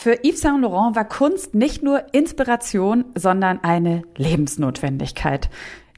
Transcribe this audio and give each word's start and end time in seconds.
Für 0.00 0.20
Yves 0.22 0.42
Saint 0.42 0.62
Laurent 0.62 0.94
war 0.94 1.04
Kunst 1.04 1.56
nicht 1.56 1.82
nur 1.82 2.14
Inspiration, 2.14 3.06
sondern 3.16 3.64
eine 3.64 4.04
Lebensnotwendigkeit. 4.16 5.50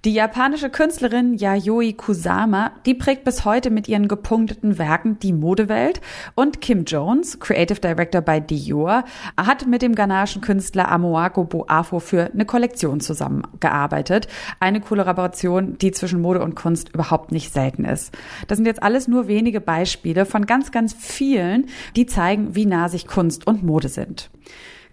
Die 0.06 0.14
japanische 0.14 0.70
Künstlerin 0.70 1.34
Yayoi 1.34 1.92
Kusama, 1.92 2.72
die 2.86 2.94
prägt 2.94 3.22
bis 3.24 3.44
heute 3.44 3.68
mit 3.68 3.86
ihren 3.86 4.08
gepunkteten 4.08 4.78
Werken 4.78 5.18
die 5.18 5.34
Modewelt 5.34 6.00
und 6.34 6.62
Kim 6.62 6.84
Jones, 6.84 7.38
Creative 7.38 7.78
Director 7.78 8.22
bei 8.22 8.40
Dior, 8.40 9.04
hat 9.36 9.66
mit 9.66 9.82
dem 9.82 9.94
ghanaischen 9.94 10.40
Künstler 10.40 10.90
Amoako 10.90 11.44
Boafo 11.44 11.98
für 11.98 12.30
eine 12.32 12.46
Kollektion 12.46 13.00
zusammengearbeitet. 13.00 14.26
Eine 14.58 14.80
Kollaboration, 14.80 15.76
die 15.76 15.92
zwischen 15.92 16.22
Mode 16.22 16.42
und 16.42 16.56
Kunst 16.56 16.88
überhaupt 16.94 17.30
nicht 17.30 17.52
selten 17.52 17.84
ist. 17.84 18.16
Das 18.48 18.56
sind 18.56 18.64
jetzt 18.64 18.82
alles 18.82 19.06
nur 19.06 19.28
wenige 19.28 19.60
Beispiele 19.60 20.24
von 20.24 20.46
ganz, 20.46 20.72
ganz 20.72 20.94
vielen, 20.94 21.66
die 21.94 22.06
zeigen, 22.06 22.54
wie 22.54 22.64
nah 22.64 22.88
sich 22.88 23.06
Kunst 23.06 23.46
und 23.46 23.62
Mode 23.62 23.90
sind. 23.90 24.30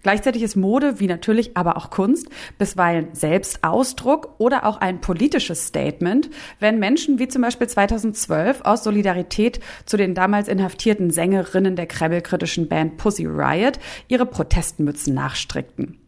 Gleichzeitig 0.02 0.42
ist 0.42 0.56
Mode, 0.56 1.00
wie 1.00 1.06
natürlich 1.06 1.56
aber 1.56 1.76
auch 1.76 1.90
Kunst, 1.90 2.28
bisweilen 2.58 3.08
Selbstausdruck 3.12 4.34
oder 4.38 4.64
auch 4.64 4.78
ein 4.78 5.00
politisches 5.00 5.66
Statement, 5.66 6.30
wenn 6.60 6.78
Menschen 6.78 7.18
wie 7.18 7.28
zum 7.28 7.42
Beispiel 7.42 7.68
2012 7.68 8.62
aus 8.62 8.84
Solidarität 8.84 9.60
zu 9.86 9.96
den 9.96 10.14
damals 10.14 10.48
inhaftierten 10.48 11.10
Sängerinnen 11.10 11.76
der 11.76 11.86
Krebbelkritischen 11.86 12.68
Band 12.68 12.96
Pussy 12.96 13.26
Riot 13.26 13.78
ihre 14.08 14.26
Protestmützen 14.26 15.14
nachstrickten. 15.14 15.98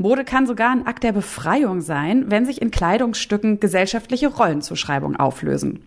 Mode 0.00 0.24
kann 0.24 0.46
sogar 0.46 0.70
ein 0.70 0.86
Akt 0.86 1.04
der 1.04 1.12
Befreiung 1.12 1.82
sein, 1.82 2.30
wenn 2.30 2.46
sich 2.46 2.62
in 2.62 2.70
Kleidungsstücken 2.70 3.60
gesellschaftliche 3.60 4.28
Rollenzuschreibungen 4.28 5.20
auflösen. 5.20 5.84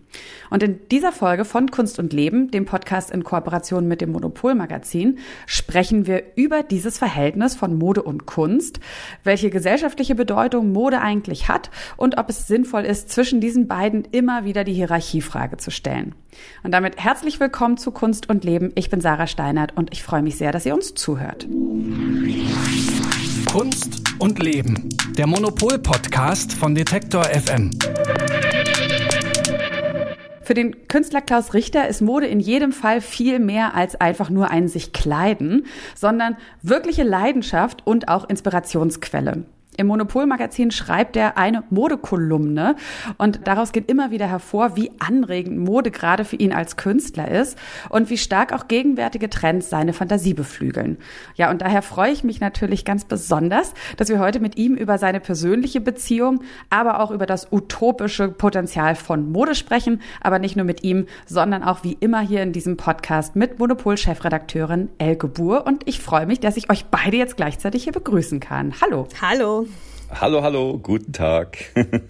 Und 0.50 0.62
in 0.62 0.78
dieser 0.88 1.10
Folge 1.10 1.44
von 1.44 1.72
Kunst 1.72 1.98
und 1.98 2.12
Leben, 2.12 2.52
dem 2.52 2.64
Podcast 2.64 3.10
in 3.10 3.24
Kooperation 3.24 3.88
mit 3.88 4.00
dem 4.00 4.12
Monopol-Magazin, 4.12 5.18
sprechen 5.46 6.06
wir 6.06 6.22
über 6.36 6.62
dieses 6.62 6.96
Verhältnis 6.96 7.56
von 7.56 7.76
Mode 7.76 8.04
und 8.04 8.24
Kunst, 8.24 8.78
welche 9.24 9.50
gesellschaftliche 9.50 10.14
Bedeutung 10.14 10.70
Mode 10.70 11.00
eigentlich 11.00 11.48
hat 11.48 11.72
und 11.96 12.16
ob 12.16 12.30
es 12.30 12.46
sinnvoll 12.46 12.84
ist, 12.84 13.10
zwischen 13.10 13.40
diesen 13.40 13.66
beiden 13.66 14.04
immer 14.12 14.44
wieder 14.44 14.62
die 14.62 14.74
Hierarchiefrage 14.74 15.56
zu 15.56 15.72
stellen. 15.72 16.14
Und 16.62 16.70
damit 16.70 17.02
herzlich 17.02 17.40
willkommen 17.40 17.78
zu 17.78 17.90
Kunst 17.90 18.28
und 18.30 18.44
Leben. 18.44 18.70
Ich 18.76 18.90
bin 18.90 19.00
Sarah 19.00 19.26
Steinert 19.26 19.76
und 19.76 19.92
ich 19.92 20.04
freue 20.04 20.22
mich 20.22 20.36
sehr, 20.36 20.52
dass 20.52 20.66
ihr 20.66 20.74
uns 20.74 20.94
zuhört. 20.94 21.48
Kunst 23.46 24.02
und 24.18 24.38
Leben. 24.42 24.88
Der 25.16 25.26
Monopol-Podcast 25.26 26.52
von 26.52 26.74
Detektor 26.74 27.24
FM. 27.24 27.70
Für 30.42 30.54
den 30.54 30.88
Künstler 30.88 31.20
Klaus 31.20 31.54
Richter 31.54 31.88
ist 31.88 32.02
Mode 32.02 32.26
in 32.26 32.40
jedem 32.40 32.72
Fall 32.72 33.00
viel 33.00 33.38
mehr 33.38 33.74
als 33.74 33.96
einfach 33.96 34.30
nur 34.30 34.50
ein 34.50 34.68
sich 34.68 34.92
kleiden, 34.92 35.66
sondern 35.94 36.36
wirkliche 36.62 37.02
Leidenschaft 37.02 37.86
und 37.86 38.08
auch 38.08 38.28
Inspirationsquelle. 38.28 39.44
Im 39.76 39.88
Monopolmagazin 39.88 40.70
schreibt 40.70 41.16
er 41.16 41.36
eine 41.36 41.64
Modekolumne 41.70 42.76
und 43.18 43.46
daraus 43.46 43.72
geht 43.72 43.90
immer 43.90 44.10
wieder 44.10 44.26
hervor, 44.26 44.76
wie 44.76 44.92
anregend 45.00 45.58
Mode 45.58 45.90
gerade 45.90 46.24
für 46.24 46.36
ihn 46.36 46.52
als 46.52 46.76
Künstler 46.76 47.28
ist 47.28 47.58
und 47.88 48.08
wie 48.08 48.18
stark 48.18 48.52
auch 48.52 48.68
gegenwärtige 48.68 49.28
Trends 49.28 49.70
seine 49.70 49.92
Fantasie 49.92 50.34
beflügeln. 50.34 50.98
Ja, 51.34 51.50
und 51.50 51.60
daher 51.60 51.82
freue 51.82 52.12
ich 52.12 52.22
mich 52.22 52.40
natürlich 52.40 52.84
ganz 52.84 53.04
besonders, 53.04 53.74
dass 53.96 54.08
wir 54.08 54.20
heute 54.20 54.38
mit 54.38 54.56
ihm 54.56 54.74
über 54.74 54.98
seine 54.98 55.18
persönliche 55.18 55.80
Beziehung, 55.80 56.42
aber 56.70 57.00
auch 57.00 57.10
über 57.10 57.26
das 57.26 57.50
utopische 57.50 58.28
Potenzial 58.28 58.94
von 58.94 59.32
Mode 59.32 59.54
sprechen, 59.54 60.00
aber 60.20 60.38
nicht 60.38 60.54
nur 60.54 60.64
mit 60.64 60.84
ihm, 60.84 61.06
sondern 61.26 61.64
auch 61.64 61.82
wie 61.82 61.96
immer 61.98 62.20
hier 62.20 62.42
in 62.42 62.52
diesem 62.52 62.76
Podcast 62.76 63.34
mit 63.34 63.58
Monopol-Chefredakteurin 63.58 64.90
Elke 64.98 65.26
Buhr 65.26 65.66
und 65.66 65.82
ich 65.86 66.00
freue 66.00 66.26
mich, 66.26 66.38
dass 66.38 66.56
ich 66.56 66.70
euch 66.70 66.84
beide 66.86 67.16
jetzt 67.16 67.36
gleichzeitig 67.36 67.84
hier 67.84 67.92
begrüßen 67.92 68.38
kann. 68.38 68.72
Hallo. 68.80 69.08
Hallo. 69.20 69.63
Hallo, 70.10 70.42
hallo, 70.42 70.78
guten 70.78 71.12
Tag. 71.12 71.72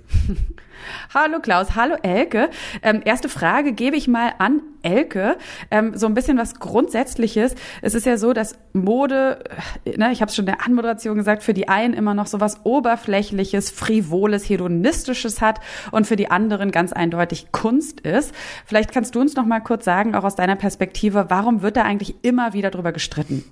hallo 1.13 1.41
Klaus, 1.41 1.75
hallo 1.75 1.97
Elke. 2.03 2.51
Ähm, 2.83 3.03
erste 3.05 3.29
Frage 3.29 3.73
gebe 3.73 3.97
ich 3.97 4.09
mal 4.09 4.33
an 4.39 4.63
Elke. 4.85 5.39
Ähm, 5.71 5.97
so 5.97 6.07
ein 6.07 6.15
bisschen 6.15 6.37
was 6.39 6.57
Grundsätzliches. 6.61 7.55
Es 7.83 7.95
ist 7.95 8.07
ja 8.07 8.19
so, 8.19 8.33
dass 8.33 8.59
Mode, 8.75 9.43
äh, 9.85 9.97
ne, 9.97 10.13
ich 10.13 10.21
habe 10.21 10.29
es 10.29 10.37
schon 10.37 10.47
in 10.47 10.53
der 10.53 10.67
Anmoderation 10.67 11.17
gesagt, 11.17 11.43
für 11.43 11.55
die 11.55 11.69
einen 11.69 11.95
immer 11.95 12.15
noch 12.15 12.27
so 12.27 12.41
was 12.41 12.65
Oberflächliches, 12.65 13.71
Frivoles, 13.71 14.49
Hedonistisches 14.49 15.41
hat 15.41 15.61
und 15.91 16.07
für 16.07 16.17
die 16.17 16.31
anderen 16.31 16.71
ganz 16.71 16.93
eindeutig 16.93 17.51
Kunst 17.51 18.01
ist. 18.01 18.35
Vielleicht 18.67 18.93
kannst 18.93 19.15
du 19.15 19.21
uns 19.21 19.35
noch 19.37 19.47
mal 19.47 19.61
kurz 19.61 19.85
sagen, 19.85 20.15
auch 20.15 20.25
aus 20.25 20.37
deiner 20.37 20.57
Perspektive, 20.57 21.27
warum 21.29 21.63
wird 21.63 21.77
da 21.77 21.83
eigentlich 21.83 22.17
immer 22.23 22.53
wieder 22.53 22.71
drüber 22.71 22.93
gestritten? 22.93 23.45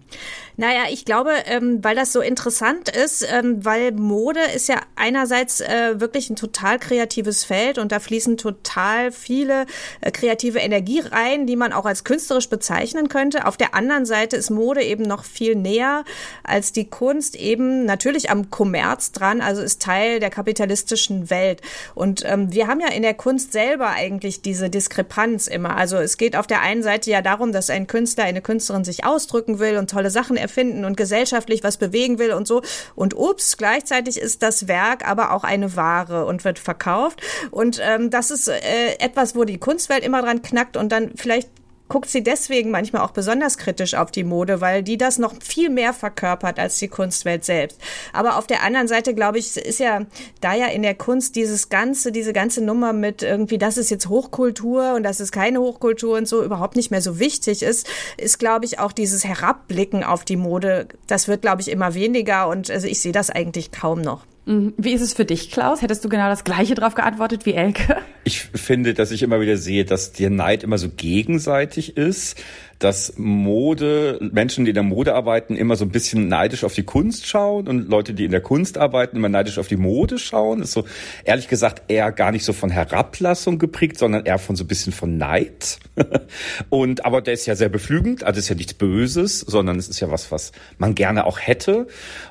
Naja, 0.57 0.83
ich 0.91 1.07
glaube, 1.07 1.31
ähm, 1.47 1.83
weil 1.83 1.97
das 1.97 2.13
so 2.13 2.21
interessant 2.21 2.95
ist, 2.95 3.27
ähm, 3.33 3.65
weil 3.65 3.93
Mode 3.93 4.41
ist 4.55 4.69
ja 4.69 4.81
einerseits 4.97 5.63
äh, 5.63 5.99
wirklich 5.99 6.29
ein 6.29 6.37
total 6.37 6.79
kreatives 6.79 7.22
Feld 7.45 7.79
und 7.79 7.93
da 7.93 8.01
fließen 8.01 8.37
total 8.37 9.13
viele 9.13 9.67
äh, 10.01 10.11
kreative 10.11 10.59
Energie 10.59 11.01
rein 11.01 11.23
ein, 11.23 11.47
die 11.47 11.57
man 11.57 11.73
auch 11.73 11.85
als 11.85 12.05
künstlerisch 12.05 12.49
bezeichnen 12.49 13.09
könnte. 13.09 13.47
Auf 13.47 13.57
der 13.57 13.75
anderen 13.75 14.07
Seite 14.07 14.37
ist 14.37 14.51
Mode 14.51 14.83
eben 14.83 15.05
noch 15.05 15.25
viel 15.25 15.55
näher 15.55 16.05
als 16.43 16.73
die 16.73 16.89
Kunst 16.89 17.37
eben 17.37 17.85
natürlich 17.85 18.31
am 18.31 18.51
Kommerz 18.51 19.13
dran, 19.13 19.41
also 19.41 19.63
ist 19.63 19.83
Teil 19.83 20.21
der 20.21 20.31
kapitalistischen 20.31 21.31
Welt. 21.31 21.61
Und 21.95 22.23
ähm, 22.27 22.53
wir 22.53 22.67
haben 22.67 22.81
ja 22.81 22.89
in 22.89 23.03
der 23.03 23.15
Kunst 23.15 23.53
selber 23.53 23.91
eigentlich 23.91 24.43
diese 24.43 24.71
Diskrepanz 24.71 25.47
immer. 25.47 25.77
Also 25.77 25.97
es 25.97 26.17
geht 26.17 26.37
auf 26.37 26.47
der 26.47 26.61
einen 26.61 26.83
Seite 26.83 27.11
ja 27.11 27.23
darum, 27.23 27.53
dass 27.53 27.71
ein 27.71 27.87
Künstler, 27.87 28.25
eine 28.25 28.43
Künstlerin 28.43 28.85
sich 28.85 29.05
ausdrücken 29.05 29.59
will 29.59 29.77
und 29.77 29.91
tolle 29.91 30.11
Sachen 30.11 30.37
erfinden 30.37 30.85
und 30.85 30.97
gesellschaftlich 30.97 31.63
was 31.65 31.77
bewegen 31.77 32.19
will 32.19 32.33
und 32.33 32.47
so. 32.47 32.63
Und 32.95 33.15
ups, 33.15 33.57
gleichzeitig 33.57 34.19
ist 34.19 34.43
das 34.43 34.69
Werk 34.69 35.09
aber 35.09 35.33
auch 35.33 35.45
eine 35.45 35.77
Ware 35.77 36.27
und 36.27 36.45
wird 36.45 36.59
verkauft. 36.59 37.02
Und 37.51 37.81
ähm, 37.83 38.11
das 38.11 38.31
ist 38.31 38.49
äh, 38.49 38.95
etwas, 38.99 39.35
wo 39.35 39.45
die 39.45 39.59
Kunstwelt 39.59 40.05
immer 40.05 40.23
dran 40.23 40.43
knackt 40.43 40.77
und 40.77 40.91
dann 40.93 41.13
vielleicht 41.17 41.49
guckt 41.93 42.09
sie 42.09 42.23
deswegen 42.23 42.71
manchmal 42.71 43.03
auch 43.03 43.11
besonders 43.11 43.59
kritisch 43.59 43.93
auf 43.93 44.11
die 44.11 44.25
Mode, 44.25 44.63
weil 44.63 44.83
die 44.83 44.97
das 44.97 45.19
noch 45.19 45.35
viel 45.43 45.69
mehr 45.69 45.93
verkörpert 45.93 46.59
als 46.59 46.79
die 46.79 46.89
Kunstwelt 46.89 47.45
selbst. 47.45 47.79
Aber 48.15 48.39
auf 48.39 48.47
der 48.47 48.63
anderen 48.63 48.89
Seite, 48.89 49.15
glaube 49.15 49.39
ich, 49.39 49.59
ist 49.59 49.79
ja 49.79 50.07
da 50.41 50.55
ja 50.55 50.69
in 50.69 50.81
der 50.81 50.95
Kunst 50.95 51.37
dieses 51.37 51.69
ganze, 51.69 52.11
diese 52.11 52.33
ganze 52.33 52.65
Nummer 52.65 52.95
mit 52.95 53.23
irgendwie, 53.23 53.59
das 53.59 53.77
ist 53.77 53.91
jetzt 53.91 54.09
Hochkultur 54.09 54.95
und 54.95 55.03
das 55.03 55.21
ist 55.21 55.33
keine 55.33 55.61
Hochkultur 55.61 56.17
und 56.17 56.27
so 56.27 56.43
überhaupt 56.43 56.77
nicht 56.77 56.91
mehr 56.91 57.03
so 57.03 57.19
wichtig 57.19 57.63
ist, 57.63 57.87
ist, 58.17 58.39
glaube 58.39 58.65
ich, 58.65 58.79
auch 58.79 58.93
dieses 58.93 59.25
Herabblicken 59.25 60.03
auf 60.03 60.25
die 60.25 60.37
Mode, 60.37 60.89
das 61.09 61.29
wird, 61.29 61.43
glaube 61.43 61.61
ich, 61.61 61.71
immer 61.71 61.93
weniger 61.93 62.49
und 62.49 62.71
also 62.71 62.87
ich 62.87 63.01
sehe 63.01 63.13
das 63.13 63.29
eigentlich 63.29 63.71
kaum 63.71 64.01
noch. 64.01 64.25
Mhm. 64.45 64.75
Wie 64.77 64.93
ist 64.93 65.03
es 65.03 65.15
für 65.15 65.25
dich, 65.25 65.51
Klaus? 65.51 65.83
Hättest 65.83 66.05
du 66.05 66.09
genau 66.09 66.29
das 66.29 66.43
Gleiche 66.45 66.75
drauf 66.75 66.95
geantwortet 66.95 67.47
wie 67.47 67.55
Elke? 67.55 67.97
Ich 68.25 68.41
finde, 68.41 68.95
dass 68.95 69.11
ich 69.11 69.25
immer 69.25 69.41
wieder 69.41 69.57
sehe, 69.57 69.85
dass 69.85 70.13
der 70.13 70.31
Neid 70.31 70.63
immer 70.63 70.79
so 70.79 70.89
gegenseitig 70.89 71.97
ist, 71.97 72.41
dass 72.79 73.15
Mode, 73.17 74.19
Menschen, 74.33 74.65
die 74.65 74.71
in 74.71 74.75
der 74.75 74.85
Mode 74.85 75.17
arbeiten, 75.17 75.57
immer 75.57 75.75
so 75.75 75.85
ein 75.85 75.91
bisschen 75.91 76.29
neidisch 76.29 76.63
auf 76.63 76.73
die 76.73 76.85
Kunst 76.85 77.27
schauen 77.27 77.67
und 77.67 77.89
Leute, 77.89 78.15
die 78.15 78.25
in 78.25 78.31
der 78.31 78.41
Kunst 78.41 78.79
arbeiten, 78.79 79.17
immer 79.17 79.29
neidisch 79.29 79.59
auf 79.59 79.67
die 79.67 79.77
Mode 79.77 80.19
schauen. 80.19 80.63
ist 80.63 80.71
so, 80.71 80.85
ehrlich 81.25 81.49
gesagt, 81.49 81.91
eher 81.91 82.13
gar 82.13 82.31
nicht 82.31 82.45
so 82.45 82.53
von 82.53 82.71
Herablassung 82.71 83.59
geprägt, 83.59 83.99
sondern 83.99 84.25
eher 84.25 84.39
von 84.39 84.55
so 84.55 84.63
ein 84.63 84.69
bisschen 84.69 84.93
von 84.93 85.17
Neid. 85.17 85.81
und, 86.71 87.05
aber 87.05 87.23
der 87.23 87.35
ist 87.35 87.47
ja 87.47 87.57
sehr 87.57 87.71
beflügend, 87.71 88.23
also 88.23 88.39
ist 88.39 88.49
ja 88.49 88.55
nichts 88.55 88.75
Böses, 88.75 89.41
sondern 89.41 89.81
es 89.81 89.89
ist 89.89 89.99
ja 89.99 90.13
was, 90.13 90.31
was 90.31 90.53
man 90.79 90.95
gerne 90.95 91.27
auch 91.27 91.41
hätte. 91.41 91.89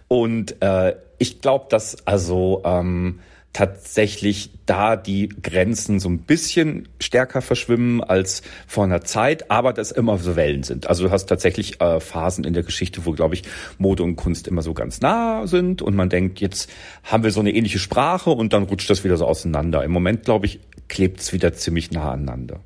Und 0.08 0.62
äh, 0.62 0.94
ich 1.22 1.40
glaube, 1.40 1.68
dass 1.70 2.08
also 2.08 2.64
ähm, 2.66 3.20
tatsächlich 3.54 4.50
da 4.66 4.96
die 4.96 5.30
Grenzen 5.30 6.00
so 6.00 6.10
ein 6.10 6.20
bisschen 6.20 6.88
stärker 7.00 7.42
verschwimmen 7.42 8.04
als 8.04 8.42
vor 8.66 8.86
einer 8.86 9.02
Zeit, 9.02 9.52
aber 9.52 9.72
dass 9.72 9.92
immer 9.92 10.18
so 10.18 10.36
Wellen 10.36 10.64
sind. 10.64 10.88
Also 10.88 11.04
du 11.04 11.12
hast 11.12 11.28
tatsächlich 11.28 11.80
äh, 11.80 12.00
Phasen 12.00 12.44
in 12.44 12.54
der 12.54 12.64
Geschichte, 12.64 13.06
wo, 13.06 13.12
glaube 13.12 13.36
ich, 13.36 13.44
Mode 13.78 14.02
und 14.02 14.16
Kunst 14.16 14.48
immer 14.48 14.64
so 14.64 14.74
ganz 14.74 15.02
nah 15.02 15.46
sind 15.46 15.84
und 15.84 15.96
man 15.96 16.10
denkt, 16.10 16.40
jetzt 16.40 16.72
haben 17.04 17.24
wir 17.24 17.32
so 17.32 17.42
eine 17.42 17.52
ähnliche 17.52 17.80
Sprache 17.80 18.32
und 18.32 18.52
dann 18.52 18.64
rutscht 18.64 18.90
das 18.90 19.04
wieder 19.04 19.18
so 19.18 19.28
auseinander. 19.28 19.84
Im 19.84 19.92
Moment, 19.92 20.24
glaube 20.24 20.48
ich, 20.48 20.60
klebt 20.88 21.20
es 21.20 21.34
wieder 21.34 21.54
ziemlich 21.54 21.92
nah 21.92 22.14
aneinander. 22.14 22.62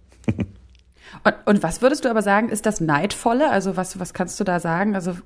und, 1.24 1.36
und 1.46 1.62
was 1.64 1.82
würdest 1.82 2.06
du 2.06 2.10
aber 2.10 2.22
sagen, 2.22 2.48
ist 2.48 2.66
das 2.66 2.80
Neidvolle? 2.80 3.50
Also 3.50 3.76
was, 3.76 4.00
was 4.00 4.14
kannst 4.14 4.40
du 4.40 4.46
da 4.46 4.62
sagen? 4.62 4.96
Also 4.96 5.18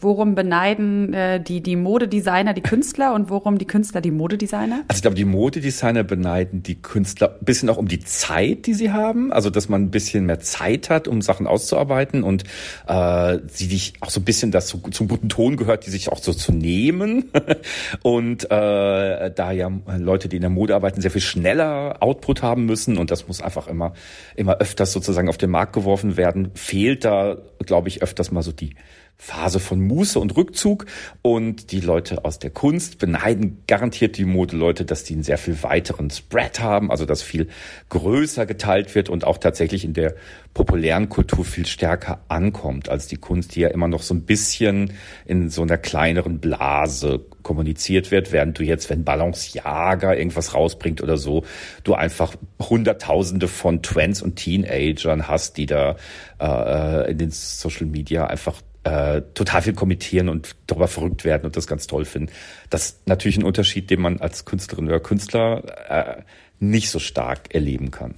Worum 0.00 0.34
beneiden 0.34 1.12
äh, 1.12 1.42
die, 1.42 1.60
die 1.60 1.76
Modedesigner 1.76 2.54
die 2.54 2.62
Künstler 2.62 3.14
und 3.14 3.30
worum 3.30 3.58
die 3.58 3.66
Künstler 3.66 4.00
die 4.00 4.10
Modedesigner? 4.10 4.84
Also 4.88 4.98
ich 4.98 5.02
glaube, 5.02 5.16
die 5.16 5.24
Modedesigner 5.24 6.04
beneiden 6.04 6.62
die 6.62 6.80
Künstler 6.80 7.36
ein 7.38 7.44
bisschen 7.44 7.68
auch 7.68 7.76
um 7.76 7.88
die 7.88 8.00
Zeit, 8.00 8.66
die 8.66 8.74
sie 8.74 8.92
haben. 8.92 9.32
Also 9.32 9.50
dass 9.50 9.68
man 9.68 9.82
ein 9.82 9.90
bisschen 9.90 10.26
mehr 10.26 10.40
Zeit 10.40 10.90
hat, 10.90 11.08
um 11.08 11.22
Sachen 11.22 11.46
auszuarbeiten 11.46 12.22
und 12.22 12.44
äh, 12.86 13.38
sie 13.48 13.68
dich 13.68 13.94
auch 14.00 14.10
so 14.10 14.20
ein 14.20 14.24
bisschen 14.24 14.50
das 14.50 14.66
zu, 14.66 14.78
zum 14.78 15.08
guten 15.08 15.28
Ton 15.28 15.56
gehört, 15.56 15.86
die 15.86 15.90
sich 15.90 16.10
auch 16.10 16.18
so 16.18 16.32
zu 16.32 16.52
nehmen. 16.52 17.30
und 18.02 18.44
äh, 18.44 19.30
da 19.30 19.52
ja 19.52 19.70
Leute, 19.98 20.28
die 20.28 20.36
in 20.36 20.42
der 20.42 20.50
Mode 20.50 20.74
arbeiten, 20.74 21.00
sehr 21.00 21.10
viel 21.10 21.20
schneller 21.20 21.96
Output 22.00 22.42
haben 22.42 22.64
müssen 22.66 22.98
und 22.98 23.10
das 23.10 23.28
muss 23.28 23.42
einfach 23.42 23.68
immer, 23.68 23.92
immer 24.36 24.58
öfters 24.58 24.92
sozusagen 24.92 25.28
auf 25.28 25.38
den 25.38 25.50
Markt 25.50 25.72
geworfen 25.72 26.16
werden, 26.16 26.50
fehlt 26.54 27.04
da, 27.04 27.36
glaube 27.64 27.88
ich, 27.88 28.02
öfters 28.02 28.30
mal 28.30 28.42
so 28.42 28.52
die 28.52 28.74
Phase 29.22 29.60
von 29.60 29.80
Muße 29.80 30.18
und 30.18 30.36
Rückzug. 30.36 30.86
Und 31.22 31.70
die 31.70 31.78
Leute 31.78 32.24
aus 32.24 32.40
der 32.40 32.50
Kunst 32.50 32.98
beneiden 32.98 33.62
garantiert 33.68 34.16
die 34.18 34.24
Modeleute, 34.24 34.84
dass 34.84 35.04
die 35.04 35.14
einen 35.14 35.22
sehr 35.22 35.38
viel 35.38 35.62
weiteren 35.62 36.10
Spread 36.10 36.58
haben, 36.58 36.90
also 36.90 37.06
dass 37.06 37.22
viel 37.22 37.46
größer 37.88 38.46
geteilt 38.46 38.96
wird 38.96 39.08
und 39.08 39.24
auch 39.24 39.38
tatsächlich 39.38 39.84
in 39.84 39.94
der 39.94 40.16
populären 40.54 41.08
Kultur 41.08 41.44
viel 41.44 41.66
stärker 41.66 42.24
ankommt 42.26 42.88
als 42.88 43.06
die 43.06 43.16
Kunst, 43.16 43.54
die 43.54 43.60
ja 43.60 43.68
immer 43.68 43.86
noch 43.86 44.02
so 44.02 44.12
ein 44.12 44.22
bisschen 44.22 44.92
in 45.24 45.50
so 45.50 45.62
einer 45.62 45.78
kleineren 45.78 46.40
Blase 46.40 47.24
kommuniziert 47.44 48.10
wird, 48.10 48.32
während 48.32 48.58
du 48.58 48.64
jetzt, 48.64 48.90
wenn 48.90 49.04
Balanciaga 49.04 50.14
irgendwas 50.14 50.54
rausbringt 50.54 51.00
oder 51.00 51.16
so, 51.16 51.44
du 51.84 51.94
einfach 51.94 52.34
Hunderttausende 52.60 53.46
von 53.46 53.82
Twents 53.82 54.20
und 54.20 54.36
Teenagern 54.36 55.28
hast, 55.28 55.56
die 55.56 55.66
da 55.66 55.96
äh, 56.40 57.12
in 57.12 57.18
den 57.18 57.30
Social 57.30 57.86
Media 57.86 58.26
einfach 58.26 58.60
äh, 58.84 59.22
total 59.34 59.62
viel 59.62 59.74
kommentieren 59.74 60.28
und 60.28 60.56
darüber 60.66 60.88
verrückt 60.88 61.24
werden 61.24 61.44
und 61.44 61.56
das 61.56 61.66
ganz 61.66 61.86
toll 61.86 62.04
finden. 62.04 62.32
Das 62.70 62.86
ist 62.86 63.08
natürlich 63.08 63.36
ein 63.36 63.44
Unterschied, 63.44 63.90
den 63.90 64.00
man 64.00 64.18
als 64.20 64.44
Künstlerin 64.44 64.86
oder 64.88 65.00
Künstler 65.00 65.62
äh, 65.88 66.22
nicht 66.58 66.90
so 66.90 66.98
stark 66.98 67.54
erleben 67.54 67.90
kann. 67.90 68.16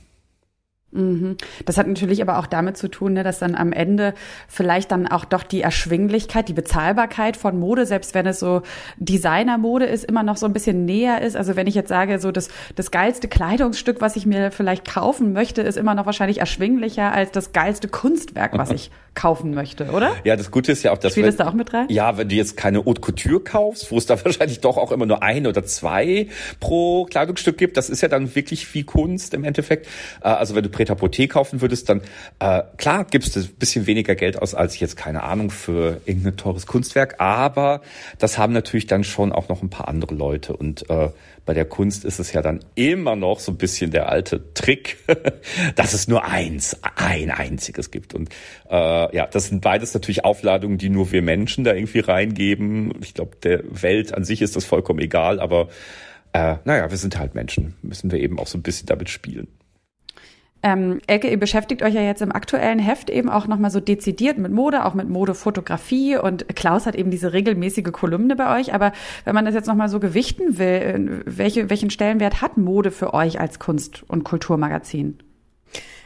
Mhm. 0.95 1.37
Das 1.65 1.77
hat 1.77 1.89
natürlich 1.89 2.23
aber 2.23 2.39
auch 2.39 2.47
damit 2.47 2.77
zu 2.77 2.89
tun, 2.89 3.15
ne, 3.15 3.25
dass 3.25 3.41
dann 3.41 3.55
am 3.55 3.73
Ende 3.73 4.15
vielleicht 4.49 4.93
dann 4.93 5.07
auch 5.09 5.25
doch 5.25 5.43
die 5.43 5.61
Erschwinglichkeit, 5.61 6.49
die 6.49 6.53
Bezahlbarkeit 6.53 7.37
von 7.37 7.59
Mode, 7.59 7.85
selbst 7.85 8.15
wenn 8.15 8.27
es 8.27 8.39
so 8.39 8.63
Designermode 8.97 9.87
ist, 9.87 10.05
immer 10.05 10.23
noch 10.23 10.37
so 10.37 10.47
ein 10.47 10.53
bisschen 10.53 10.85
näher 10.85 11.21
ist. 11.21 11.37
Also 11.37 11.57
wenn 11.57 11.67
ich 11.67 11.75
jetzt 11.75 11.89
sage, 11.89 12.21
so 12.21 12.31
das, 12.31 12.49
das 12.77 12.91
geilste 12.93 13.29
Kleidungsstück, 13.29 14.01
was 14.01 14.15
ich 14.17 14.25
mir 14.25 14.53
vielleicht 14.53 14.89
kaufen 14.89 15.33
möchte, 15.33 15.63
ist 15.63 15.77
immer 15.77 15.95
noch 15.95 16.07
wahrscheinlich 16.07 16.39
erschwinglicher 16.39 17.13
als 17.13 17.33
das 17.33 17.53
geilste 17.53 17.89
Kunstwerk, 17.89 18.57
was 18.57 18.71
ich 18.71 18.91
kaufen 19.15 19.55
möchte, 19.55 19.91
oder? 19.91 20.13
Ja, 20.25 20.37
das 20.37 20.51
Gute 20.51 20.73
ist 20.73 20.83
ja 20.83 20.93
auch, 20.93 20.99
dass 20.99 21.13
Spielt 21.13 21.29
das 21.29 21.37
da 21.37 21.49
auch 21.49 21.55
mit 21.55 21.73
rein? 21.73 21.87
Ja, 21.89 22.19
wenn 22.19 22.29
du 22.29 22.35
jetzt 22.35 22.57
keine 22.57 22.85
Haute 22.85 23.01
Couture 23.01 23.41
kaufst, 23.41 23.91
wo 23.91 23.97
es 23.97 24.07
da 24.07 24.17
wahrscheinlich 24.25 24.61
doch 24.61 24.77
auch 24.77 24.93
immer 24.93 25.07
nur 25.07 25.23
ein 25.23 25.47
oder 25.47 25.65
zwei 25.65 26.29
pro 26.61 27.05
Kleidungsstück 27.05 27.57
gibt, 27.57 27.77
das 27.77 27.91
ist 27.91 28.01
ja 28.01 28.09
dann 28.09 28.35
wirklich 28.35 28.75
wie 28.75 28.85
Kunst 28.85 29.35
im 29.35 29.45
Endeffekt. 29.45 29.87
Äh, 30.23 30.29
also 30.29 30.55
wenn 30.55 30.65
du 30.65 30.69
Pret-à-Porter 30.85 31.27
kaufen 31.29 31.61
würdest, 31.61 31.89
dann 31.89 32.03
äh, 32.39 32.63
klar 32.77 33.05
gibst 33.05 33.37
du 33.37 33.41
ein 33.41 33.49
bisschen 33.59 33.87
weniger 33.87 34.15
Geld 34.15 34.41
aus 34.41 34.55
als 34.55 34.79
jetzt, 34.79 34.97
keine 34.97 35.23
Ahnung, 35.23 35.51
für 35.51 36.01
irgendein 36.05 36.37
teures 36.37 36.67
Kunstwerk, 36.67 37.21
aber 37.21 37.81
das 38.19 38.39
haben 38.39 38.53
natürlich 38.53 38.87
dann 38.87 39.05
schon 39.05 39.33
auch 39.33 39.49
noch 39.49 39.63
ein 39.63 39.71
paar 39.71 39.89
andere 39.89 40.15
Leute 40.15 40.55
und 40.57 40.89
äh, 40.91 41.09
bei 41.47 41.53
der 41.53 41.67
Kunst 41.67 42.05
ist 42.05 42.19
es 42.19 42.33
ja 42.33 42.41
dann 42.41 42.61
immer 42.75 43.17
noch 43.17 43.39
so 43.39 43.53
ein 43.53 43.59
bisschen 43.59 43.91
der 43.91 44.09
alte 44.09 44.55
Trick, 44.55 44.97
dass 45.77 45.93
es 45.93 46.09
nur 46.09 46.25
eins, 46.25 46.79
ein 46.97 47.31
einziges 47.31 47.91
gibt. 47.91 48.15
Und 48.15 48.31
äh, 48.71 49.15
ja, 49.15 49.27
das 49.27 49.49
sind 49.49 49.61
beides 49.61 49.93
natürlich 49.93 50.25
Aufladungen, 50.25 50.79
die 50.79 50.89
nur 50.89 51.13
wir 51.13 51.21
Menschen 51.21 51.65
da 51.65 51.75
irgendwie 51.75 52.01
reingeben. 52.01 52.95
Ich 53.03 53.13
glaube, 53.13 53.37
der 53.43 53.63
Welt 53.69 54.15
an 54.15 54.25
sich 54.25 54.41
ist 54.41 54.57
das 54.57 54.65
vollkommen 54.65 55.01
egal, 55.01 55.39
aber 55.39 55.69
äh, 56.33 56.57
naja, 56.65 56.91
wir 56.91 56.97
sind 56.97 57.19
halt 57.19 57.35
Menschen, 57.35 57.75
müssen 57.83 58.11
wir 58.11 58.21
eben 58.21 58.39
auch 58.39 58.47
so 58.47 58.57
ein 58.57 58.63
bisschen 58.63 58.87
damit 58.87 59.11
spielen. 59.11 59.49
Ähm, 60.65 61.01
Elke, 61.07 61.29
ihr 61.29 61.39
beschäftigt 61.39 61.83
euch 61.83 61.93
ja 61.93 62.01
jetzt 62.01 62.23
im 62.23 62.33
aktuellen 62.33 62.79
Heft 62.79 63.11
eben 63.11 63.29
auch 63.29 63.47
nochmal 63.47 63.71
so 63.71 63.81
dezidiert 63.81 64.39
mit 64.39 64.51
Mode, 64.51 64.87
auch 64.87 64.95
mit 64.95 65.11
Modefotografie 65.11 66.17
und 66.17 66.57
Klaus 66.57 66.87
hat 66.87 66.95
eben 66.95 67.11
diese 67.11 67.35
regelmäßige 67.35 67.93
Kolumne 67.93 68.35
bei 68.35 68.59
euch. 68.59 68.73
Aber 68.73 68.93
wenn 69.27 69.35
man 69.35 69.45
das 69.45 69.53
jetzt 69.53 69.67
nochmal 69.67 69.91
so 69.91 70.01
gewichten 70.01 70.57
will, 70.57 70.67
äh, 70.67 71.23
welche, 71.27 71.69
welchen 71.69 71.91
Stellenwert 71.91 72.41
hat 72.41 72.57
Mode 72.57 72.93
für 72.93 73.13
euch 73.13 73.39
als 73.39 73.59
Kunst- 73.59 74.05
und 74.09 74.25
Kulturmagazin? 74.25 75.19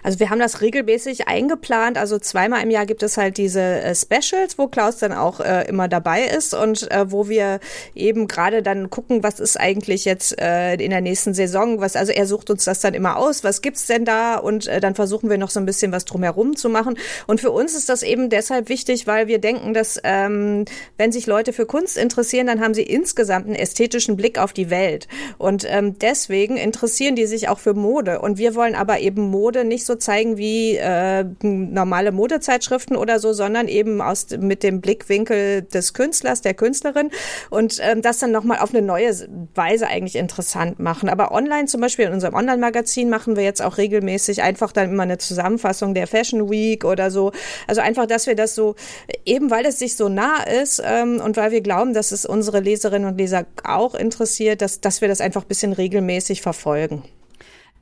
Also 0.09 0.21
wir 0.21 0.31
haben 0.31 0.39
das 0.39 0.63
regelmäßig 0.63 1.29
eingeplant. 1.29 1.99
Also 1.99 2.19
zweimal 2.19 2.63
im 2.63 2.71
Jahr 2.71 2.87
gibt 2.87 3.03
es 3.03 3.19
halt 3.19 3.37
diese 3.37 3.61
äh, 3.61 3.95
Specials, 3.95 4.57
wo 4.57 4.67
Klaus 4.67 4.97
dann 4.97 5.13
auch 5.13 5.39
äh, 5.39 5.69
immer 5.69 5.87
dabei 5.87 6.23
ist 6.23 6.55
und 6.55 6.91
äh, 6.91 7.13
wo 7.13 7.29
wir 7.29 7.61
eben 7.95 8.27
gerade 8.27 8.63
dann 8.63 8.89
gucken, 8.89 9.23
was 9.23 9.39
ist 9.39 9.61
eigentlich 9.61 10.07
jetzt 10.07 10.41
äh, 10.41 10.77
in 10.77 10.89
der 10.89 11.03
nächsten 11.03 11.35
Saison. 11.35 11.83
Was 11.83 11.95
also 11.95 12.11
er 12.11 12.25
sucht 12.25 12.49
uns 12.49 12.65
das 12.65 12.81
dann 12.81 12.95
immer 12.95 13.19
aus. 13.19 13.45
Was 13.45 13.61
gibt's 13.61 13.85
denn 13.85 14.07
da? 14.07 14.37
Und 14.37 14.67
äh, 14.67 14.81
dann 14.81 14.95
versuchen 14.95 15.29
wir 15.29 15.37
noch 15.37 15.51
so 15.51 15.61
ein 15.61 15.67
bisschen 15.67 15.93
was 15.93 16.07
drumherum 16.07 16.57
zu 16.57 16.71
machen. 16.71 16.97
Und 17.27 17.43
für 17.43 17.51
uns 17.51 17.75
ist 17.75 17.91
das 17.91 18.03
eben 18.03 18.31
deshalb 18.31 18.71
wichtig, 18.71 19.07
weil 19.07 19.27
wir 19.27 19.41
denken, 19.41 19.75
dass 19.75 20.01
ähm, 20.05 20.65
wenn 20.97 21.13
sich 21.13 21.27
Leute 21.27 21.53
für 21.53 21.67
Kunst 21.67 21.99
interessieren, 21.99 22.47
dann 22.47 22.63
haben 22.63 22.73
sie 22.73 22.83
insgesamt 22.83 23.45
einen 23.45 23.57
ästhetischen 23.57 24.17
Blick 24.17 24.39
auf 24.39 24.55
die 24.55 24.71
Welt. 24.71 25.07
Und 25.37 25.67
ähm, 25.69 25.99
deswegen 25.99 26.57
interessieren 26.57 27.15
die 27.15 27.27
sich 27.27 27.51
auch 27.51 27.59
für 27.59 27.75
Mode. 27.75 28.21
Und 28.21 28.39
wir 28.39 28.55
wollen 28.55 28.75
aber 28.75 29.01
eben 29.01 29.21
Mode 29.21 29.67
nicht 29.67 29.85
so 29.85 29.98
zeigen 29.99 30.37
wie 30.37 30.77
äh, 30.77 31.25
normale 31.43 32.13
Modezeitschriften 32.13 32.97
oder 32.97 33.19
so, 33.19 33.33
sondern 33.33 33.69
eben 33.69 34.01
aus 34.01 34.29
mit 34.39 34.63
dem 34.63 34.81
Blickwinkel 34.81 35.63
des 35.63 35.95
Künstlers, 35.95 36.43
der 36.43 36.55
Künstlerin 36.55 37.11
und 37.51 37.79
ähm, 37.83 38.03
das 38.03 38.19
dann 38.19 38.33
nochmal 38.33 38.59
auf 38.59 38.71
eine 38.71 38.83
neue 38.83 39.13
Weise 39.55 39.87
eigentlich 39.87 40.17
interessant 40.17 40.79
machen. 40.79 41.09
Aber 41.09 41.33
online 41.33 41.67
zum 41.67 41.81
Beispiel 41.81 42.07
in 42.07 42.13
unserem 42.13 42.35
Online-Magazin 42.35 43.11
machen 43.11 43.37
wir 43.37 43.45
jetzt 43.45 43.63
auch 43.63 43.79
regelmäßig 43.79 44.43
einfach 44.43 44.73
dann 44.73 44.91
immer 44.91 45.03
eine 45.03 45.19
Zusammenfassung 45.19 45.95
der 45.95 46.07
Fashion 46.07 46.51
Week 46.51 46.85
oder 46.85 47.11
so. 47.11 47.33
Also 47.67 47.81
einfach, 47.81 48.07
dass 48.07 48.27
wir 48.27 48.35
das 48.35 48.55
so, 48.55 48.75
eben 49.25 49.51
weil 49.51 49.67
es 49.67 49.79
sich 49.79 49.97
so 49.97 50.09
nah 50.09 50.43
ist 50.43 50.83
ähm, 50.85 51.21
und 51.21 51.37
weil 51.37 51.51
wir 51.51 51.61
glauben, 51.61 51.95
dass 51.95 52.13
es 52.13 52.25
unsere 52.25 52.61
Leserinnen 52.61 53.09
und 53.09 53.19
Leser 53.19 53.47
auch 53.65 53.95
interessiert, 53.95 54.63
dass, 54.63 54.81
dass 54.81 55.01
wir 55.01 55.09
das 55.09 55.21
einfach 55.21 55.43
ein 55.43 55.49
bisschen 55.49 55.73
regelmäßig 55.73 56.43
verfolgen. 56.43 57.03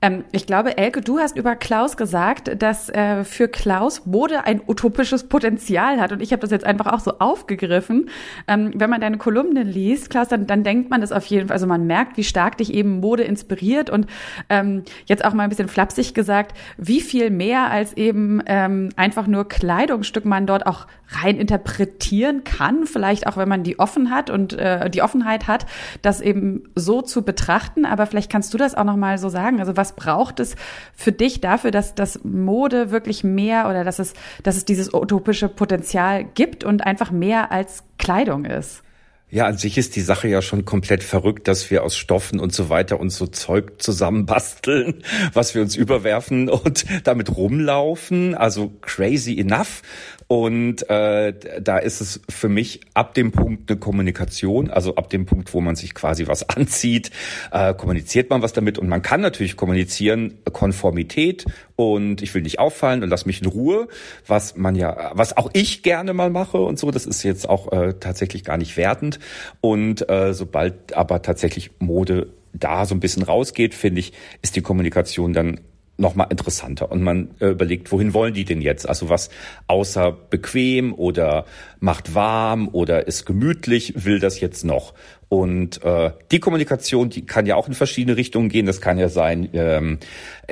Ähm, 0.02 0.25
ich 0.32 0.46
glaube, 0.46 0.76
Elke, 0.76 1.00
du 1.00 1.19
hast 1.19 1.37
über 1.37 1.56
Klaus 1.56 1.96
gesagt, 1.96 2.62
dass 2.62 2.88
äh, 2.90 3.25
für 3.25 3.48
Klaus 3.48 4.04
Mode 4.04 4.44
ein 4.44 4.60
utopisches 4.66 5.25
Potenzial 5.25 6.00
hat. 6.00 6.12
Und 6.12 6.22
ich 6.22 6.32
habe 6.32 6.40
das 6.40 6.50
jetzt 6.50 6.66
einfach 6.66 6.93
auch 6.93 7.00
so 7.00 7.19
aufgegriffen. 7.19 8.10
Ähm, 8.46 8.72
wenn 8.75 8.90
man 8.90 9.00
deine 9.00 9.19
Kolumne 9.19 9.62
liest, 9.62 10.10
Klaus, 10.10 10.28
dann, 10.28 10.46
dann 10.46 10.64
denkt 10.64 10.90
man 10.90 11.00
das 11.00 11.12
auf 11.12 11.25
jeden 11.26 11.48
Fall. 11.48 11.54
Also 11.54 11.66
man 11.66 11.87
merkt, 11.87 12.16
wie 12.16 12.25
stark 12.25 12.58
dich 12.58 12.75
eben 12.75 13.00
Mode 13.00 13.22
inspiriert. 13.22 13.88
Und 13.88 14.06
ähm, 14.50 14.82
jetzt 15.06 15.25
auch 15.25 15.32
mal 15.32 15.44
ein 15.44 15.48
bisschen 15.48 15.69
flapsig 15.69 16.14
gesagt, 16.14 16.56
wie 16.76 17.00
viel 17.00 17.31
mehr 17.31 17.70
als 17.70 17.94
eben 17.94 18.43
ähm, 18.46 18.90
einfach 18.96 19.26
nur 19.26 19.48
Kleidungsstück 19.48 20.25
man 20.25 20.46
dort 20.46 20.66
auch 20.66 20.87
rein 21.22 21.37
interpretieren 21.37 22.44
kann. 22.44 22.87
Vielleicht 22.87 23.26
auch, 23.26 23.37
wenn 23.37 23.48
man 23.48 23.62
die 23.62 23.78
offen 23.78 24.10
hat 24.10 24.28
und 24.28 24.52
äh, 24.54 24.90
die 24.90 25.02
Offenheit 25.02 25.46
hat, 25.46 25.66
das 26.02 26.20
eben 26.20 26.64
so 26.75 27.00
zu 27.00 27.22
betrachten. 27.22 27.87
Aber 27.87 28.06
vielleicht 28.06 28.31
kannst 28.31 28.52
du 28.52 28.58
das 28.58 28.75
auch 28.75 28.84
noch 28.84 28.96
mal 28.96 29.19
so 29.19 29.28
sagen. 29.28 29.60
Also 29.60 29.76
was 29.76 29.85
was 29.86 29.92
braucht 29.92 30.40
es 30.40 30.56
für 30.94 31.12
dich 31.12 31.40
dafür, 31.40 31.70
dass 31.70 31.94
das 31.94 32.20
Mode 32.24 32.90
wirklich 32.90 33.22
mehr 33.22 33.68
oder 33.68 33.84
dass 33.84 34.00
es, 34.00 34.14
dass 34.42 34.56
es 34.56 34.64
dieses 34.64 34.92
utopische 34.92 35.48
Potenzial 35.48 36.24
gibt 36.24 36.64
und 36.64 36.84
einfach 36.84 37.12
mehr 37.12 37.52
als 37.52 37.84
Kleidung 37.98 38.44
ist? 38.44 38.82
Ja, 39.28 39.46
an 39.46 39.58
sich 39.58 39.76
ist 39.76 39.96
die 39.96 40.02
Sache 40.02 40.28
ja 40.28 40.40
schon 40.40 40.64
komplett 40.64 41.02
verrückt, 41.02 41.48
dass 41.48 41.70
wir 41.70 41.82
aus 41.82 41.96
Stoffen 41.96 42.38
und 42.38 42.52
so 42.52 42.69
weiter 42.69 43.00
uns 43.00 43.16
so 43.16 43.26
Zeug 43.26 43.82
zusammenbasteln, 43.82 45.02
was 45.32 45.55
wir 45.55 45.62
uns 45.62 45.76
überwerfen 45.76 46.48
und 46.48 46.84
damit 47.05 47.36
rumlaufen. 47.36 48.34
Also 48.34 48.72
crazy 48.81 49.38
enough. 49.38 49.82
Und 50.28 50.88
äh, 50.90 51.32
da 51.60 51.78
ist 51.78 52.00
es 52.00 52.20
für 52.28 52.48
mich 52.48 52.80
ab 52.94 53.14
dem 53.14 53.30
Punkt 53.30 53.70
eine 53.70 53.78
Kommunikation, 53.78 54.70
also 54.70 54.96
ab 54.96 55.08
dem 55.08 55.24
Punkt, 55.24 55.54
wo 55.54 55.60
man 55.60 55.76
sich 55.76 55.94
quasi 55.94 56.26
was 56.26 56.48
anzieht, 56.48 57.10
äh, 57.52 57.74
kommuniziert 57.74 58.30
man 58.30 58.42
was 58.42 58.52
damit. 58.52 58.78
Und 58.78 58.88
man 58.88 59.02
kann 59.02 59.20
natürlich 59.20 59.56
kommunizieren, 59.56 60.34
Konformität 60.52 61.44
und 61.76 62.22
ich 62.22 62.34
will 62.34 62.42
nicht 62.42 62.58
auffallen 62.58 63.04
und 63.04 63.08
lass 63.08 63.26
mich 63.26 63.40
in 63.40 63.46
Ruhe, 63.46 63.86
was 64.26 64.56
man 64.56 64.74
ja, 64.74 65.12
was 65.14 65.36
auch 65.36 65.50
ich 65.52 65.82
gerne 65.82 66.12
mal 66.12 66.30
mache 66.30 66.58
und 66.58 66.78
so. 66.78 66.90
Das 66.90 67.06
ist 67.06 67.22
jetzt 67.22 67.48
auch 67.48 67.70
äh, 67.70 67.94
tatsächlich 68.00 68.42
gar 68.42 68.56
nicht 68.56 68.76
wertend. 68.76 69.20
Und 69.60 70.08
äh, 70.10 70.34
sobald 70.34 70.94
aber 70.94 71.22
tatsächlich 71.22 71.70
Mode 71.78 72.32
da 72.52 72.84
so 72.84 72.94
ein 72.94 73.00
bisschen 73.00 73.22
rausgeht, 73.22 73.74
finde 73.74 74.00
ich, 74.00 74.12
ist 74.42 74.56
die 74.56 74.62
Kommunikation 74.62 75.32
dann 75.32 75.60
nochmal 75.96 76.26
interessanter. 76.31 76.91
Und 76.91 77.03
man 77.03 77.34
äh, 77.41 77.48
überlegt, 77.48 77.91
wohin 77.93 78.15
wollen 78.15 78.34
die 78.34 78.44
denn 78.44 78.60
jetzt? 78.60 78.88
Also 78.88 79.08
was 79.08 79.31
außer 79.67 80.12
bequem 80.12 80.93
oder 80.93 81.46
macht 81.81 82.15
warm 82.15 82.69
oder 82.69 83.06
ist 83.06 83.24
gemütlich, 83.24 84.05
will 84.05 84.20
das 84.20 84.41
jetzt 84.41 84.65
noch? 84.65 84.94
Und 85.29 85.82
äh, 85.82 86.12
die 86.31 86.38
Kommunikation, 86.38 87.10
die 87.10 87.26
kann 87.26 87.46
ja 87.46 87.56
auch 87.56 87.67
in 87.67 87.74
verschiedene 87.74 88.17
Richtungen 88.17 88.48
gehen. 88.48 88.67
Das 88.67 88.81
kann 88.81 88.98
ja 88.98 89.08
sein, 89.08 89.48
ähm, 89.55 89.98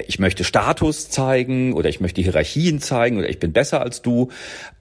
ich 0.06 0.18
möchte 0.18 0.42
Status 0.42 1.10
zeigen 1.10 1.74
oder 1.74 1.88
ich 1.88 2.00
möchte 2.00 2.22
Hierarchien 2.22 2.80
zeigen 2.80 3.18
oder 3.18 3.28
ich 3.28 3.38
bin 3.38 3.52
besser 3.52 3.80
als 3.80 4.02
du. 4.02 4.30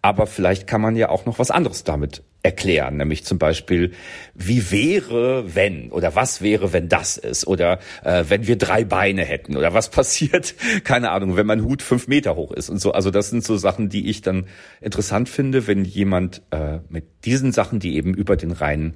Aber 0.02 0.26
vielleicht 0.26 0.66
kann 0.66 0.82
man 0.82 0.96
ja 0.96 1.10
auch 1.10 1.26
noch 1.26 1.38
was 1.38 1.52
anderes 1.52 1.84
damit 1.84 2.24
erklären, 2.44 2.98
nämlich 2.98 3.24
zum 3.24 3.40
Beispiel, 3.40 3.94
wie 4.34 4.70
wäre, 4.70 5.56
wenn 5.56 5.92
oder 5.92 6.14
was 6.14 6.42
wäre, 6.42 6.74
wenn 6.74 6.90
das 6.90 7.18
ist 7.18 7.48
oder 7.48 7.80
äh, 8.04 8.26
wenn 8.28 8.46
wir 8.48 8.58
drei 8.58 8.84
Beine 8.84 9.24
hätten 9.24 9.56
oder 9.56 9.74
was 9.74 9.90
passiert, 9.92 10.54
keine 10.84 11.12
Ahnung, 11.12 11.38
wenn 11.38 11.48
mein 11.48 11.64
Hut 11.64 11.82
fünf 11.82 12.08
Meter 12.08 12.36
hoch 12.36 12.52
ist 12.52 12.70
und 12.70 12.80
so. 12.80 12.92
Also 12.92 13.12
das 13.12 13.30
sind 13.30 13.46
so 13.46 13.56
Sachen, 13.56 13.88
die 13.88 14.10
ich 14.10 14.22
dann 14.22 14.48
interessant 14.82 15.30
finde, 15.30 15.68
wenn 15.68 15.86
jemand 15.86 16.42
äh, 16.52 16.80
mit 16.90 17.06
diesen 17.24 17.54
Sachen, 17.54 17.80
die 17.80 17.96
eben 17.96 18.14
über 18.14 18.36
den 18.36 18.52
reinen 18.52 18.96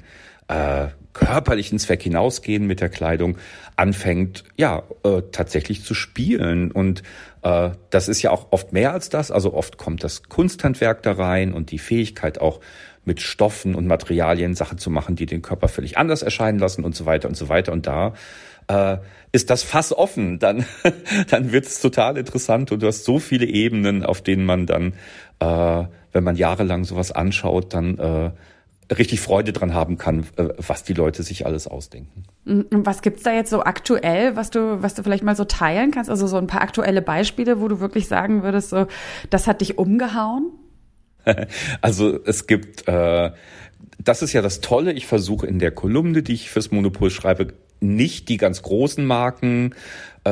äh, 0.49 0.87
körperlichen 1.13 1.79
Zweck 1.79 2.03
hinausgehen 2.03 2.67
mit 2.67 2.79
der 2.79 2.89
Kleidung, 2.89 3.37
anfängt, 3.75 4.43
ja, 4.55 4.83
äh, 5.03 5.23
tatsächlich 5.31 5.83
zu 5.83 5.93
spielen. 5.93 6.71
Und 6.71 7.01
äh, 7.41 7.71
das 7.89 8.07
ist 8.07 8.21
ja 8.21 8.31
auch 8.31 8.47
oft 8.51 8.71
mehr 8.71 8.93
als 8.93 9.09
das. 9.09 9.31
Also 9.31 9.53
oft 9.53 9.77
kommt 9.77 10.03
das 10.03 10.23
Kunsthandwerk 10.23 11.01
da 11.01 11.13
rein 11.13 11.53
und 11.53 11.71
die 11.71 11.79
Fähigkeit 11.79 12.39
auch 12.39 12.59
mit 13.07 13.21
Stoffen 13.21 13.73
und 13.73 13.87
Materialien 13.87 14.53
Sachen 14.53 14.77
zu 14.77 14.91
machen, 14.91 15.15
die 15.15 15.25
den 15.25 15.41
Körper 15.41 15.69
völlig 15.69 15.97
anders 15.97 16.21
erscheinen 16.21 16.59
lassen 16.59 16.83
und 16.83 16.95
so 16.95 17.05
weiter 17.05 17.27
und 17.27 17.35
so 17.35 17.49
weiter. 17.49 17.71
Und 17.71 17.87
da 17.87 18.13
äh, 18.67 18.97
ist 19.31 19.49
das 19.49 19.63
Fass 19.63 19.93
offen, 19.93 20.39
dann, 20.39 20.65
dann 21.29 21.51
wird 21.51 21.65
es 21.65 21.79
total 21.81 22.17
interessant 22.17 22.71
und 22.71 22.83
du 22.83 22.87
hast 22.87 23.05
so 23.05 23.17
viele 23.17 23.45
Ebenen, 23.45 24.05
auf 24.05 24.21
denen 24.21 24.45
man 24.45 24.67
dann, 24.67 24.93
äh, 25.39 25.85
wenn 26.11 26.23
man 26.23 26.35
jahrelang 26.35 26.83
sowas 26.83 27.11
anschaut, 27.11 27.73
dann 27.73 27.97
äh, 27.97 28.31
richtig 28.93 29.21
Freude 29.21 29.53
dran 29.53 29.73
haben 29.73 29.97
kann, 29.97 30.25
äh, 30.35 30.49
was 30.57 30.83
die 30.83 30.93
Leute 30.93 31.23
sich 31.23 31.45
alles 31.45 31.67
ausdenken. 31.67 32.23
Was 32.71 33.01
gibt's 33.01 33.23
da 33.23 33.33
jetzt 33.33 33.49
so 33.49 33.63
aktuell, 33.63 34.35
was 34.35 34.49
du, 34.49 34.81
was 34.81 34.95
du 34.95 35.03
vielleicht 35.03 35.23
mal 35.23 35.35
so 35.35 35.45
teilen 35.45 35.91
kannst? 35.91 36.09
Also 36.09 36.27
so 36.27 36.37
ein 36.37 36.47
paar 36.47 36.61
aktuelle 36.61 37.01
Beispiele, 37.01 37.61
wo 37.61 37.67
du 37.67 37.79
wirklich 37.79 38.07
sagen 38.07 38.43
würdest, 38.43 38.69
so, 38.69 38.87
das 39.29 39.47
hat 39.47 39.61
dich 39.61 39.77
umgehauen? 39.77 40.51
Also 41.81 42.19
es 42.25 42.47
gibt, 42.47 42.87
äh, 42.87 43.31
das 44.03 44.21
ist 44.21 44.33
ja 44.33 44.41
das 44.41 44.61
Tolle, 44.61 44.93
ich 44.93 45.05
versuche 45.05 45.47
in 45.47 45.59
der 45.59 45.71
Kolumne, 45.71 46.23
die 46.23 46.33
ich 46.33 46.49
fürs 46.49 46.71
Monopol 46.71 47.09
schreibe, 47.09 47.53
nicht 47.79 48.29
die 48.29 48.37
ganz 48.37 48.63
großen 48.63 49.05
Marken 49.05 49.75
äh, 50.23 50.29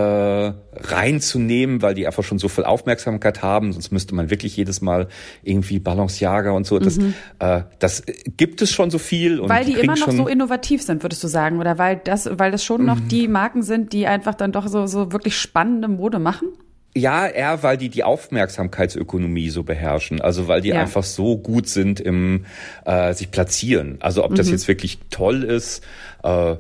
reinzunehmen, 0.73 1.81
weil 1.81 1.93
die 1.93 2.05
einfach 2.05 2.23
schon 2.23 2.39
so 2.39 2.49
viel 2.49 2.63
Aufmerksamkeit 2.65 3.43
haben. 3.43 3.71
Sonst 3.71 3.91
müsste 3.91 4.15
man 4.15 4.29
wirklich 4.29 4.57
jedes 4.57 4.81
Mal 4.81 5.07
irgendwie 5.43 5.79
Balenciaga 5.79 6.51
und 6.51 6.65
so. 6.65 6.79
Das, 6.79 6.97
mhm. 6.97 7.13
äh, 7.39 7.61
das 7.79 8.03
gibt 8.35 8.61
es 8.61 8.71
schon 8.71 8.91
so 8.91 8.97
viel. 8.97 9.39
Und 9.39 9.49
weil 9.49 9.63
die, 9.63 9.73
immer 9.73 9.95
noch 9.95 10.11
so 10.11 10.27
innovativ 10.27 10.81
sind, 10.81 11.03
würdest 11.03 11.23
du 11.23 11.27
sagen, 11.27 11.59
oder 11.59 11.77
weil 11.77 12.01
das, 12.03 12.27
weil 12.31 12.51
das 12.51 12.63
schon 12.63 12.83
noch 12.83 12.99
mhm. 12.99 13.07
die 13.07 13.27
Marken 13.27 13.63
sind, 13.63 13.93
die 13.93 14.07
einfach 14.07 14.35
dann 14.35 14.51
doch 14.51 14.67
so 14.67 14.85
so 14.87 15.11
wirklich 15.13 15.37
spannende 15.37 15.87
Mode 15.87 16.19
machen? 16.19 16.49
Ja, 16.97 17.27
eher, 17.27 17.61
weil 17.61 17.75
die 17.77 17.89
die 17.89 18.05
Aufmerksamkeitsökonomie 18.05 19.49
so 19.49 19.63
beherrschen. 19.63 20.21
Also 20.21 20.47
weil 20.47 20.61
die 20.61 20.69
ja. 20.69 20.79
einfach 20.79 21.03
so 21.03 21.37
gut 21.37 21.67
sind 21.67 21.99
im 21.99 22.45
äh, 22.85 23.13
sich 23.13 23.31
platzieren. 23.31 23.97
Also 23.99 24.23
ob 24.23 24.33
das 24.35 24.47
mhm. 24.47 24.53
jetzt 24.53 24.67
wirklich 24.69 24.99
toll 25.09 25.43
ist, 25.43 25.83
äh, 26.23 26.55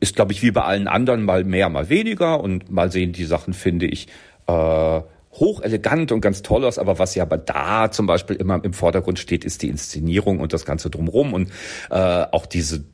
ist, 0.00 0.16
glaube 0.16 0.32
ich, 0.32 0.42
wie 0.42 0.50
bei 0.50 0.62
allen 0.62 0.88
anderen 0.88 1.22
mal 1.22 1.44
mehr, 1.44 1.68
mal 1.68 1.88
weniger 1.88 2.40
und 2.40 2.70
mal 2.70 2.90
sehen 2.90 3.12
die 3.12 3.24
Sachen, 3.24 3.54
finde 3.54 3.86
ich, 3.86 4.08
äh, 4.48 5.00
hoch 5.32 5.60
elegant 5.62 6.10
und 6.10 6.20
ganz 6.20 6.42
toll 6.42 6.64
aus, 6.64 6.78
aber 6.78 6.98
was 6.98 7.14
ja 7.14 7.22
aber 7.22 7.38
da 7.38 7.90
zum 7.90 8.06
Beispiel 8.06 8.36
immer 8.36 8.62
im 8.64 8.72
Vordergrund 8.72 9.18
steht, 9.18 9.44
ist 9.44 9.62
die 9.62 9.68
Inszenierung 9.68 10.40
und 10.40 10.52
das 10.52 10.64
Ganze 10.64 10.90
drumherum 10.90 11.32
und 11.32 11.50
äh, 11.90 11.94
auch 11.94 12.46
diese 12.46 12.84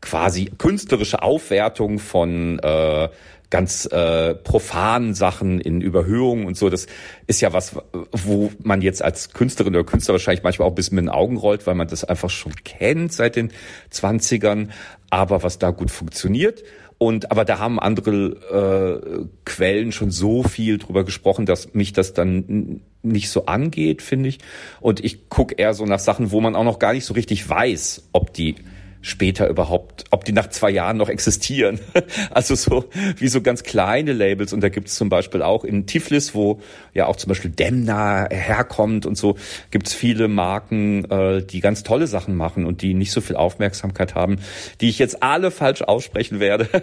quasi 0.00 0.46
künstlerische 0.56 1.22
Aufwertung 1.22 1.98
von 1.98 2.58
äh, 2.60 3.08
ganz 3.50 3.86
äh, 3.86 4.34
profanen 4.34 5.14
Sachen 5.14 5.60
in 5.60 5.80
Überhöhung 5.80 6.46
und 6.46 6.56
so. 6.56 6.70
Das 6.70 6.86
ist 7.26 7.40
ja 7.40 7.52
was, 7.52 7.76
wo 8.12 8.52
man 8.62 8.80
jetzt 8.80 9.02
als 9.02 9.30
Künstlerin 9.32 9.74
oder 9.74 9.84
Künstler 9.84 10.14
wahrscheinlich 10.14 10.44
manchmal 10.44 10.66
auch 10.66 10.72
ein 10.72 10.76
bisschen 10.76 10.94
mit 10.94 11.04
den 11.04 11.10
Augen 11.10 11.36
rollt, 11.36 11.66
weil 11.66 11.74
man 11.74 11.88
das 11.88 12.04
einfach 12.04 12.30
schon 12.30 12.54
kennt 12.64 13.12
seit 13.12 13.36
den 13.36 13.50
Zwanzigern. 13.90 14.72
Aber 15.10 15.42
was 15.42 15.58
da 15.58 15.70
gut 15.70 15.90
funktioniert. 15.90 16.62
Und 17.02 17.30
aber 17.30 17.46
da 17.46 17.58
haben 17.58 17.80
andere 17.80 18.12
äh, 18.52 19.26
Quellen 19.46 19.90
schon 19.90 20.10
so 20.10 20.42
viel 20.42 20.76
drüber 20.78 21.02
gesprochen, 21.02 21.46
dass 21.46 21.72
mich 21.72 21.92
das 21.92 22.12
dann 22.12 22.82
nicht 23.02 23.30
so 23.30 23.46
angeht, 23.46 24.02
finde 24.02 24.28
ich. 24.28 24.38
Und 24.80 25.02
ich 25.02 25.28
gucke 25.30 25.54
eher 25.54 25.72
so 25.72 25.86
nach 25.86 25.98
Sachen, 25.98 26.30
wo 26.30 26.40
man 26.42 26.54
auch 26.54 26.64
noch 26.64 26.78
gar 26.78 26.92
nicht 26.92 27.06
so 27.06 27.14
richtig 27.14 27.48
weiß, 27.48 28.10
ob 28.12 28.34
die 28.34 28.56
später 29.02 29.48
überhaupt, 29.48 30.04
ob 30.10 30.24
die 30.24 30.32
nach 30.32 30.48
zwei 30.50 30.70
Jahren 30.70 30.96
noch 30.96 31.08
existieren. 31.08 31.80
Also 32.30 32.54
so 32.54 32.84
wie 33.16 33.28
so 33.28 33.40
ganz 33.40 33.62
kleine 33.62 34.12
Labels. 34.12 34.52
Und 34.52 34.60
da 34.62 34.68
gibt 34.68 34.88
es 34.88 34.94
zum 34.94 35.08
Beispiel 35.08 35.42
auch 35.42 35.64
in 35.64 35.86
Tiflis, 35.86 36.34
wo 36.34 36.60
ja 36.94 37.06
auch 37.06 37.16
zum 37.16 37.28
Beispiel 37.28 37.50
Demna 37.50 38.28
herkommt 38.30 39.06
und 39.06 39.16
so, 39.16 39.36
gibt 39.70 39.88
es 39.88 39.94
viele 39.94 40.28
Marken, 40.28 41.04
äh, 41.10 41.42
die 41.42 41.60
ganz 41.60 41.82
tolle 41.82 42.06
Sachen 42.06 42.36
machen 42.36 42.66
und 42.66 42.82
die 42.82 42.94
nicht 42.94 43.12
so 43.12 43.20
viel 43.20 43.36
Aufmerksamkeit 43.36 44.14
haben, 44.14 44.38
die 44.80 44.88
ich 44.88 44.98
jetzt 44.98 45.22
alle 45.22 45.50
falsch 45.50 45.82
aussprechen 45.82 46.40
werde. 46.40 46.68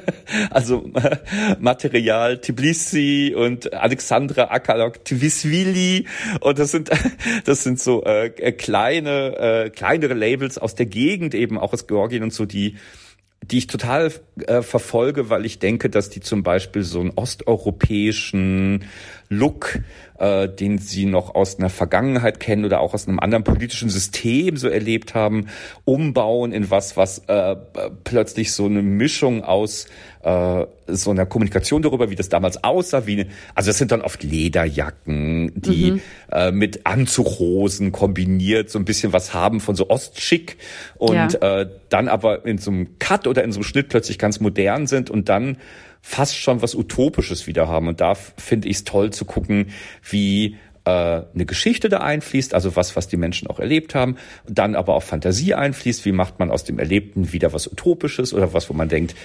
Also 0.49 0.89
Material 1.59 2.39
Tbilisi 2.39 3.33
und 3.35 3.73
Alexandra 3.73 4.45
Akalok 4.45 5.03
Tvisvili. 5.03 6.05
Und 6.41 6.59
das 6.59 6.71
sind, 6.71 6.89
das 7.45 7.63
sind 7.63 7.79
so 7.79 8.03
äh, 8.03 8.29
kleine, 8.29 9.37
äh, 9.37 9.69
kleinere 9.69 10.13
Labels 10.13 10.57
aus 10.57 10.75
der 10.75 10.85
Gegend 10.85 11.33
eben, 11.33 11.57
auch 11.57 11.73
aus 11.73 11.87
Georgien 11.87 12.06
Georgien 12.07 12.23
und 12.23 12.33
so, 12.33 12.45
die 12.45 12.77
die 13.43 13.59
ich 13.59 13.67
total 13.67 14.11
äh, 14.47 14.63
verfolge, 14.63 15.29
weil 15.29 15.45
ich 15.45 15.59
denke, 15.59 15.91
dass 15.91 16.09
die 16.09 16.21
zum 16.21 16.41
Beispiel 16.41 16.83
so 16.83 16.99
einen 16.99 17.11
osteuropäischen 17.11 18.85
Look, 19.29 19.79
äh, 20.19 20.47
den 20.47 20.77
sie 20.77 21.05
noch 21.05 21.35
aus 21.35 21.59
einer 21.59 21.69
Vergangenheit 21.69 22.39
kennen 22.39 22.65
oder 22.65 22.79
auch 22.79 22.93
aus 22.93 23.07
einem 23.07 23.19
anderen 23.19 23.43
politischen 23.43 23.89
System 23.89 24.57
so 24.57 24.67
erlebt 24.67 25.13
haben, 25.13 25.47
umbauen 25.85 26.51
in 26.51 26.69
was, 26.69 26.97
was 26.97 27.19
äh, 27.27 27.55
plötzlich 28.03 28.51
so 28.53 28.65
eine 28.65 28.81
Mischung 28.81 29.43
aus 29.43 29.87
äh, 30.23 30.65
so 30.87 31.11
einer 31.11 31.25
Kommunikation 31.25 31.81
darüber, 31.81 32.09
wie 32.09 32.15
das 32.15 32.29
damals 32.29 32.63
aussah, 32.63 33.05
wie 33.05 33.13
eine, 33.13 33.27
also 33.55 33.69
das 33.69 33.77
sind 33.77 33.91
dann 33.91 34.01
oft 34.01 34.23
Lederjacken, 34.23 35.51
die 35.55 35.91
mhm. 35.91 36.01
äh, 36.31 36.51
mit 36.51 36.85
Anzughosen 36.85 37.91
kombiniert 37.91 38.69
so 38.69 38.79
ein 38.79 38.85
bisschen 38.85 39.13
was 39.13 39.33
haben 39.33 39.59
von 39.59 39.75
so 39.75 39.89
Ostschick 39.89 40.57
und 40.97 41.15
ja. 41.15 41.61
äh, 41.61 41.69
dann 41.89 42.07
aber 42.07 42.45
in 42.45 42.57
so 42.57 42.71
einem 42.71 42.99
Cut 42.99 43.27
oder 43.27 43.43
in 43.43 43.51
so 43.51 43.59
einem 43.59 43.65
Schnitt 43.65 43.89
plötzlich 43.89 44.17
ganz 44.17 44.39
modern 44.39 44.87
sind 44.87 45.09
und 45.09 45.29
dann 45.29 45.57
fast 46.07 46.37
schon 46.37 46.61
was 46.61 46.73
Utopisches 46.73 47.47
wieder 47.47 47.67
haben. 47.67 47.89
Und 47.89 47.99
da 47.99 48.15
finde 48.15 48.69
ich 48.69 48.77
es 48.77 48.83
toll 48.85 49.11
zu 49.11 49.25
gucken, 49.25 49.71
wie 50.09 50.55
äh, 50.85 50.89
eine 50.89 51.45
Geschichte 51.45 51.89
da 51.89 51.97
einfließt, 51.97 52.53
also 52.53 52.77
was, 52.77 52.95
was 52.95 53.09
die 53.09 53.17
Menschen 53.17 53.49
auch 53.49 53.59
erlebt 53.59 53.93
haben, 53.93 54.15
dann 54.47 54.75
aber 54.75 54.95
auch 54.95 55.03
Fantasie 55.03 55.53
einfließt, 55.53 56.05
wie 56.05 56.13
macht 56.13 56.39
man 56.39 56.49
aus 56.49 56.63
dem 56.63 56.79
Erlebten 56.79 57.33
wieder 57.33 57.51
was 57.51 57.67
Utopisches 57.67 58.33
oder 58.33 58.53
was, 58.53 58.69
wo 58.69 58.73
man 58.73 58.87
denkt, 58.87 59.15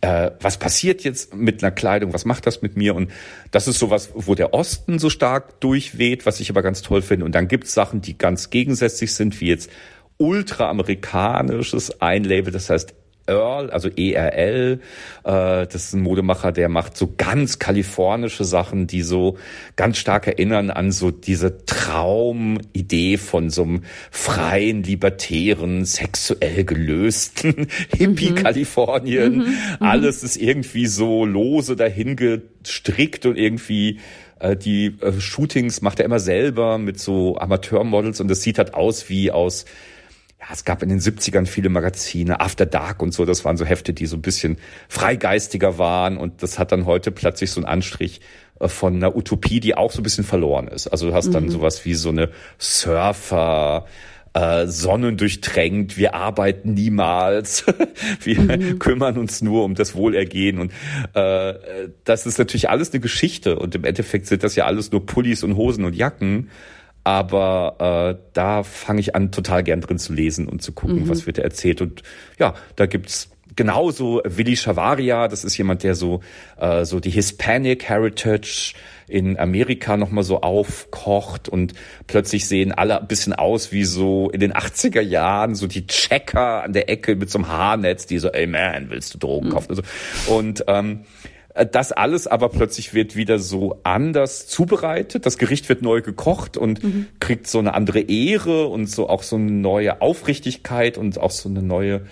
äh, 0.00 0.32
was 0.40 0.58
passiert 0.58 1.04
jetzt 1.04 1.36
mit 1.36 1.62
einer 1.62 1.70
Kleidung, 1.70 2.12
was 2.12 2.24
macht 2.24 2.48
das 2.48 2.62
mit 2.62 2.76
mir? 2.76 2.96
Und 2.96 3.12
das 3.52 3.68
ist 3.68 3.78
sowas, 3.78 4.10
wo 4.14 4.34
der 4.34 4.52
Osten 4.52 4.98
so 4.98 5.10
stark 5.10 5.60
durchweht, 5.60 6.26
was 6.26 6.40
ich 6.40 6.50
aber 6.50 6.62
ganz 6.62 6.82
toll 6.82 7.00
finde. 7.02 7.26
Und 7.26 7.36
dann 7.36 7.46
gibt 7.46 7.68
es 7.68 7.74
Sachen, 7.74 8.00
die 8.00 8.18
ganz 8.18 8.50
gegensätzlich 8.50 9.14
sind, 9.14 9.40
wie 9.40 9.46
jetzt 9.46 9.70
ultraamerikanisches 10.16 12.00
Einlabel, 12.00 12.52
das 12.52 12.70
heißt 12.70 12.94
Earl, 13.26 13.70
also 13.70 13.88
ERL, 13.88 14.80
äh, 15.24 15.66
das 15.66 15.74
ist 15.74 15.94
ein 15.94 16.02
Modemacher, 16.02 16.52
der 16.52 16.68
macht 16.68 16.96
so 16.96 17.14
ganz 17.16 17.58
kalifornische 17.58 18.44
Sachen, 18.44 18.86
die 18.86 19.02
so 19.02 19.38
ganz 19.76 19.98
stark 19.98 20.26
erinnern 20.26 20.70
an 20.70 20.92
so 20.92 21.10
diese 21.10 21.64
Traumidee 21.64 23.16
von 23.16 23.50
so 23.50 23.62
einem 23.62 23.82
freien, 24.10 24.82
libertären, 24.82 25.84
sexuell 25.84 26.64
gelösten 26.64 27.66
Hippie-Kalifornien. 27.96 29.36
Mhm. 29.36 29.42
mhm. 29.42 29.54
Alles 29.80 30.22
ist 30.22 30.36
irgendwie 30.36 30.86
so 30.86 31.24
lose 31.24 31.76
dahin 31.76 32.16
gestrickt 32.16 33.24
und 33.26 33.38
irgendwie 33.38 34.00
äh, 34.40 34.56
die 34.56 34.96
äh, 35.00 35.18
Shootings 35.18 35.80
macht 35.80 35.98
er 35.98 36.04
immer 36.04 36.20
selber 36.20 36.78
mit 36.78 37.00
so 37.00 37.38
Amateurmodels 37.38 38.20
und 38.20 38.28
das 38.28 38.42
sieht 38.42 38.58
halt 38.58 38.74
aus 38.74 39.08
wie 39.08 39.30
aus 39.30 39.64
ja, 40.44 40.52
es 40.52 40.64
gab 40.64 40.82
in 40.82 40.88
den 40.88 41.00
70ern 41.00 41.46
viele 41.46 41.68
Magazine, 41.68 42.40
After 42.40 42.66
Dark 42.66 43.00
und 43.02 43.14
so, 43.14 43.24
das 43.24 43.44
waren 43.44 43.56
so 43.56 43.64
Hefte, 43.64 43.92
die 43.92 44.06
so 44.06 44.16
ein 44.16 44.22
bisschen 44.22 44.58
freigeistiger 44.88 45.78
waren 45.78 46.18
und 46.18 46.42
das 46.42 46.58
hat 46.58 46.72
dann 46.72 46.84
heute 46.84 47.10
plötzlich 47.10 47.50
so 47.50 47.60
einen 47.60 47.66
Anstrich 47.66 48.20
äh, 48.60 48.68
von 48.68 48.96
einer 48.96 49.16
Utopie, 49.16 49.60
die 49.60 49.74
auch 49.74 49.90
so 49.90 50.00
ein 50.00 50.02
bisschen 50.02 50.24
verloren 50.24 50.68
ist. 50.68 50.88
Also 50.88 51.08
du 51.08 51.14
hast 51.14 51.32
dann 51.32 51.44
mhm. 51.44 51.50
sowas 51.50 51.84
wie 51.84 51.94
so 51.94 52.10
eine 52.10 52.30
Surfer, 52.58 53.86
äh, 54.34 54.66
sonnendurchtränkt, 54.66 55.96
wir 55.96 56.14
arbeiten 56.14 56.74
niemals, 56.74 57.64
wir 58.22 58.40
mhm. 58.40 58.78
kümmern 58.78 59.16
uns 59.16 59.40
nur 59.40 59.64
um 59.64 59.74
das 59.74 59.94
Wohlergehen 59.94 60.58
und 60.58 60.72
äh, 61.14 61.54
das 62.04 62.26
ist 62.26 62.38
natürlich 62.38 62.68
alles 62.68 62.92
eine 62.92 63.00
Geschichte 63.00 63.58
und 63.58 63.74
im 63.74 63.84
Endeffekt 63.84 64.26
sind 64.26 64.42
das 64.42 64.56
ja 64.56 64.66
alles 64.66 64.92
nur 64.92 65.06
Pullis 65.06 65.42
und 65.42 65.56
Hosen 65.56 65.84
und 65.84 65.94
Jacken 65.94 66.50
aber 67.04 68.16
äh, 68.18 68.22
da 68.32 68.62
fange 68.62 69.00
ich 69.00 69.14
an, 69.14 69.30
total 69.30 69.62
gern 69.62 69.82
drin 69.82 69.98
zu 69.98 70.12
lesen 70.12 70.48
und 70.48 70.62
zu 70.62 70.72
gucken, 70.72 71.04
mhm. 71.04 71.08
was 71.08 71.26
wird 71.26 71.38
erzählt. 71.38 71.82
Und 71.82 72.02
ja, 72.38 72.54
da 72.76 72.86
gibt's 72.86 73.28
genauso 73.56 74.20
Willi 74.24 74.56
Chavaria, 74.56 75.28
das 75.28 75.44
ist 75.44 75.56
jemand, 75.56 75.82
der 75.82 75.94
so 75.94 76.20
äh, 76.58 76.84
so 76.84 77.00
die 77.00 77.10
Hispanic 77.10 77.84
Heritage 77.84 78.74
in 79.06 79.38
Amerika 79.38 79.96
nochmal 79.96 80.24
so 80.24 80.40
aufkocht 80.40 81.48
und 81.48 81.74
plötzlich 82.06 82.48
sehen 82.48 82.72
alle 82.72 83.00
ein 83.00 83.06
bisschen 83.06 83.34
aus 83.34 83.70
wie 83.70 83.84
so 83.84 84.30
in 84.30 84.40
den 84.40 84.54
80er 84.54 85.02
Jahren, 85.02 85.54
so 85.54 85.66
die 85.66 85.86
Checker 85.86 86.64
an 86.64 86.72
der 86.72 86.88
Ecke 86.88 87.14
mit 87.16 87.30
so 87.30 87.38
einem 87.38 87.48
Haarnetz, 87.48 88.06
die 88.06 88.18
so, 88.18 88.28
ey 88.30 88.46
man, 88.46 88.88
willst 88.90 89.14
du 89.14 89.18
Drogen 89.18 89.48
mhm. 89.48 89.52
kaufen? 89.52 89.82
Und 90.26 90.64
ähm, 90.68 91.00
äh, 91.00 91.33
das 91.70 91.92
alles 91.92 92.26
aber 92.26 92.48
plötzlich 92.48 92.94
wird 92.94 93.14
wieder 93.14 93.38
so 93.38 93.80
anders 93.84 94.48
zubereitet. 94.48 95.24
Das 95.24 95.38
Gericht 95.38 95.68
wird 95.68 95.82
neu 95.82 96.02
gekocht 96.02 96.56
und 96.56 96.82
mhm. 96.82 97.06
kriegt 97.20 97.46
so 97.46 97.60
eine 97.60 97.74
andere 97.74 98.00
Ehre 98.00 98.66
und 98.66 98.86
so 98.86 99.08
auch 99.08 99.22
so 99.22 99.36
eine 99.36 99.52
neue 99.52 100.00
Aufrichtigkeit 100.00 100.98
und 100.98 101.18
auch 101.18 101.30
so 101.30 101.48
eine 101.48 101.62
neue 101.62 102.02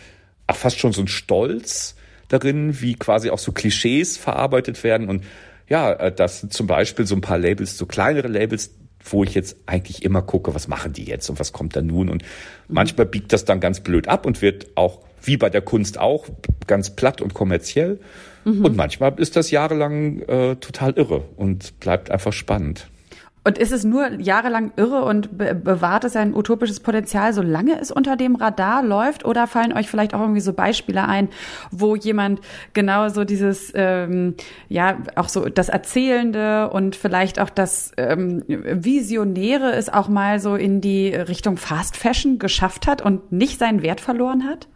ach, 0.46 0.56
fast 0.56 0.78
schon 0.78 0.92
so 0.92 1.02
ein 1.02 1.08
Stolz 1.08 1.96
darin, 2.28 2.80
wie 2.80 2.94
quasi 2.94 3.30
auch 3.30 3.38
so 3.38 3.52
Klischees 3.52 4.16
verarbeitet 4.16 4.84
werden 4.84 5.08
und 5.08 5.24
ja, 5.68 5.92
äh, 5.92 6.12
das 6.12 6.40
sind 6.40 6.52
zum 6.52 6.66
Beispiel 6.66 7.06
so 7.06 7.14
ein 7.14 7.20
paar 7.20 7.38
Labels, 7.38 7.76
so 7.76 7.86
kleinere 7.86 8.28
Labels, 8.28 8.74
wo 9.04 9.24
ich 9.24 9.34
jetzt 9.34 9.56
eigentlich 9.66 10.04
immer 10.04 10.22
gucke, 10.22 10.54
was 10.54 10.68
machen 10.68 10.92
die 10.92 11.04
jetzt 11.04 11.28
und 11.28 11.40
was 11.40 11.52
kommt 11.52 11.74
da 11.74 11.82
nun 11.82 12.08
und 12.08 12.22
manchmal 12.68 13.06
biegt 13.06 13.32
das 13.32 13.44
dann 13.44 13.60
ganz 13.60 13.80
blöd 13.80 14.08
ab 14.08 14.26
und 14.26 14.42
wird 14.42 14.68
auch 14.76 15.00
wie 15.22 15.36
bei 15.36 15.50
der 15.50 15.62
Kunst 15.62 15.98
auch 15.98 16.26
ganz 16.66 16.90
platt 16.90 17.20
und 17.20 17.34
kommerziell 17.34 18.00
mhm. 18.44 18.64
und 18.64 18.76
manchmal 18.76 19.14
ist 19.18 19.36
das 19.36 19.50
jahrelang 19.50 20.20
äh, 20.22 20.56
total 20.56 20.92
irre 20.92 21.24
und 21.36 21.78
bleibt 21.80 22.10
einfach 22.10 22.32
spannend. 22.32 22.88
Und 23.44 23.58
ist 23.58 23.72
es 23.72 23.82
nur 23.82 24.08
jahrelang 24.20 24.72
irre 24.76 25.04
und 25.04 25.36
be 25.36 25.54
bewahrt 25.54 26.04
es 26.04 26.14
ein 26.14 26.34
utopisches 26.34 26.78
Potenzial, 26.78 27.32
solange 27.32 27.80
es 27.80 27.90
unter 27.90 28.16
dem 28.16 28.36
Radar 28.36 28.84
läuft? 28.84 29.24
Oder 29.24 29.48
fallen 29.48 29.72
euch 29.72 29.88
vielleicht 29.88 30.14
auch 30.14 30.20
irgendwie 30.20 30.40
so 30.40 30.52
Beispiele 30.52 31.08
ein, 31.08 31.28
wo 31.72 31.96
jemand 31.96 32.40
genau 32.72 33.08
so 33.08 33.24
dieses, 33.24 33.72
ähm, 33.74 34.34
ja, 34.68 34.98
auch 35.16 35.28
so 35.28 35.48
das 35.48 35.68
Erzählende 35.68 36.70
und 36.70 36.94
vielleicht 36.94 37.40
auch 37.40 37.50
das 37.50 37.90
ähm, 37.96 38.44
Visionäre 38.46 39.72
es 39.72 39.88
auch 39.88 40.08
mal 40.08 40.38
so 40.38 40.54
in 40.54 40.80
die 40.80 41.08
Richtung 41.08 41.56
Fast 41.56 41.96
Fashion 41.96 42.38
geschafft 42.38 42.86
hat 42.86 43.02
und 43.02 43.32
nicht 43.32 43.58
seinen 43.58 43.82
Wert 43.82 44.00
verloren 44.00 44.44
hat? 44.44 44.68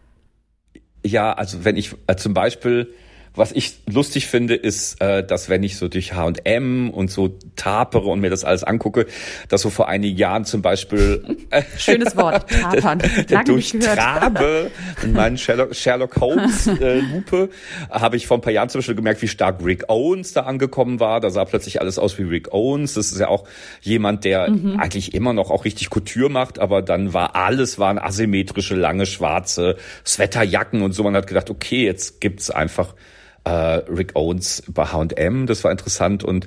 Ja, 1.07 1.33
also 1.33 1.65
wenn 1.65 1.77
ich 1.77 1.93
äh, 2.09 2.17
zum 2.17 2.35
Beispiel 2.35 2.93
was 3.37 3.53
ich 3.53 3.75
lustig 3.89 4.27
finde, 4.27 4.55
ist, 4.55 5.01
äh, 5.01 5.25
dass 5.25 5.49
wenn 5.49 5.63
ich 5.63 5.77
so 5.77 5.89
durch 5.89 6.15
H&M 6.15 6.91
und 6.91 7.11
so 7.11 7.37
tapere 7.55 8.07
und 8.07 8.21
mir 8.21 8.31
das 8.31 8.45
alles 8.45 8.65
angucke, 8.65 9.07
dass 9.49 9.63
so 9.63 9.71
vor 9.71 9.89
einigen 9.89 10.17
Jahren 10.17 10.45
zum 10.45 10.63
Beispiel 10.63 11.37
äh, 11.51 11.63
schönes 11.79 12.17
Wort 12.17 12.51
tapern 12.51 13.01
durchtrabe 13.45 14.71
in 15.03 15.13
meinen 15.13 15.37
Sherlock, 15.37 15.75
Sherlock 15.75 16.17
Holmes 16.21 16.67
äh, 16.81 17.01
Lupe 17.01 17.51
habe 17.91 18.17
ich 18.17 18.27
vor 18.27 18.39
ein 18.39 18.41
paar 18.41 18.53
Jahren 18.53 18.69
zum 18.69 18.81
Beispiel 18.81 18.95
gemerkt, 18.95 19.23
wie 19.23 19.29
stark 19.29 19.65
Rick 19.65 19.89
Owens 19.89 20.33
da 20.33 20.43
angekommen 20.43 20.99
war. 21.01 21.21
Da 21.21 21.31
sah 21.31 21.45
plötzlich 21.45 21.81
alles 21.81 21.99
aus 21.99 22.19
wie 22.19 22.23
Rick 22.23 22.53
Owens. 22.53 22.95
Das 22.95 23.13
ist 23.13 23.21
ja 23.21 23.29
auch 23.29 23.45
jemand, 23.83 24.25
der 24.25 24.51
mhm. 24.51 24.81
eigentlich 24.81 25.15
immer 25.15 25.33
noch 25.33 25.51
auch 25.51 25.65
richtig 25.65 25.91
Couture 25.91 26.31
macht, 26.31 26.59
aber 26.59 26.83
dann 26.83 27.13
war 27.13 27.37
alles 27.37 27.79
waren 27.79 27.99
asymmetrische 27.99 28.75
lange 28.75 29.07
schwarze 29.07 29.77
Sweaterjacken 30.07 30.83
und 30.83 30.93
so. 30.93 31.03
Man 31.03 31.15
hat 31.15 31.27
gedacht, 31.27 31.51
okay, 31.51 31.85
jetzt 31.85 32.21
gibt's 32.21 32.51
einfach 32.51 32.95
äh, 33.47 33.51
Rick 33.89 34.17
Owens 34.17 34.63
bei 34.69 34.85
H&M, 34.87 35.47
das 35.47 35.63
war 35.63 35.71
interessant 35.71 36.25
und 36.25 36.47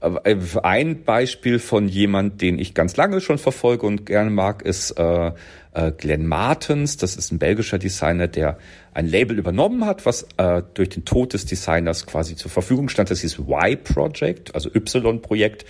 äh, 0.00 0.36
ein 0.62 1.04
Beispiel 1.04 1.58
von 1.58 1.88
jemand, 1.88 2.42
den 2.42 2.58
ich 2.58 2.74
ganz 2.74 2.96
lange 2.96 3.20
schon 3.20 3.38
verfolge 3.38 3.86
und 3.86 4.04
gerne 4.04 4.30
mag, 4.30 4.62
ist 4.62 4.92
äh, 4.92 5.32
äh, 5.72 5.92
Glenn 5.92 6.26
Martens. 6.26 6.98
Das 6.98 7.16
ist 7.16 7.32
ein 7.32 7.38
belgischer 7.38 7.78
Designer, 7.78 8.28
der 8.28 8.58
ein 8.92 9.06
Label 9.08 9.38
übernommen 9.38 9.86
hat, 9.86 10.04
was 10.04 10.26
äh, 10.36 10.62
durch 10.74 10.90
den 10.90 11.06
Tod 11.06 11.32
des 11.32 11.46
Designers 11.46 12.06
quasi 12.06 12.36
zur 12.36 12.50
Verfügung 12.50 12.90
stand. 12.90 13.10
Das 13.10 13.20
hieß 13.20 13.38
Y-Project, 13.38 14.54
also 14.54 14.68
Y-Projekt. 14.74 15.64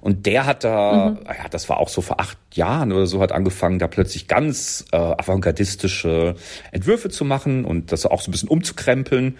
Und 0.00 0.26
der 0.26 0.46
hat 0.46 0.64
da, 0.64 1.10
mhm. 1.10 1.26
ja, 1.26 1.48
das 1.48 1.68
war 1.68 1.78
auch 1.78 1.88
so 1.88 2.00
vor 2.00 2.20
acht 2.20 2.38
Jahren 2.54 2.92
oder 2.92 3.06
so, 3.06 3.20
hat 3.20 3.32
angefangen, 3.32 3.78
da 3.78 3.88
plötzlich 3.88 4.28
ganz 4.28 4.84
äh, 4.92 4.96
avantgardistische 4.96 6.34
Entwürfe 6.70 7.08
zu 7.08 7.24
machen 7.24 7.64
und 7.64 7.92
das 7.92 8.06
auch 8.06 8.20
so 8.20 8.30
ein 8.30 8.32
bisschen 8.32 8.48
umzukrempeln 8.48 9.38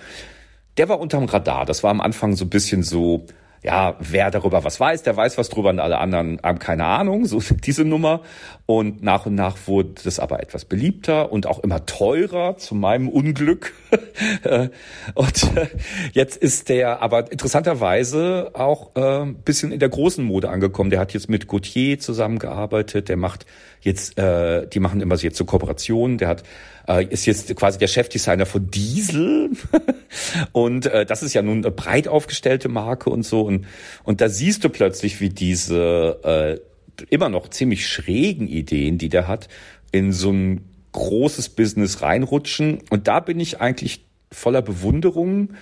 der 0.77 0.89
war 0.89 1.01
unterm 1.01 1.25
Radar. 1.25 1.67
Das 1.67 1.83
war 1.83 1.91
am 1.91 2.01
Anfang 2.01 2.37
so 2.37 2.45
ein 2.45 2.51
bisschen 2.51 2.83
so, 2.83 3.27
ja, 3.63 3.95
wer 4.01 4.31
darüber 4.31 4.65
was 4.65 4.81
weiß, 4.81 5.03
der 5.03 5.17
weiß 5.17 5.39
was 5.39 5.49
drüber 5.49 5.71
und 5.71 5.79
alle 5.79 5.99
anderen 5.99 6.41
haben 6.43 6.59
keine 6.59 6.85
Ahnung, 6.85 7.27
so 7.27 7.41
diese 7.65 7.85
Nummer. 7.85 8.23
Und 8.67 9.03
nach 9.03 9.27
und 9.27 9.35
nach 9.35 9.57
wurde 9.67 9.95
das 10.03 10.19
aber 10.19 10.43
etwas 10.43 10.65
beliebter 10.65 11.31
und 11.31 11.47
auch 11.47 11.61
immer 11.61 11.87
teurer, 11.87 12.57
zu 12.57 12.75
meinem 12.75 13.09
Unglück. 13.09 13.75
und 15.15 15.57
äh, 15.57 15.69
jetzt 16.13 16.37
ist 16.37 16.69
der 16.69 17.03
aber 17.03 17.31
interessanterweise 17.31 18.51
auch 18.55 18.97
äh, 18.97 19.23
ein 19.23 19.35
bisschen 19.37 19.73
in 19.73 19.79
der 19.79 19.91
großen 19.91 20.25
Mode 20.25 20.49
angekommen. 20.49 20.91
Der 20.91 20.99
hat 20.99 21.13
jetzt 21.13 21.29
mit 21.29 21.47
Gautier 21.47 21.99
zusammengearbeitet, 21.99 23.09
der 23.09 23.17
macht 23.17 23.47
jetzt, 23.81 24.19
äh, 24.19 24.67
die 24.67 24.81
machen 24.81 25.01
immer 25.01 25.17
so 25.17 25.25
jetzt 25.25 25.37
so 25.37 25.45
Kooperationen, 25.45 26.19
der 26.19 26.29
hat 26.29 26.43
äh, 26.89 27.05
ist 27.07 27.27
jetzt 27.27 27.55
quasi 27.57 27.79
der 27.79 27.87
Chefdesigner 27.87 28.47
von 28.47 28.71
Diesel. 28.71 29.51
und 30.53 30.87
äh, 30.87 31.07
das 31.07 31.23
ist 31.23 31.35
ja 31.35 31.43
nun 31.43 31.59
eine 31.59 31.71
breit 31.71 32.09
aufgestellte 32.09 32.69
Marke 32.69 33.11
und 33.11 33.25
so. 33.25 33.43
Und, 33.43 33.67
und 34.05 34.21
da 34.21 34.29
siehst 34.29 34.65
du 34.65 34.69
plötzlich, 34.69 35.21
wie 35.21 35.31
diese 35.31 36.19
äh, 36.25 37.05
immer 37.11 37.29
noch 37.29 37.49
ziemlich 37.49 37.87
schrägen 37.89 38.49
Ideen, 38.49 38.99
die 38.99 39.09
der 39.09 39.29
hat, 39.29 39.49
in 39.91 40.13
so 40.13 40.31
ein 40.31 40.69
großes 40.93 41.51
Business 41.51 42.03
reinrutschen. 42.03 42.81
Und 42.91 43.09
da 43.09 43.21
bin 43.21 43.41
ich 43.41 43.61
eigentlich 43.61 44.07
voller 44.31 44.63
Bewunderung, 44.63 45.55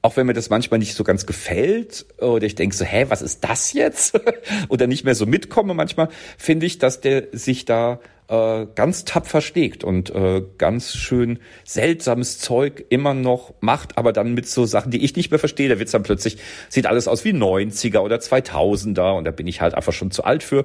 auch 0.00 0.16
wenn 0.16 0.26
mir 0.26 0.32
das 0.32 0.48
manchmal 0.48 0.78
nicht 0.78 0.94
so 0.94 1.02
ganz 1.02 1.26
gefällt 1.26 2.06
oder 2.18 2.46
ich 2.46 2.54
denke 2.54 2.76
so, 2.76 2.84
hä, 2.84 3.06
was 3.08 3.20
ist 3.20 3.42
das 3.44 3.72
jetzt? 3.72 4.18
oder 4.68 4.86
nicht 4.86 5.04
mehr 5.04 5.14
so 5.14 5.26
mitkomme 5.26 5.74
manchmal, 5.74 6.08
finde 6.36 6.66
ich, 6.66 6.78
dass 6.78 7.00
der 7.00 7.28
sich 7.32 7.64
da 7.64 8.00
äh, 8.28 8.66
ganz 8.74 9.04
tapfer 9.04 9.40
schlägt 9.40 9.84
und 9.84 10.10
äh, 10.10 10.42
ganz 10.58 10.94
schön 10.94 11.38
seltsames 11.64 12.38
Zeug 12.38 12.84
immer 12.90 13.14
noch 13.14 13.54
macht, 13.60 13.96
aber 13.98 14.12
dann 14.12 14.34
mit 14.34 14.46
so 14.46 14.66
Sachen, 14.66 14.90
die 14.90 15.04
ich 15.04 15.16
nicht 15.16 15.30
mehr 15.30 15.38
verstehe. 15.38 15.68
Da 15.68 15.78
wird's 15.78 15.92
dann 15.92 16.02
plötzlich, 16.02 16.38
sieht 16.68 16.86
alles 16.86 17.08
aus 17.08 17.24
wie 17.24 17.32
90er 17.32 18.00
oder 18.00 18.16
2000er 18.16 19.16
und 19.16 19.24
da 19.24 19.30
bin 19.30 19.46
ich 19.46 19.60
halt 19.60 19.74
einfach 19.74 19.92
schon 19.92 20.10
zu 20.10 20.24
alt 20.24 20.42
für. 20.42 20.64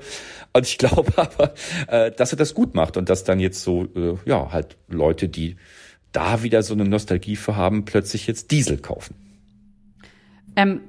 Und 0.54 0.68
ich 0.68 0.78
glaube 0.80 1.12
aber, 1.16 1.54
äh, 1.88 2.12
dass 2.12 2.34
er 2.34 2.38
das 2.38 2.54
gut 2.54 2.76
macht 2.76 2.98
und 2.98 3.10
dass 3.10 3.24
dann 3.24 3.40
jetzt 3.40 3.64
so, 3.64 3.88
äh, 3.96 4.16
ja, 4.26 4.52
halt 4.52 4.78
Leute, 4.90 5.30
die 5.30 5.56
da 6.12 6.44
wieder 6.44 6.64
so 6.64 6.74
eine 6.74 6.86
Nostalgie 6.86 7.36
für 7.36 7.56
haben, 7.56 7.86
plötzlich 7.86 8.28
jetzt 8.28 8.52
Diesel 8.52 8.78
kaufen. 8.78 9.16
Ähm, 10.56 10.82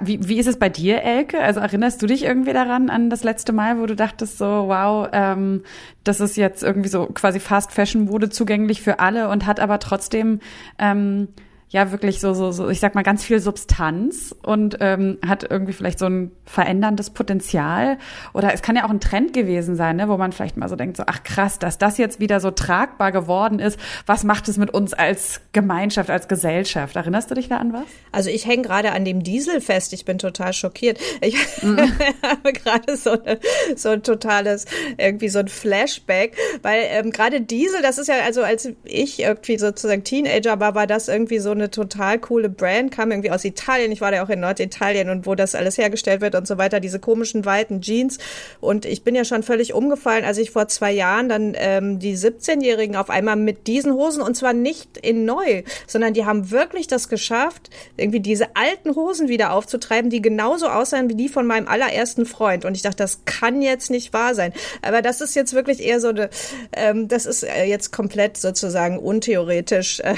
wie, 0.00 0.28
wie 0.28 0.38
ist 0.38 0.46
es 0.46 0.58
bei 0.58 0.68
dir, 0.68 1.02
Elke? 1.02 1.40
Also 1.40 1.60
erinnerst 1.60 2.00
du 2.00 2.06
dich 2.06 2.24
irgendwie 2.24 2.52
daran, 2.52 2.88
an 2.88 3.10
das 3.10 3.22
letzte 3.22 3.52
Mal, 3.52 3.78
wo 3.78 3.86
du 3.86 3.94
dachtest 3.94 4.38
so, 4.38 4.46
wow, 4.46 5.08
ähm, 5.12 5.62
das 6.04 6.20
ist 6.20 6.36
jetzt 6.36 6.62
irgendwie 6.62 6.88
so 6.88 7.06
quasi 7.06 7.38
Fast 7.38 7.72
Fashion 7.72 8.08
wurde 8.08 8.30
zugänglich 8.30 8.80
für 8.80 8.98
alle 8.98 9.28
und 9.28 9.46
hat 9.46 9.60
aber 9.60 9.78
trotzdem 9.78 10.40
ähm, 10.78 11.28
ja 11.70 11.92
wirklich 11.92 12.20
so, 12.20 12.32
so, 12.32 12.50
so, 12.50 12.68
ich 12.70 12.80
sag 12.80 12.94
mal, 12.94 13.02
ganz 13.02 13.24
viel 13.24 13.40
Substanz 13.40 14.34
und 14.42 14.78
ähm, 14.80 15.18
hat 15.26 15.46
irgendwie 15.48 15.74
vielleicht 15.74 15.98
so 15.98 16.06
ein 16.06 16.32
veränderndes 16.46 17.10
Potenzial. 17.10 17.98
Oder 18.32 18.54
es 18.54 18.62
kann 18.62 18.74
ja 18.74 18.86
auch 18.86 18.90
ein 18.90 19.00
Trend 19.00 19.34
gewesen 19.34 19.76
sein, 19.76 19.96
ne, 19.96 20.08
wo 20.08 20.16
man 20.16 20.32
vielleicht 20.32 20.56
mal 20.56 20.68
so 20.68 20.76
denkt, 20.76 20.96
so, 20.96 21.02
ach 21.06 21.22
krass, 21.24 21.58
dass 21.58 21.76
das 21.76 21.98
jetzt 21.98 22.20
wieder 22.20 22.40
so 22.40 22.50
tragbar 22.50 23.12
geworden 23.12 23.58
ist. 23.58 23.78
Was 24.06 24.24
macht 24.24 24.48
es 24.48 24.56
mit 24.56 24.72
uns 24.72 24.94
als 24.94 25.42
Gemeinschaft, 25.52 26.08
als 26.08 26.26
Gesellschaft? 26.26 26.96
Erinnerst 26.96 27.30
du 27.30 27.34
dich 27.34 27.48
da 27.48 27.58
an 27.58 27.74
was? 27.74 27.84
Also 28.12 28.30
ich 28.30 28.46
hänge 28.46 28.62
gerade 28.62 28.92
an 28.92 29.04
dem 29.04 29.22
Diesel 29.22 29.60
fest. 29.60 29.92
Ich 29.92 30.06
bin 30.06 30.16
total 30.16 30.54
schockiert. 30.54 30.98
Ich 31.20 31.36
mhm. 31.62 31.78
habe 32.22 32.54
gerade 32.54 32.96
so, 32.96 33.10
eine, 33.10 33.38
so 33.76 33.90
ein 33.90 34.02
totales, 34.02 34.64
irgendwie 34.96 35.28
so 35.28 35.40
ein 35.40 35.48
Flashback, 35.48 36.34
weil 36.62 36.80
ähm, 36.84 37.10
gerade 37.10 37.42
Diesel, 37.42 37.82
das 37.82 37.98
ist 37.98 38.08
ja, 38.08 38.14
also 38.24 38.42
als 38.42 38.70
ich 38.84 39.20
irgendwie 39.20 39.58
sozusagen 39.58 40.02
Teenager 40.02 40.58
war, 40.60 40.74
war 40.74 40.86
das 40.86 41.08
irgendwie 41.08 41.38
so 41.38 41.57
eine 41.58 41.70
total 41.70 42.18
coole 42.18 42.48
Brand, 42.48 42.90
kam 42.90 43.10
irgendwie 43.10 43.30
aus 43.30 43.44
Italien. 43.44 43.92
Ich 43.92 44.00
war 44.00 44.10
da 44.10 44.22
auch 44.22 44.28
in 44.28 44.40
Norditalien 44.40 45.10
und 45.10 45.26
wo 45.26 45.34
das 45.34 45.54
alles 45.54 45.78
hergestellt 45.78 46.20
wird 46.20 46.34
und 46.34 46.46
so 46.46 46.58
weiter, 46.58 46.80
diese 46.80 46.98
komischen 46.98 47.44
weiten 47.44 47.80
Jeans. 47.80 48.18
Und 48.60 48.84
ich 48.84 49.02
bin 49.04 49.14
ja 49.14 49.24
schon 49.24 49.42
völlig 49.42 49.74
umgefallen, 49.74 50.24
als 50.24 50.38
ich 50.38 50.50
vor 50.50 50.68
zwei 50.68 50.92
Jahren 50.92 51.28
dann 51.28 51.54
ähm, 51.56 51.98
die 51.98 52.16
17-Jährigen 52.16 52.96
auf 52.96 53.10
einmal 53.10 53.36
mit 53.36 53.66
diesen 53.66 53.92
Hosen 53.92 54.22
und 54.22 54.36
zwar 54.36 54.52
nicht 54.52 54.96
in 54.98 55.24
neu, 55.24 55.62
sondern 55.86 56.14
die 56.14 56.24
haben 56.24 56.50
wirklich 56.50 56.86
das 56.86 57.08
geschafft, 57.08 57.70
irgendwie 57.96 58.20
diese 58.20 58.56
alten 58.56 58.94
Hosen 58.94 59.28
wieder 59.28 59.52
aufzutreiben, 59.52 60.10
die 60.10 60.22
genauso 60.22 60.68
aussehen 60.68 61.08
wie 61.08 61.14
die 61.14 61.28
von 61.28 61.46
meinem 61.46 61.68
allerersten 61.68 62.26
Freund. 62.26 62.64
Und 62.64 62.76
ich 62.76 62.82
dachte, 62.82 62.98
das 62.98 63.24
kann 63.24 63.62
jetzt 63.62 63.90
nicht 63.90 64.12
wahr 64.12 64.34
sein. 64.34 64.52
Aber 64.82 65.02
das 65.02 65.20
ist 65.20 65.34
jetzt 65.34 65.52
wirklich 65.52 65.80
eher 65.80 66.00
so 66.00 66.08
eine, 66.08 66.30
ähm, 66.72 67.08
das 67.08 67.26
ist 67.26 67.42
äh, 67.42 67.64
jetzt 67.64 67.92
komplett 67.92 68.36
sozusagen 68.36 68.98
untheoretisch. 68.98 70.00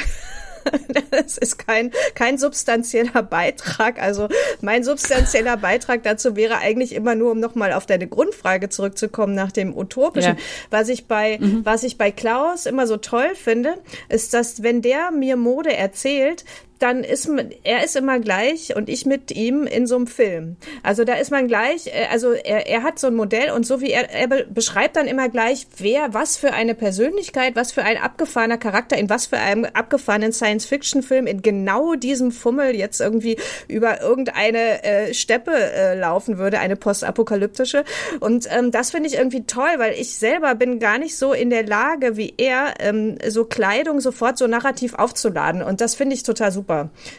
Das 1.11 1.38
ist 1.38 1.59
kein, 1.59 1.90
kein 2.14 2.38
substanzieller 2.38 3.23
Beitrag. 3.23 4.01
Also 4.01 4.29
mein 4.61 4.85
substanzieller 4.85 5.57
Beitrag 5.57 6.03
dazu 6.03 6.37
wäre 6.37 6.59
eigentlich 6.59 6.94
immer 6.94 7.14
nur, 7.14 7.33
um 7.33 7.40
nochmal 7.40 7.73
auf 7.73 7.87
deine 7.87 8.07
Grundfrage 8.07 8.68
zurückzukommen 8.68 9.35
nach 9.35 9.53
dem 9.53 9.77
Utopischen. 9.77 10.37
Ja. 10.37 10.42
Was 10.70 10.88
ich 10.88 11.07
bei, 11.07 11.38
mhm. 11.38 11.64
was 11.64 11.83
ich 11.83 11.99
bei 11.99 12.11
Klaus 12.11 12.66
immer 12.66 12.87
so 12.87 12.96
toll 12.96 13.35
finde, 13.35 13.75
ist, 14.09 14.35
dass 14.35 14.62
wenn 14.62 14.83
der 14.83 15.11
mir 15.11 15.37
Mode 15.37 15.77
erzählt, 15.77 16.44
dann 16.81 17.05
ist 17.05 17.31
er 17.62 17.85
ist 17.85 17.95
immer 17.95 18.19
gleich 18.21 18.75
und 18.75 18.88
ich 18.88 19.05
mit 19.05 19.31
ihm 19.31 19.64
in 19.64 19.87
so 19.87 19.97
einem 19.97 20.07
Film. 20.07 20.57
Also 20.83 21.05
da 21.05 21.14
ist 21.14 21.31
man 21.31 21.47
gleich, 21.47 21.88
äh, 21.88 22.07
also 22.11 22.33
er, 22.33 22.66
er 22.66 22.83
hat 22.83 22.99
so 22.99 23.09
ein 23.09 23.14
Modell 23.14 23.51
und 23.51 23.66
so 23.66 23.83
wie 23.83 23.90
er, 23.90 24.11
er 24.11 24.45
beschreibt 24.47 24.97
dann 24.97 25.07
immer 25.07 25.29
gleich, 25.29 25.66
wer, 25.77 26.14
was 26.14 26.38
für 26.38 26.55
eine 26.55 26.75
Persönlichkeit, 26.75 27.55
was 27.55 27.71
für 27.71 27.83
ein 27.83 27.99
abgefahrener 27.99 28.57
Charakter, 28.57 28.97
in 28.97 29.11
was 29.11 29.27
für 29.27 29.37
einem 29.37 29.66
abgefahrenen 29.66 30.33
Science-Fiction-Film 30.33 31.27
in 31.27 31.43
genau 31.43 31.97
diesem 31.97 32.33
Fummel 32.33 32.75
jetzt 32.75 33.01
irgendwie 33.01 33.37
über 33.69 34.01
irgendeine 34.01 34.83
äh, 34.83 35.12
Steppe 35.12 35.53
äh, 35.53 35.99
laufen 35.99 36.38
würde, 36.38 36.61
eine 36.61 36.77
postapokalyptische. 36.77 37.85
Und 38.21 38.49
ähm, 38.51 38.71
das 38.71 38.90
finde 38.90 39.11
ich 39.11 39.16
irgendwie 39.16 39.45
toll, 39.45 39.75
weil 39.77 39.93
ich 39.93 40.16
selber 40.16 40.55
bin 40.55 40.79
gar 40.79 40.97
nicht 40.97 41.19
so 41.19 41.35
in 41.35 41.51
der 41.51 41.66
Lage 41.66 42.16
wie 42.16 42.33
er, 42.38 42.75
ähm, 42.79 43.19
so 43.29 43.45
Kleidung 43.45 44.01
sofort 44.01 44.38
so 44.38 44.47
narrativ 44.47 44.95
aufzuladen. 44.95 45.62
Und 45.62 45.83
das 45.83 45.95
finde 45.95 46.14
ich 46.14 46.23
total 46.23 46.51
super. 46.53 46.70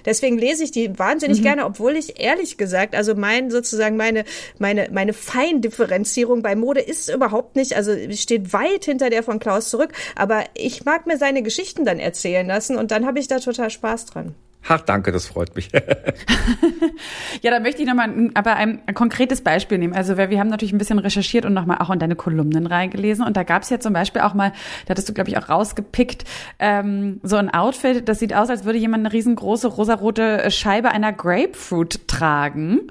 Deswegen 0.06 0.38
lese 0.38 0.64
ich 0.64 0.72
die 0.72 0.98
wahnsinnig 0.98 1.40
mhm. 1.40 1.44
gerne, 1.44 1.66
obwohl 1.66 1.96
ich 1.96 2.20
ehrlich 2.20 2.58
gesagt, 2.58 2.96
also 2.96 3.16
mein 3.16 3.52
sozusagen 3.52 3.98
meine 3.98 4.26
meine 4.60 4.90
meine 4.92 5.14
Feindifferenzierung 5.14 6.42
bei 6.42 6.56
Mode 6.56 6.82
ist 6.82 7.10
überhaupt 7.10 7.56
nicht, 7.56 7.74
also 7.76 7.94
steht 8.12 8.54
weit 8.54 8.86
hinter 8.86 9.10
der 9.10 9.24
von 9.24 9.40
Klaus 9.40 9.70
zurück. 9.70 9.92
Aber 10.16 10.44
ich 10.54 10.86
mag 10.86 11.08
mir 11.08 11.18
seine 11.18 11.44
Geschichten 11.44 11.86
dann 11.86 12.00
erzählen 12.00 12.48
lassen 12.48 12.78
und 12.78 12.92
dann 12.92 13.06
habe 13.06 13.20
ich 13.20 13.28
da 13.28 13.40
total 13.40 13.70
Spaß 13.70 14.08
dran. 14.08 14.36
Ach, 14.68 14.80
danke, 14.80 15.12
das 15.12 15.26
freut 15.26 15.56
mich. 15.56 15.70
ja, 17.42 17.52
da 17.52 17.60
möchte 17.60 17.82
ich 17.82 17.88
nochmal 17.88 18.30
aber 18.36 18.56
ein, 18.56 18.82
ein, 18.86 18.94
konkretes 18.94 19.42
Beispiel 19.42 19.80
nehmen. 19.80 19.94
Also 19.94 20.18
wir, 20.18 20.30
wir 20.30 20.40
haben 20.40 20.50
natürlich 20.50 20.72
ein 20.72 20.78
bisschen 20.78 21.00
recherchiert 21.00 21.46
und 21.46 21.54
nochmal 21.54 21.78
auch 21.80 21.90
in 21.90 21.98
deine 22.00 22.16
Kolumnen 22.16 22.68
reingelesen. 22.68 23.26
Und 23.26 23.36
da 23.38 23.44
gab 23.44 23.64
es 23.64 23.70
ja 23.70 23.80
zum 23.80 23.94
Beispiel 23.94 24.22
auch 24.22 24.34
mal, 24.34 24.52
da 24.86 24.92
hattest 24.92 25.10
du, 25.10 25.14
glaube 25.14 25.30
ich, 25.30 25.38
auch 25.38 25.50
rausgepickt, 25.50 26.26
ähm, 26.60 27.20
so 27.24 27.38
ein 27.38 27.52
Outfit, 27.52 28.08
das 28.08 28.20
sieht 28.20 28.34
aus, 28.36 28.50
als 28.50 28.64
würde 28.64 28.78
jemand 28.78 29.06
eine 29.06 29.14
riesengroße 29.14 29.68
rosarote 29.68 30.50
Scheibe 30.52 30.90
einer 30.92 31.12
Grapefruit 31.12 32.08
tragen. 32.08 32.82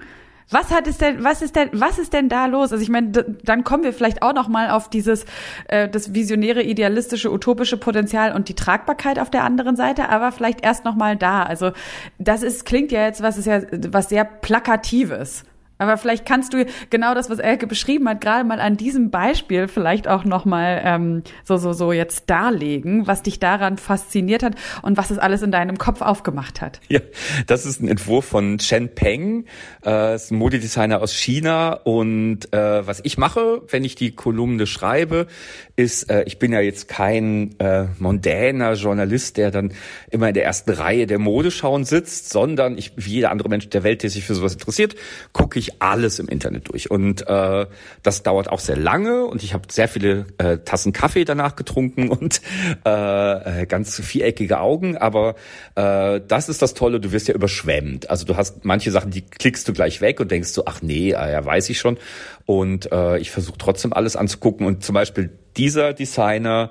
Was 0.50 0.70
hat 0.70 0.86
es 0.86 0.98
denn, 0.98 1.22
was 1.22 1.42
ist 1.42 1.54
denn, 1.56 1.70
was 1.72 1.98
ist 1.98 2.12
denn 2.12 2.28
da 2.28 2.46
los? 2.46 2.72
Also 2.72 2.82
ich 2.82 2.88
meine, 2.88 3.10
dann 3.10 3.64
kommen 3.64 3.84
wir 3.84 3.92
vielleicht 3.92 4.22
auch 4.22 4.34
noch 4.34 4.48
mal 4.48 4.70
auf 4.70 4.90
dieses 4.90 5.24
äh, 5.68 5.88
das 5.88 6.12
visionäre, 6.12 6.62
idealistische, 6.62 7.32
utopische 7.32 7.76
Potenzial 7.76 8.32
und 8.34 8.48
die 8.48 8.54
Tragbarkeit 8.54 9.18
auf 9.18 9.30
der 9.30 9.44
anderen 9.44 9.76
Seite, 9.76 10.08
aber 10.08 10.32
vielleicht 10.32 10.64
erst 10.64 10.84
noch 10.84 10.96
mal 10.96 11.16
da. 11.16 11.44
Also 11.44 11.72
das 12.18 12.42
ist 12.42 12.66
klingt 12.66 12.90
ja 12.92 13.04
jetzt 13.04 13.22
was 13.22 13.38
ist 13.38 13.46
ja 13.46 13.62
was 13.90 14.08
sehr 14.08 14.24
plakatives. 14.24 15.44
Aber 15.80 15.96
vielleicht 15.96 16.26
kannst 16.26 16.52
du 16.52 16.66
genau 16.90 17.14
das, 17.14 17.30
was 17.30 17.38
Elke 17.38 17.66
beschrieben 17.66 18.06
hat, 18.06 18.20
gerade 18.20 18.44
mal 18.44 18.60
an 18.60 18.76
diesem 18.76 19.10
Beispiel 19.10 19.66
vielleicht 19.66 20.08
auch 20.08 20.24
nochmal 20.24 20.82
ähm, 20.84 21.22
so, 21.42 21.56
so, 21.56 21.72
so 21.72 21.92
jetzt 21.92 22.28
darlegen, 22.28 23.06
was 23.06 23.22
dich 23.22 23.40
daran 23.40 23.78
fasziniert 23.78 24.42
hat 24.42 24.56
und 24.82 24.98
was 24.98 25.10
es 25.10 25.18
alles 25.18 25.40
in 25.40 25.50
deinem 25.50 25.78
Kopf 25.78 26.02
aufgemacht 26.02 26.60
hat. 26.60 26.80
Ja, 26.88 27.00
das 27.46 27.64
ist 27.64 27.80
ein 27.80 27.88
Entwurf 27.88 28.26
von 28.26 28.58
Chen 28.58 28.94
Peng, 28.94 29.46
äh, 29.84 30.14
ist 30.14 30.30
ein 30.30 30.36
Modedesigner 30.36 31.00
aus 31.00 31.14
China. 31.14 31.72
Und 31.72 32.52
äh, 32.52 32.86
was 32.86 33.00
ich 33.02 33.16
mache, 33.16 33.62
wenn 33.68 33.82
ich 33.82 33.94
die 33.94 34.14
Kolumne 34.14 34.66
schreibe, 34.66 35.28
ist, 35.76 36.10
äh, 36.10 36.24
ich 36.24 36.38
bin 36.38 36.52
ja 36.52 36.60
jetzt 36.60 36.88
kein 36.88 37.58
äh, 37.58 37.86
mondäner 37.98 38.74
Journalist, 38.74 39.38
der 39.38 39.50
dann 39.50 39.72
immer 40.10 40.28
in 40.28 40.34
der 40.34 40.44
ersten 40.44 40.72
Reihe 40.72 41.06
der 41.06 41.18
Modeschauen 41.18 41.84
sitzt, 41.84 42.28
sondern 42.28 42.76
ich, 42.76 42.92
wie 42.96 43.12
jeder 43.12 43.30
andere 43.30 43.48
Mensch 43.48 43.70
der 43.70 43.82
Welt, 43.82 44.02
der 44.02 44.10
sich 44.10 44.24
für 44.24 44.34
sowas 44.34 44.52
interessiert, 44.52 44.94
gucke 45.32 45.58
ich 45.58 45.69
alles 45.78 46.18
im 46.18 46.28
Internet 46.28 46.70
durch. 46.70 46.90
Und 46.90 47.26
äh, 47.26 47.66
das 48.02 48.22
dauert 48.22 48.48
auch 48.48 48.61
sehr 48.61 48.76
lange 48.76 49.24
und 49.24 49.42
ich 49.42 49.54
habe 49.54 49.64
sehr 49.70 49.88
viele 49.88 50.26
äh, 50.38 50.59
Tassen 50.59 50.92
Kaffee 50.92 51.24
danach 51.24 51.56
getrunken 51.56 52.09
und 52.11 52.40
äh, 52.85 53.66
ganz 53.66 54.00
viereckige 54.00 54.61
Augen. 54.61 54.96
Aber 54.96 55.37
äh, 55.74 56.20
das 56.26 56.48
ist 56.48 56.62
das 56.62 56.74
Tolle, 56.74 57.00
du 57.00 57.12
wirst 57.12 57.28
ja 57.28 57.35
überschwemmt. 57.35 58.11
Also 58.11 58.24
du 58.26 58.37
hast 58.37 58.64
manche 58.64 58.90
Sachen, 58.90 59.11
die 59.11 59.22
klickst 59.22 59.68
du 59.68 59.72
gleich 59.72 60.00
weg 60.00 60.20
und 60.20 60.30
denkst 60.30 60.50
so, 60.50 60.64
ach 60.66 60.83
nee, 60.83 61.14
ah 61.14 61.30
ja, 61.30 61.44
weiß 61.44 61.70
ich 61.70 61.78
schon. 61.78 61.98
Und 62.46 62.90
äh, 62.92 63.18
ich 63.18 63.30
versuche 63.30 63.59
trotzdem 63.59 63.92
alles 63.92 64.16
anzugucken. 64.16 64.66
Und 64.66 64.85
zum 64.85 64.94
Beispiel 64.94 65.30
dieser 65.56 65.92
Designer 65.92 66.70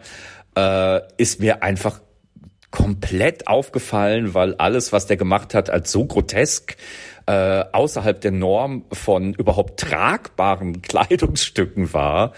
äh, 0.56 1.02
ist 1.18 1.40
mir 1.40 1.64
einfach 1.64 2.02
komplett 2.72 3.48
aufgefallen, 3.48 4.34
weil 4.34 4.56
alles, 4.56 4.94
was 4.94 5.08
der 5.08 5.18
gemacht 5.18 5.54
hat, 5.54 5.70
als 5.70 5.92
so 5.92 6.06
grotesk 6.06 6.76
äh, 7.30 7.64
außerhalb 7.74 8.20
der 8.22 8.32
Norm 8.32 8.86
von 8.92 9.36
überhaupt 9.36 9.80
tragbaren 9.80 10.82
Kleidungsstücken 10.82 11.94
war, 11.94 12.34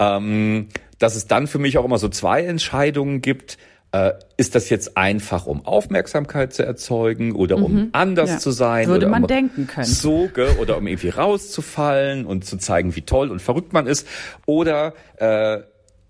ähm, 0.00 0.66
dass 0.98 1.14
es 1.14 1.28
dann 1.28 1.46
für 1.46 1.60
mich 1.60 1.78
auch 1.78 1.84
immer 1.84 1.98
so 1.98 2.08
zwei 2.08 2.42
Entscheidungen 2.42 3.20
gibt. 3.22 3.56
Äh, 3.92 4.14
ist 4.36 4.56
das 4.56 4.68
jetzt 4.68 4.96
einfach, 4.96 5.46
um 5.46 5.64
Aufmerksamkeit 5.64 6.52
zu 6.52 6.64
erzeugen 6.64 7.36
oder 7.36 7.56
um 7.56 7.72
mhm. 7.72 7.88
anders 7.92 8.30
ja. 8.30 8.38
zu 8.38 8.50
sein? 8.50 8.88
Würde 8.88 9.06
oder 9.06 9.12
man 9.12 9.22
um 9.22 9.28
denken 9.28 9.68
können. 9.68 9.86
So, 9.86 10.28
oder 10.60 10.76
um 10.76 10.88
irgendwie 10.88 11.10
rauszufallen 11.10 12.26
und 12.26 12.44
zu 12.44 12.56
zeigen, 12.56 12.96
wie 12.96 13.02
toll 13.02 13.30
und 13.30 13.40
verrückt 13.40 13.72
man 13.72 13.86
ist? 13.86 14.08
Oder 14.46 14.94
äh, 15.18 15.58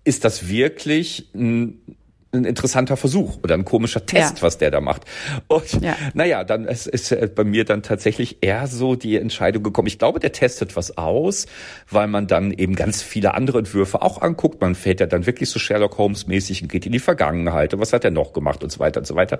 ist 0.05 0.25
das 0.25 0.49
wirklich 0.49 1.29
ein 1.35 1.97
ein 2.33 2.45
interessanter 2.45 2.97
Versuch 2.97 3.37
oder 3.43 3.55
ein 3.55 3.65
komischer 3.65 4.05
Test, 4.05 4.37
ja. 4.37 4.41
was 4.41 4.57
der 4.57 4.71
da 4.71 4.81
macht. 4.81 5.03
Und 5.47 5.81
ja. 5.81 5.95
naja, 6.13 6.43
dann 6.43 6.65
ist, 6.65 6.87
ist 6.87 7.35
bei 7.35 7.43
mir 7.43 7.63
dann 7.65 7.83
tatsächlich 7.83 8.37
eher 8.41 8.67
so 8.67 8.95
die 8.95 9.17
Entscheidung 9.17 9.63
gekommen. 9.63 9.87
Ich 9.87 9.99
glaube, 9.99 10.19
der 10.19 10.31
testet 10.31 10.75
was 10.75 10.97
aus, 10.97 11.45
weil 11.89 12.07
man 12.07 12.27
dann 12.27 12.51
eben 12.51 12.75
ganz 12.75 13.01
viele 13.01 13.33
andere 13.35 13.59
Entwürfe 13.59 14.01
auch 14.01 14.21
anguckt. 14.21 14.61
Man 14.61 14.75
fährt 14.75 14.99
ja 14.99 15.05
dann 15.05 15.25
wirklich 15.25 15.49
so 15.49 15.59
Sherlock 15.59 15.97
Holmes 15.97 16.27
mäßig 16.27 16.63
und 16.63 16.71
geht 16.71 16.85
in 16.85 16.91
die 16.91 16.99
Vergangenheit 16.99 17.73
und 17.73 17.79
was 17.79 17.93
hat 17.93 18.03
er 18.03 18.11
noch 18.11 18.33
gemacht 18.33 18.63
und 18.63 18.71
so 18.71 18.79
weiter 18.79 18.99
und 18.99 19.05
so 19.05 19.15
weiter. 19.15 19.39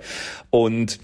Und 0.50 0.98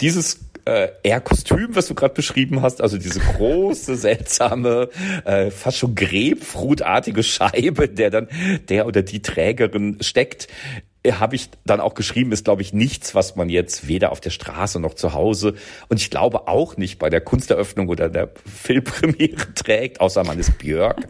dieses 0.00 0.40
äh, 0.64 0.88
eher 1.02 1.20
Kostüm, 1.20 1.76
was 1.76 1.86
du 1.86 1.94
gerade 1.94 2.14
beschrieben 2.14 2.62
hast, 2.62 2.80
also 2.80 2.96
diese 2.96 3.20
große, 3.20 3.96
seltsame, 3.96 4.88
äh, 5.24 5.50
fast 5.50 5.78
schon 5.78 5.94
Grapefruitartige 5.94 7.22
Scheibe, 7.22 7.88
der 7.88 8.10
dann 8.10 8.28
der 8.68 8.86
oder 8.86 9.02
die 9.02 9.20
Trägerin 9.20 9.98
steckt, 10.00 10.48
habe 11.12 11.36
ich 11.36 11.50
dann 11.66 11.80
auch 11.80 11.94
geschrieben, 11.94 12.32
ist, 12.32 12.44
glaube 12.44 12.62
ich, 12.62 12.72
nichts, 12.72 13.14
was 13.14 13.36
man 13.36 13.48
jetzt 13.48 13.88
weder 13.88 14.10
auf 14.10 14.20
der 14.20 14.30
Straße 14.30 14.80
noch 14.80 14.94
zu 14.94 15.12
Hause 15.12 15.54
und 15.88 16.00
ich 16.00 16.10
glaube 16.10 16.48
auch 16.48 16.76
nicht 16.76 16.98
bei 16.98 17.10
der 17.10 17.20
Kunsteröffnung 17.20 17.88
oder 17.88 18.08
der 18.08 18.30
Filmpremiere 18.46 19.52
trägt, 19.54 20.00
außer 20.00 20.24
man 20.24 20.38
ist 20.38 20.58
Björk. 20.58 21.06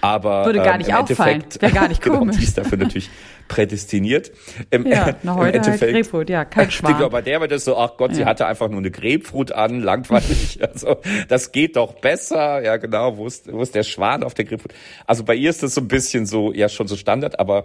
Aber 0.00 0.44
würde 0.44 0.62
gar 0.62 0.78
nicht 0.78 0.90
ähm, 0.90 0.96
auffallen, 0.96 1.44
wäre 1.60 1.72
gar 1.72 1.88
nicht 1.88 2.02
genau, 2.02 2.24
die 2.24 2.42
ist 2.42 2.58
dafür 2.58 2.78
natürlich 2.78 3.10
prädestiniert. 3.48 4.30
Im, 4.70 4.86
ja, 4.86 5.14
na, 5.22 5.36
heute 5.36 5.60
halt 5.62 5.80
Grapefruit, 5.80 6.30
ja, 6.30 6.44
kein 6.44 6.70
Schwan. 6.70 6.96
Genau, 6.96 7.08
bei 7.08 7.22
der 7.22 7.40
war 7.40 7.48
das 7.48 7.64
so, 7.64 7.76
ach 7.76 7.96
Gott, 7.96 8.14
sie 8.14 8.22
ja. 8.22 8.26
hatte 8.26 8.46
einfach 8.46 8.68
nur 8.68 8.78
eine 8.78 8.90
Grapefruit 8.90 9.52
an, 9.52 9.80
langweilig. 9.80 10.58
Also 10.68 10.98
das 11.28 11.52
geht 11.52 11.76
doch 11.76 11.94
besser. 11.94 12.62
Ja, 12.62 12.76
genau, 12.76 13.16
wo 13.16 13.26
ist, 13.26 13.50
wo 13.50 13.62
ist 13.62 13.74
der 13.74 13.84
Schwan 13.84 14.22
auf 14.22 14.34
der 14.34 14.44
Grapefruit? 14.44 14.74
Also 15.06 15.24
bei 15.24 15.34
ihr 15.34 15.50
ist 15.50 15.62
das 15.62 15.74
so 15.74 15.80
ein 15.80 15.88
bisschen 15.88 16.26
so, 16.26 16.52
ja, 16.52 16.68
schon 16.68 16.88
so 16.88 16.96
Standard, 16.96 17.40
aber 17.40 17.64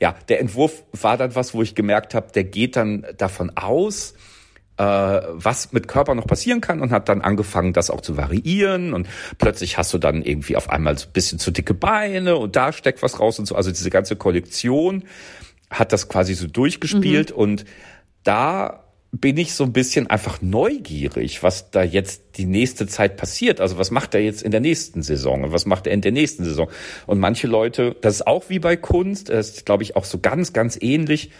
ja, 0.00 0.14
der 0.28 0.40
Entwurf 0.40 0.84
war 0.92 1.16
dann 1.16 1.34
was, 1.34 1.54
wo 1.54 1.62
ich 1.62 1.74
gemerkt 1.74 2.14
habe, 2.14 2.32
der 2.32 2.44
geht 2.44 2.76
dann 2.76 3.06
davon 3.16 3.50
aus, 3.56 4.14
äh, 4.76 4.82
was 4.84 5.72
mit 5.72 5.88
Körper 5.88 6.14
noch 6.14 6.26
passieren 6.26 6.60
kann 6.60 6.80
und 6.80 6.92
hat 6.92 7.08
dann 7.08 7.20
angefangen, 7.20 7.72
das 7.72 7.90
auch 7.90 8.00
zu 8.00 8.16
variieren 8.16 8.94
und 8.94 9.08
plötzlich 9.38 9.76
hast 9.76 9.92
du 9.92 9.98
dann 9.98 10.22
irgendwie 10.22 10.56
auf 10.56 10.70
einmal 10.70 10.96
so 10.96 11.06
ein 11.06 11.12
bisschen 11.12 11.38
zu 11.38 11.50
dicke 11.50 11.74
Beine 11.74 12.36
und 12.36 12.54
da 12.54 12.72
steckt 12.72 13.02
was 13.02 13.18
raus 13.18 13.38
und 13.38 13.46
so. 13.46 13.56
Also 13.56 13.70
diese 13.70 13.90
ganze 13.90 14.14
Kollektion 14.14 15.04
hat 15.68 15.92
das 15.92 16.08
quasi 16.08 16.34
so 16.34 16.46
durchgespielt 16.46 17.30
mhm. 17.30 17.36
und 17.36 17.64
da 18.22 18.84
bin 19.10 19.38
ich 19.38 19.54
so 19.54 19.64
ein 19.64 19.72
bisschen 19.72 20.06
einfach 20.08 20.42
neugierig, 20.42 21.42
was 21.42 21.70
da 21.70 21.82
jetzt 21.82 22.36
die 22.36 22.44
nächste 22.44 22.86
Zeit 22.86 23.16
passiert. 23.16 23.60
Also 23.60 23.78
was 23.78 23.90
macht 23.90 24.14
er 24.14 24.20
jetzt 24.20 24.42
in 24.42 24.50
der 24.50 24.60
nächsten 24.60 25.02
Saison 25.02 25.44
und 25.44 25.52
was 25.52 25.64
macht 25.64 25.86
er 25.86 25.94
in 25.94 26.02
der 26.02 26.12
nächsten 26.12 26.44
Saison? 26.44 26.68
Und 27.06 27.18
manche 27.18 27.46
Leute, 27.46 27.96
das 28.02 28.16
ist 28.16 28.26
auch 28.26 28.44
wie 28.48 28.58
bei 28.58 28.76
Kunst, 28.76 29.30
das 29.30 29.50
ist 29.50 29.66
glaube 29.66 29.82
ich 29.82 29.96
auch 29.96 30.04
so 30.04 30.18
ganz, 30.18 30.52
ganz 30.52 30.78
ähnlich, 30.80 31.30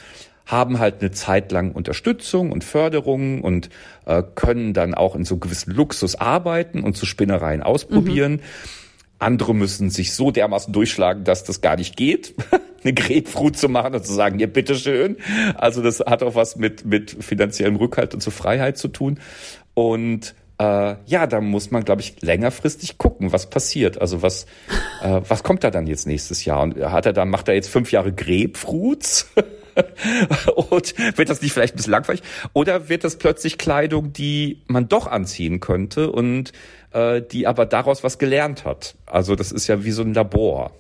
haben 0.47 0.79
halt 0.79 1.03
eine 1.03 1.11
Zeit 1.11 1.53
lang 1.53 1.73
Unterstützung 1.73 2.53
und 2.53 2.65
Förderung 2.65 3.43
und 3.43 3.69
äh, 4.07 4.23
können 4.35 4.73
dann 4.73 4.95
auch 4.95 5.15
in 5.15 5.27
so 5.27 5.37
gewissen 5.37 5.73
Luxus 5.75 6.15
arbeiten 6.15 6.83
und 6.83 6.97
zu 6.97 7.05
Spinnereien 7.05 7.63
ausprobieren. 7.63 8.33
Mhm. 8.33 8.41
Andere 9.19 9.55
müssen 9.55 9.91
sich 9.91 10.15
so 10.15 10.31
dermaßen 10.31 10.73
durchschlagen, 10.73 11.25
dass 11.25 11.45
das 11.45 11.61
gar 11.61 11.77
nicht 11.77 11.97
geht, 11.97 12.35
eine 12.83 12.95
Grapefruit 12.95 13.57
zu 13.57 13.69
machen 13.69 13.95
und 13.95 14.05
zu 14.05 14.13
sagen, 14.13 14.39
ja, 14.39 14.47
bitteschön. 14.47 15.17
Also 15.57 15.83
das 15.83 16.01
hat 16.01 16.23
auch 16.23 16.35
was 16.35 16.57
mit, 16.57 16.85
mit 16.85 17.17
finanziellem 17.23 17.77
Rückhalt 17.77 18.15
und 18.15 18.21
zur 18.21 18.33
Freiheit 18.33 18.79
zu 18.79 18.89
tun. 18.89 19.21
Und 19.75 20.35
äh, 20.59 20.97
ja, 21.07 21.27
da 21.27 21.41
muss 21.41 21.71
man, 21.71 21.85
glaube 21.85 22.01
ich, 22.01 22.21
längerfristig 22.21 22.99
gucken, 22.99 23.33
was 23.33 23.49
passiert. 23.49 24.01
Also 24.01 24.23
was, 24.23 24.47
äh, 25.03 25.21
was 25.27 25.43
kommt 25.43 25.65
da 25.65 25.71
dann 25.71 25.87
jetzt 25.87 26.07
nächstes 26.07 26.45
Jahr? 26.45 26.63
Und 26.63 26.77
hat 26.77 27.07
er 27.07 27.13
dann, 27.13 27.31
macht 27.31 27.49
er 27.49 27.55
jetzt 27.55 27.69
fünf 27.69 27.93
Jahre 27.93 28.13
Grapefruits? 28.13 29.29
und 30.71 31.17
wird 31.17 31.31
das 31.31 31.43
nicht 31.43 31.53
vielleicht 31.53 31.75
ein 31.75 31.77
bisschen 31.77 31.93
langweilig? 31.93 32.23
Oder 32.53 32.89
wird 32.89 33.05
das 33.05 33.17
plötzlich 33.17 33.59
Kleidung, 33.59 34.13
die 34.13 34.63
man 34.67 34.89
doch 34.89 35.07
anziehen 35.07 35.61
könnte 35.61 36.11
und 36.11 36.53
äh, 36.93 37.23
die 37.23 37.47
aber 37.47 37.67
daraus 37.67 38.03
was 38.03 38.19
gelernt 38.19 38.65
hat? 38.65 38.97
Also 39.07 39.37
das 39.37 39.53
ist 39.53 39.69
ja 39.69 39.85
wie 39.85 39.93
so 39.93 40.03
ein 40.03 40.15
Labor. 40.15 40.73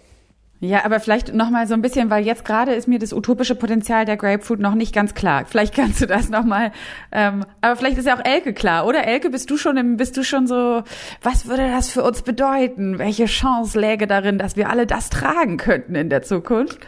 Ja, 0.60 0.84
aber 0.84 0.98
vielleicht 0.98 1.32
noch 1.34 1.50
mal 1.50 1.68
so 1.68 1.74
ein 1.74 1.82
bisschen, 1.82 2.10
weil 2.10 2.26
jetzt 2.26 2.44
gerade 2.44 2.74
ist 2.74 2.88
mir 2.88 2.98
das 2.98 3.12
utopische 3.12 3.54
Potenzial 3.54 4.04
der 4.04 4.16
Grapefruit 4.16 4.58
noch 4.58 4.74
nicht 4.74 4.92
ganz 4.92 5.14
klar. 5.14 5.44
Vielleicht 5.46 5.72
kannst 5.72 6.00
du 6.00 6.06
das 6.06 6.30
noch 6.30 6.44
mal. 6.44 6.72
Ähm, 7.12 7.44
aber 7.60 7.76
vielleicht 7.76 7.96
ist 7.96 8.06
ja 8.06 8.16
auch 8.16 8.24
Elke 8.24 8.52
klar, 8.52 8.84
oder? 8.84 9.04
Elke, 9.04 9.30
bist 9.30 9.50
du 9.50 9.56
schon 9.56 9.76
im, 9.76 9.96
bist 9.96 10.16
du 10.16 10.24
schon 10.24 10.48
so? 10.48 10.82
Was 11.22 11.46
würde 11.46 11.70
das 11.70 11.90
für 11.90 12.02
uns 12.02 12.22
bedeuten? 12.22 12.98
Welche 12.98 13.26
Chance 13.26 13.78
läge 13.78 14.08
darin, 14.08 14.38
dass 14.38 14.56
wir 14.56 14.68
alle 14.68 14.86
das 14.86 15.10
tragen 15.10 15.58
könnten 15.58 15.94
in 15.94 16.10
der 16.10 16.22
Zukunft? 16.22 16.80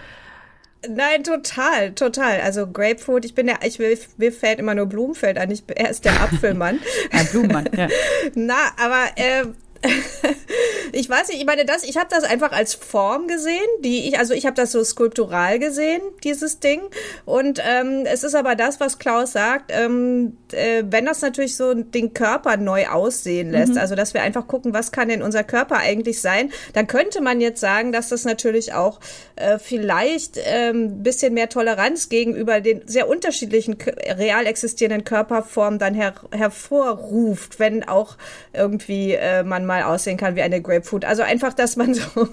Nein, 0.88 1.22
total, 1.22 1.92
total. 1.92 2.40
Also 2.40 2.66
Grapefruit, 2.66 3.24
ich 3.24 3.34
bin 3.34 3.46
ja, 3.46 3.56
ich 3.62 3.78
will, 3.78 3.96
mir 4.16 4.32
fällt 4.32 4.58
immer 4.58 4.74
nur 4.74 4.86
Blumenfeld 4.86 5.38
an. 5.38 5.50
Ich, 5.50 5.62
er 5.68 5.90
ist 5.90 6.04
der 6.04 6.20
Apfelmann. 6.20 6.80
Ein 7.12 7.26
Blumenmann, 7.26 7.68
ja. 7.76 7.86
Na, 8.34 8.54
aber 8.78 9.04
äh, 9.16 9.44
ich 10.92 11.08
weiß 11.08 11.28
nicht, 11.28 11.40
ich 11.40 11.46
meine, 11.46 11.64
das, 11.64 11.84
ich 11.84 11.96
habe 11.96 12.08
das 12.10 12.24
einfach 12.24 12.52
als 12.52 12.74
Form 12.74 13.28
gesehen, 13.28 13.66
die 13.80 14.08
ich, 14.08 14.18
also 14.18 14.34
ich 14.34 14.46
habe 14.46 14.56
das 14.56 14.72
so 14.72 14.82
skulptural 14.84 15.58
gesehen, 15.58 16.02
dieses 16.22 16.60
Ding. 16.60 16.80
Und 17.24 17.60
ähm, 17.64 18.04
es 18.04 18.24
ist 18.24 18.34
aber 18.34 18.56
das, 18.56 18.80
was 18.80 18.98
Klaus 18.98 19.32
sagt, 19.32 19.70
ähm, 19.74 20.36
äh, 20.52 20.82
wenn 20.86 21.06
das 21.06 21.22
natürlich 21.22 21.56
so 21.56 21.74
den 21.74 22.12
Körper 22.14 22.56
neu 22.56 22.88
aussehen 22.88 23.50
lässt, 23.50 23.72
mhm. 23.72 23.78
also 23.78 23.94
dass 23.94 24.14
wir 24.14 24.22
einfach 24.22 24.46
gucken, 24.46 24.74
was 24.74 24.92
kann 24.92 25.08
denn 25.08 25.22
unser 25.22 25.44
Körper 25.44 25.76
eigentlich 25.76 26.20
sein, 26.20 26.52
dann 26.74 26.86
könnte 26.86 27.22
man 27.22 27.40
jetzt 27.40 27.60
sagen, 27.60 27.92
dass 27.92 28.08
das 28.08 28.24
natürlich 28.24 28.74
auch 28.74 29.00
äh, 29.36 29.58
vielleicht 29.58 30.38
ähm, 30.44 31.02
bisschen 31.02 31.34
mehr 31.34 31.48
Toleranz 31.48 32.08
gegenüber 32.08 32.60
den 32.60 32.86
sehr 32.86 33.08
unterschiedlichen 33.08 33.76
real 34.18 34.46
existierenden 34.46 35.04
Körperformen 35.04 35.78
dann 35.78 35.94
her 35.94 36.14
hervorruft, 36.32 37.58
wenn 37.58 37.86
auch 37.86 38.16
irgendwie 38.52 39.12
äh, 39.12 39.42
man 39.42 39.69
mal 39.70 39.84
aussehen 39.84 40.16
kann 40.16 40.34
wie 40.34 40.42
eine 40.42 40.60
Grapefruit. 40.60 41.04
Also 41.04 41.22
einfach, 41.22 41.54
dass 41.54 41.76
man 41.76 41.94
so, 41.94 42.28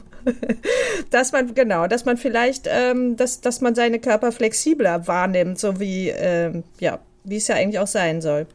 dass 1.12 1.32
man, 1.32 1.54
genau, 1.54 1.88
dass 1.88 2.04
man 2.04 2.17
vielleicht, 2.17 2.67
ähm, 2.69 3.15
dass, 3.15 3.41
dass 3.41 3.62
man 3.62 3.76
seine 3.76 4.00
Körper 4.00 4.32
flexibler 4.32 5.08
wahrnimmt, 5.08 5.60
so 5.60 5.80
wie, 5.80 6.10
ähm, 6.10 6.63
ja, 6.80 7.00
wie 7.23 7.38
es 7.38 7.47
ja 7.47 7.56
eigentlich 7.56 7.80
auch 7.80 7.88
sein 7.88 8.21
soll. 8.21 8.47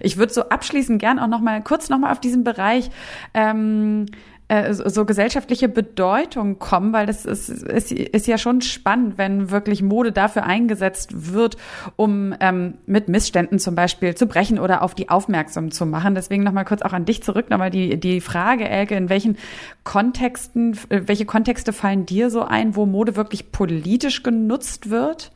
Ich 0.00 0.18
würde 0.18 0.32
so 0.32 0.48
abschließend 0.48 1.00
gern 1.00 1.18
auch 1.18 1.26
noch 1.28 1.40
mal 1.40 1.62
kurz 1.62 1.88
noch 1.88 1.98
mal 1.98 2.12
auf 2.12 2.20
diesen 2.20 2.44
Bereich 2.44 2.90
ähm, 3.34 4.06
äh, 4.52 4.74
so 4.74 5.06
gesellschaftliche 5.06 5.66
Bedeutung 5.66 6.58
kommen, 6.58 6.92
weil 6.92 7.06
das 7.06 7.24
ist, 7.24 7.48
ist, 7.48 7.90
ist 7.90 8.26
ja 8.26 8.36
schon 8.36 8.60
spannend, 8.60 9.16
wenn 9.16 9.50
wirklich 9.50 9.80
Mode 9.82 10.12
dafür 10.12 10.44
eingesetzt 10.44 11.32
wird, 11.32 11.56
um 11.96 12.34
ähm, 12.38 12.74
mit 12.84 13.08
Missständen 13.08 13.58
zum 13.58 13.74
Beispiel 13.74 14.14
zu 14.14 14.26
brechen 14.26 14.58
oder 14.58 14.82
auf 14.82 14.94
die 14.94 15.08
aufmerksam 15.08 15.70
zu 15.70 15.86
machen. 15.86 16.14
Deswegen 16.14 16.42
nochmal 16.42 16.66
kurz 16.66 16.82
auch 16.82 16.92
an 16.92 17.06
dich 17.06 17.22
zurück, 17.22 17.48
nochmal 17.48 17.70
die, 17.70 17.98
die 17.98 18.20
Frage, 18.20 18.68
Elke, 18.68 18.94
in 18.94 19.08
welchen 19.08 19.38
Kontexten, 19.84 20.78
äh, 20.90 21.00
welche 21.06 21.24
Kontexte 21.24 21.72
fallen 21.72 22.04
dir 22.04 22.28
so 22.28 22.42
ein, 22.42 22.76
wo 22.76 22.84
Mode 22.84 23.16
wirklich 23.16 23.52
politisch 23.52 24.22
genutzt 24.22 24.90
wird? 24.90 25.32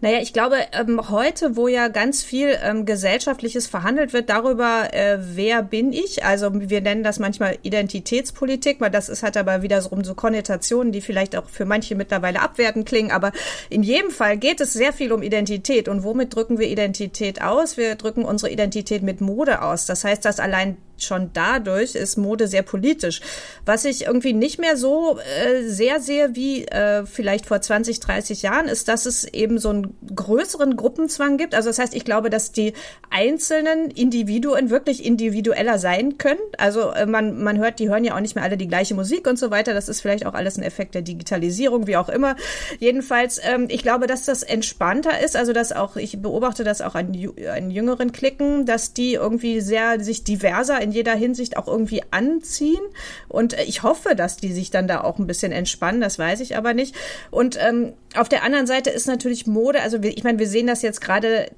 Naja, 0.00 0.18
ich 0.20 0.32
glaube, 0.34 0.56
ähm, 0.72 1.08
heute, 1.08 1.56
wo 1.56 1.66
ja 1.66 1.88
ganz 1.88 2.22
viel 2.22 2.58
ähm, 2.62 2.84
gesellschaftliches 2.84 3.66
verhandelt 3.66 4.12
wird 4.12 4.28
darüber, 4.28 4.92
äh, 4.92 5.18
wer 5.18 5.62
bin 5.62 5.94
ich, 5.94 6.24
also 6.24 6.50
wir 6.52 6.82
nennen 6.82 7.02
das 7.02 7.18
manchmal 7.18 7.56
Identitätspolitik, 7.62 8.80
weil 8.80 8.90
das 8.90 9.08
ist 9.08 9.22
hat 9.22 9.38
aber 9.38 9.62
wiederum 9.62 10.04
so 10.04 10.14
Konnotationen, 10.14 10.92
die 10.92 11.00
vielleicht 11.00 11.36
auch 11.36 11.48
für 11.48 11.64
manche 11.64 11.94
mittlerweile 11.94 12.40
abwertend 12.40 12.86
klingen, 12.86 13.12
aber 13.12 13.32
in 13.70 13.82
jedem 13.82 14.10
Fall 14.10 14.36
geht 14.36 14.60
es 14.60 14.74
sehr 14.74 14.92
viel 14.92 15.10
um 15.10 15.22
Identität 15.22 15.88
und 15.88 16.04
womit 16.04 16.34
drücken 16.34 16.58
wir 16.58 16.68
Identität 16.68 17.40
aus? 17.40 17.78
Wir 17.78 17.94
drücken 17.94 18.26
unsere 18.26 18.52
Identität 18.52 19.02
mit 19.02 19.22
Mode 19.22 19.62
aus. 19.62 19.86
Das 19.86 20.04
heißt, 20.04 20.24
dass 20.24 20.38
allein 20.38 20.76
schon 20.98 21.30
dadurch 21.32 21.94
ist 21.94 22.16
Mode 22.16 22.48
sehr 22.48 22.62
politisch. 22.62 23.20
Was 23.64 23.84
ich 23.84 24.06
irgendwie 24.06 24.32
nicht 24.32 24.58
mehr 24.58 24.76
so 24.76 25.18
äh, 25.18 25.62
sehr 25.62 26.00
sehe 26.00 26.34
wie 26.34 26.64
äh, 26.66 27.04
vielleicht 27.06 27.46
vor 27.46 27.60
20, 27.60 28.00
30 28.00 28.42
Jahren, 28.42 28.66
ist, 28.66 28.88
dass 28.88 29.06
es 29.06 29.24
eben 29.24 29.58
so 29.58 29.70
einen 29.70 29.96
größeren 30.14 30.76
Gruppenzwang 30.76 31.36
gibt. 31.36 31.54
Also 31.54 31.68
das 31.68 31.78
heißt, 31.78 31.94
ich 31.94 32.04
glaube, 32.04 32.30
dass 32.30 32.52
die 32.52 32.74
einzelnen 33.10 33.90
Individuen 33.90 34.70
wirklich 34.70 35.04
individueller 35.04 35.78
sein 35.78 36.18
können. 36.18 36.40
Also 36.58 36.90
äh, 36.90 37.06
man, 37.06 37.42
man 37.42 37.58
hört, 37.58 37.78
die 37.78 37.88
hören 37.88 38.04
ja 38.04 38.14
auch 38.14 38.20
nicht 38.20 38.34
mehr 38.34 38.44
alle 38.44 38.56
die 38.56 38.68
gleiche 38.68 38.94
Musik 38.94 39.26
und 39.26 39.38
so 39.38 39.50
weiter. 39.50 39.74
Das 39.74 39.88
ist 39.88 40.00
vielleicht 40.00 40.26
auch 40.26 40.34
alles 40.34 40.56
ein 40.56 40.62
Effekt 40.62 40.94
der 40.94 41.02
Digitalisierung, 41.02 41.86
wie 41.86 41.96
auch 41.96 42.08
immer. 42.08 42.36
Jedenfalls, 42.78 43.40
ähm, 43.42 43.66
ich 43.68 43.82
glaube, 43.82 44.06
dass 44.06 44.24
das 44.24 44.42
entspannter 44.42 45.20
ist. 45.20 45.36
Also 45.36 45.52
dass 45.52 45.72
auch, 45.72 45.96
ich 45.96 46.20
beobachte 46.20 46.64
das 46.64 46.80
auch 46.80 46.94
an, 46.94 47.12
an 47.52 47.70
jüngeren 47.70 48.12
Klicken, 48.12 48.66
dass 48.66 48.92
die 48.92 49.14
irgendwie 49.14 49.60
sehr 49.60 50.00
sich 50.00 50.24
diverser 50.24 50.80
in 50.84 50.92
jeder 50.92 51.14
Hinsicht 51.14 51.56
auch 51.56 51.66
irgendwie 51.66 52.02
anziehen. 52.10 52.82
Und 53.28 53.54
ich 53.54 53.82
hoffe, 53.82 54.14
dass 54.14 54.36
die 54.36 54.52
sich 54.52 54.70
dann 54.70 54.86
da 54.86 55.00
auch 55.00 55.18
ein 55.18 55.26
bisschen 55.26 55.50
entspannen, 55.50 56.00
das 56.00 56.18
weiß 56.18 56.40
ich 56.40 56.56
aber 56.56 56.74
nicht. 56.74 56.94
Und 57.30 57.58
ähm, 57.60 57.94
auf 58.14 58.28
der 58.28 58.44
anderen 58.44 58.66
Seite 58.66 58.90
ist 58.90 59.08
natürlich 59.08 59.46
Mode, 59.46 59.82
also 59.82 59.98
ich 60.02 60.22
meine, 60.22 60.38
wir 60.38 60.48
sehen 60.48 60.66
das 60.66 60.82
jetzt 60.82 61.00
gerade 61.00 61.48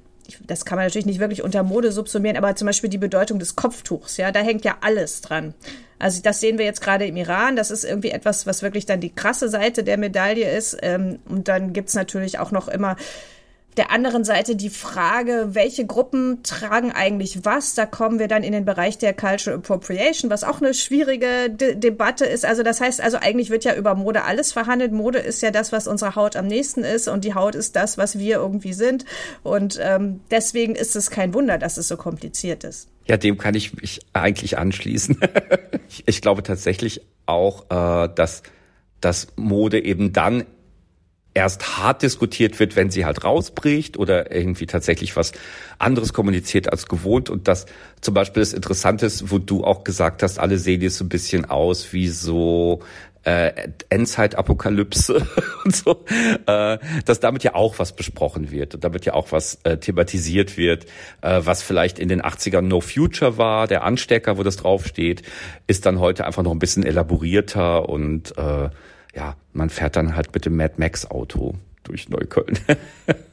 das 0.45 0.65
kann 0.65 0.77
man 0.77 0.85
natürlich 0.85 1.05
nicht 1.05 1.19
wirklich 1.19 1.43
unter 1.43 1.63
Mode 1.63 1.91
subsumieren, 1.91 2.37
aber 2.37 2.55
zum 2.55 2.65
Beispiel 2.65 2.89
die 2.89 2.97
Bedeutung 2.97 3.39
des 3.39 3.55
Kopftuchs, 3.55 4.17
ja, 4.17 4.31
da 4.31 4.41
hängt 4.41 4.65
ja 4.65 4.77
alles 4.81 5.21
dran. 5.21 5.53
Also 5.99 6.21
das 6.21 6.39
sehen 6.39 6.57
wir 6.57 6.65
jetzt 6.65 6.81
gerade 6.81 7.05
im 7.05 7.17
Iran, 7.17 7.55
das 7.55 7.71
ist 7.71 7.83
irgendwie 7.83 8.11
etwas, 8.11 8.45
was 8.45 8.61
wirklich 8.61 8.85
dann 8.85 8.99
die 8.99 9.13
krasse 9.13 9.49
Seite 9.49 9.83
der 9.83 9.97
Medaille 9.97 10.55
ist. 10.55 10.77
Ähm, 10.81 11.19
und 11.27 11.47
dann 11.47 11.73
gibt's 11.73 11.95
natürlich 11.95 12.39
auch 12.39 12.51
noch 12.51 12.67
immer 12.67 12.97
der 13.77 13.91
anderen 13.91 14.23
Seite 14.23 14.55
die 14.55 14.69
Frage, 14.69 15.49
welche 15.51 15.85
Gruppen 15.85 16.43
tragen 16.43 16.91
eigentlich 16.91 17.45
was? 17.45 17.75
Da 17.75 17.85
kommen 17.85 18.19
wir 18.19 18.27
dann 18.27 18.43
in 18.43 18.51
den 18.51 18.65
Bereich 18.65 18.97
der 18.97 19.13
Cultural 19.13 19.59
Appropriation, 19.59 20.29
was 20.29 20.43
auch 20.43 20.61
eine 20.61 20.73
schwierige 20.73 21.49
De 21.49 21.75
Debatte 21.75 22.25
ist. 22.25 22.45
Also 22.45 22.63
das 22.63 22.81
heißt, 22.81 23.01
also 23.01 23.17
eigentlich 23.17 23.49
wird 23.49 23.63
ja 23.63 23.75
über 23.75 23.95
Mode 23.95 24.23
alles 24.23 24.51
verhandelt. 24.51 24.91
Mode 24.91 25.19
ist 25.19 25.41
ja 25.41 25.51
das, 25.51 25.71
was 25.71 25.87
unserer 25.87 26.15
Haut 26.15 26.35
am 26.35 26.47
nächsten 26.47 26.83
ist 26.83 27.07
und 27.07 27.23
die 27.23 27.33
Haut 27.33 27.55
ist 27.55 27.75
das, 27.75 27.97
was 27.97 28.17
wir 28.17 28.37
irgendwie 28.37 28.73
sind. 28.73 29.05
Und 29.43 29.79
ähm, 29.81 30.21
deswegen 30.31 30.75
ist 30.75 30.95
es 30.95 31.09
kein 31.09 31.33
Wunder, 31.33 31.57
dass 31.57 31.77
es 31.77 31.87
so 31.87 31.97
kompliziert 31.97 32.63
ist. 32.63 32.89
Ja, 33.05 33.17
dem 33.17 33.37
kann 33.37 33.55
ich 33.55 33.73
mich 33.79 34.01
eigentlich 34.13 34.57
anschließen. 34.57 35.17
ich, 35.87 36.03
ich 36.07 36.21
glaube 36.21 36.43
tatsächlich 36.43 37.01
auch, 37.25 37.65
äh, 37.69 38.09
dass 38.13 38.43
dass 39.01 39.27
Mode 39.35 39.83
eben 39.83 40.13
dann 40.13 40.45
erst 41.37 41.77
hart 41.77 42.01
diskutiert 42.01 42.59
wird, 42.59 42.75
wenn 42.75 42.89
sie 42.89 43.05
halt 43.05 43.23
rausbricht 43.23 43.95
oder 43.95 44.31
irgendwie 44.31 44.65
tatsächlich 44.65 45.15
was 45.15 45.33
anderes 45.77 46.11
kommuniziert 46.11 46.71
als 46.71 46.87
gewohnt. 46.87 47.29
Und 47.29 47.47
das 47.47 47.67
zum 48.01 48.15
Beispiel 48.15 48.41
das 48.41 48.53
Interessante 48.53 49.05
ist, 49.05 49.29
wo 49.31 49.37
du 49.37 49.63
auch 49.63 49.83
gesagt 49.83 50.23
hast, 50.23 50.39
alle 50.39 50.57
sehen 50.57 50.81
jetzt 50.81 50.97
so 50.97 51.05
ein 51.05 51.09
bisschen 51.09 51.45
aus 51.45 51.93
wie 51.93 52.07
so 52.07 52.81
äh, 53.23 53.69
Endzeit-Apokalypse 53.89 55.27
und 55.63 55.75
so, 55.75 56.05
äh, 56.47 56.79
dass 57.05 57.19
damit 57.19 57.43
ja 57.43 57.53
auch 57.53 57.77
was 57.77 57.95
besprochen 57.95 58.49
wird 58.49 58.73
und 58.73 58.83
damit 58.83 59.05
ja 59.05 59.13
auch 59.13 59.31
was 59.31 59.59
äh, 59.63 59.77
thematisiert 59.77 60.57
wird, 60.57 60.85
äh, 61.21 61.41
was 61.43 61.61
vielleicht 61.61 61.99
in 61.99 62.09
den 62.09 62.23
80ern 62.23 62.61
No 62.61 62.81
Future 62.81 63.37
war, 63.37 63.67
der 63.67 63.83
Anstecker, 63.83 64.39
wo 64.39 64.43
das 64.43 64.55
draufsteht, 64.55 65.21
ist 65.67 65.85
dann 65.85 65.99
heute 65.99 66.25
einfach 66.25 66.41
noch 66.41 66.51
ein 66.51 66.59
bisschen 66.59 66.83
elaborierter 66.83 67.87
und 67.87 68.35
äh, 68.39 68.69
ja, 69.17 69.35
man 69.51 69.71
fährt 69.71 69.95
dann 69.95 70.15
halt 70.15 70.31
mit 70.35 70.45
dem 70.45 70.55
Mad 70.55 70.75
Max 70.77 71.09
Auto 71.09 71.55
durch 71.83 72.07
Neukölln. 72.07 72.59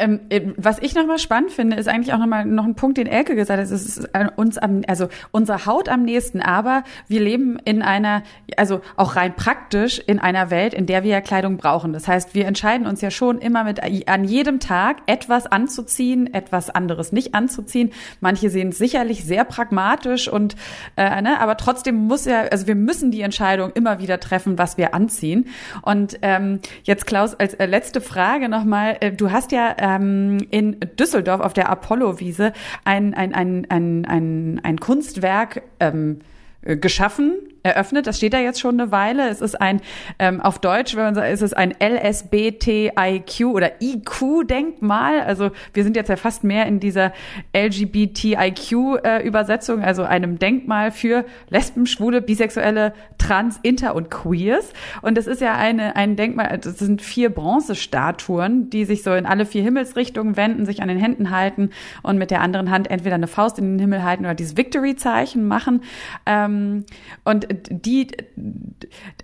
Ähm, 0.00 0.20
äh, 0.30 0.40
was 0.56 0.78
ich 0.80 0.94
nochmal 0.94 1.18
spannend 1.18 1.52
finde, 1.52 1.76
ist 1.76 1.88
eigentlich 1.88 2.14
auch 2.14 2.18
nochmal 2.18 2.44
noch 2.44 2.64
ein 2.64 2.74
Punkt, 2.74 2.96
den 2.96 3.06
Elke 3.06 3.34
gesagt 3.34 3.60
hat. 3.60 3.70
Es 3.70 3.70
ist 3.70 4.08
uns 4.36 4.58
am, 4.58 4.82
also 4.86 5.08
unsere 5.30 5.66
Haut 5.66 5.88
am 5.88 6.02
nächsten, 6.02 6.40
aber 6.40 6.84
wir 7.06 7.20
leben 7.20 7.58
in 7.64 7.82
einer, 7.82 8.22
also 8.56 8.80
auch 8.96 9.16
rein 9.16 9.34
praktisch 9.36 9.98
in 9.98 10.18
einer 10.18 10.50
Welt, 10.50 10.74
in 10.74 10.86
der 10.86 11.04
wir 11.04 11.10
ja 11.10 11.20
Kleidung 11.20 11.58
brauchen. 11.58 11.92
Das 11.92 12.08
heißt, 12.08 12.34
wir 12.34 12.46
entscheiden 12.46 12.86
uns 12.86 13.00
ja 13.00 13.10
schon 13.10 13.38
immer 13.38 13.64
mit 13.64 13.80
an 14.08 14.24
jedem 14.24 14.60
Tag 14.60 14.98
etwas 15.06 15.46
anzuziehen, 15.46 16.32
etwas 16.32 16.70
anderes 16.70 17.12
nicht 17.12 17.34
anzuziehen. 17.34 17.90
Manche 18.20 18.50
sehen 18.50 18.70
es 18.70 18.78
sicherlich 18.78 19.24
sehr 19.24 19.44
pragmatisch 19.44 20.28
und 20.28 20.56
äh, 20.96 21.20
ne, 21.20 21.40
aber 21.40 21.56
trotzdem 21.56 21.96
muss 21.96 22.24
ja, 22.24 22.42
also 22.42 22.66
wir 22.66 22.74
müssen 22.74 23.10
die 23.10 23.20
Entscheidung 23.20 23.72
immer 23.72 23.98
wieder 24.00 24.20
treffen, 24.20 24.58
was 24.58 24.78
wir 24.78 24.94
anziehen. 24.94 25.48
Und 25.82 26.18
ähm, 26.22 26.60
jetzt 26.84 27.06
Klaus 27.06 27.34
als 27.34 27.54
äh, 27.54 27.66
letzte 27.66 28.00
Frage 28.00 28.48
nochmal, 28.48 28.96
äh, 29.00 29.12
du 29.12 29.30
hast 29.30 29.52
ja 29.52 29.74
äh, 29.76 29.89
ähm, 29.96 30.38
in 30.50 30.78
Düsseldorf 30.98 31.40
auf 31.40 31.52
der 31.52 31.68
Apollo-Wiese 31.68 32.52
ein, 32.84 33.14
ein, 33.14 33.34
ein, 33.34 33.66
ein, 33.68 34.04
ein, 34.06 34.60
ein 34.62 34.78
Kunstwerk 34.78 35.62
ähm, 35.80 36.20
geschaffen 36.62 37.34
eröffnet. 37.62 38.06
Das 38.06 38.16
steht 38.16 38.32
da 38.32 38.38
jetzt 38.38 38.60
schon 38.60 38.80
eine 38.80 38.92
Weile. 38.92 39.28
Es 39.28 39.40
ist 39.40 39.60
ein, 39.60 39.80
ähm, 40.18 40.40
auf 40.40 40.58
Deutsch, 40.58 40.96
wenn 40.96 41.04
man 41.04 41.14
sagt, 41.14 41.30
ist 41.30 41.42
es 41.42 41.52
ein 41.52 41.74
LSBTIQ 41.80 43.44
oder 43.52 43.72
IQ-Denkmal. 43.80 45.20
Also 45.20 45.50
wir 45.72 45.84
sind 45.84 45.94
jetzt 45.96 46.08
ja 46.08 46.16
fast 46.16 46.42
mehr 46.44 46.66
in 46.66 46.80
dieser 46.80 47.12
LGBTIQ-Übersetzung, 47.54 49.82
äh, 49.82 49.84
also 49.84 50.04
einem 50.04 50.38
Denkmal 50.38 50.92
für 50.92 51.26
Lesben, 51.48 51.86
Schwule, 51.86 52.20
Bisexuelle, 52.22 52.94
Trans, 53.18 53.58
Inter 53.62 53.94
und 53.94 54.10
Queers. 54.10 54.72
Und 55.02 55.18
das 55.18 55.26
ist 55.26 55.40
ja 55.40 55.54
eine, 55.54 55.96
ein 55.96 56.16
Denkmal, 56.16 56.58
das 56.58 56.78
sind 56.78 57.02
vier 57.02 57.30
Bronzestatuen, 57.30 58.70
die 58.70 58.84
sich 58.84 59.02
so 59.02 59.12
in 59.14 59.26
alle 59.26 59.46
vier 59.46 59.62
Himmelsrichtungen 59.62 60.36
wenden, 60.36 60.66
sich 60.66 60.82
an 60.82 60.88
den 60.88 60.98
Händen 60.98 61.30
halten 61.30 61.70
und 62.02 62.18
mit 62.18 62.30
der 62.30 62.40
anderen 62.40 62.70
Hand 62.70 62.90
entweder 62.90 63.16
eine 63.16 63.26
Faust 63.26 63.58
in 63.58 63.72
den 63.72 63.78
Himmel 63.78 64.02
halten 64.02 64.24
oder 64.24 64.34
dieses 64.34 64.56
Victory-Zeichen 64.56 65.46
machen. 65.46 65.82
Ähm, 66.26 66.84
und 67.24 67.49
die, 67.52 68.08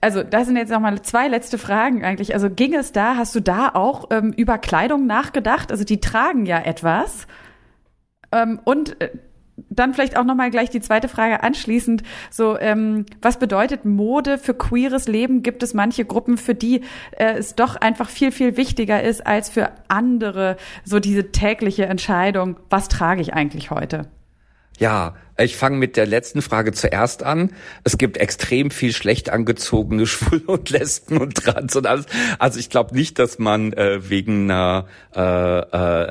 also 0.00 0.22
das 0.22 0.46
sind 0.46 0.56
jetzt 0.56 0.70
nochmal 0.70 1.00
zwei 1.02 1.28
letzte 1.28 1.58
Fragen 1.58 2.04
eigentlich. 2.04 2.34
Also 2.34 2.50
ging 2.50 2.74
es 2.74 2.92
da, 2.92 3.16
hast 3.16 3.34
du 3.34 3.40
da 3.40 3.70
auch 3.74 4.08
ähm, 4.10 4.32
über 4.32 4.58
Kleidung 4.58 5.06
nachgedacht? 5.06 5.70
Also 5.70 5.84
die 5.84 6.00
tragen 6.00 6.46
ja 6.46 6.60
etwas. 6.60 7.26
Ähm, 8.32 8.60
und 8.64 9.00
äh, 9.00 9.10
dann 9.70 9.94
vielleicht 9.94 10.16
auch 10.16 10.24
nochmal 10.24 10.50
gleich 10.50 10.70
die 10.70 10.80
zweite 10.80 11.08
Frage 11.08 11.42
anschließend. 11.42 12.02
So, 12.30 12.58
ähm, 12.58 13.06
was 13.22 13.38
bedeutet 13.38 13.84
Mode 13.84 14.38
für 14.38 14.54
queeres 14.54 15.08
Leben? 15.08 15.42
Gibt 15.42 15.62
es 15.62 15.74
manche 15.74 16.04
Gruppen, 16.04 16.36
für 16.36 16.54
die 16.54 16.82
äh, 17.12 17.34
es 17.38 17.54
doch 17.54 17.76
einfach 17.76 18.08
viel, 18.08 18.32
viel 18.32 18.56
wichtiger 18.56 19.02
ist 19.02 19.26
als 19.26 19.48
für 19.48 19.72
andere, 19.88 20.56
so 20.84 21.00
diese 21.00 21.32
tägliche 21.32 21.86
Entscheidung, 21.86 22.56
was 22.68 22.88
trage 22.88 23.22
ich 23.22 23.34
eigentlich 23.34 23.70
heute? 23.70 24.08
Ja, 24.78 25.14
ich 25.38 25.56
fange 25.56 25.76
mit 25.76 25.96
der 25.96 26.06
letzten 26.06 26.40
Frage 26.40 26.72
zuerst 26.72 27.22
an. 27.22 27.52
Es 27.84 27.98
gibt 27.98 28.16
extrem 28.16 28.70
viel 28.70 28.92
schlecht 28.92 29.28
angezogene 29.28 30.06
Schwule 30.06 30.42
und 30.46 30.70
Lesben 30.70 31.18
und 31.18 31.34
Trans 31.34 31.76
und 31.76 31.86
alles. 31.86 32.06
Also 32.38 32.58
ich 32.58 32.70
glaube 32.70 32.94
nicht, 32.94 33.18
dass 33.18 33.38
man 33.38 33.72
äh, 33.74 34.08
wegen 34.08 34.50
einer 34.50 34.86
äh, 35.14 35.20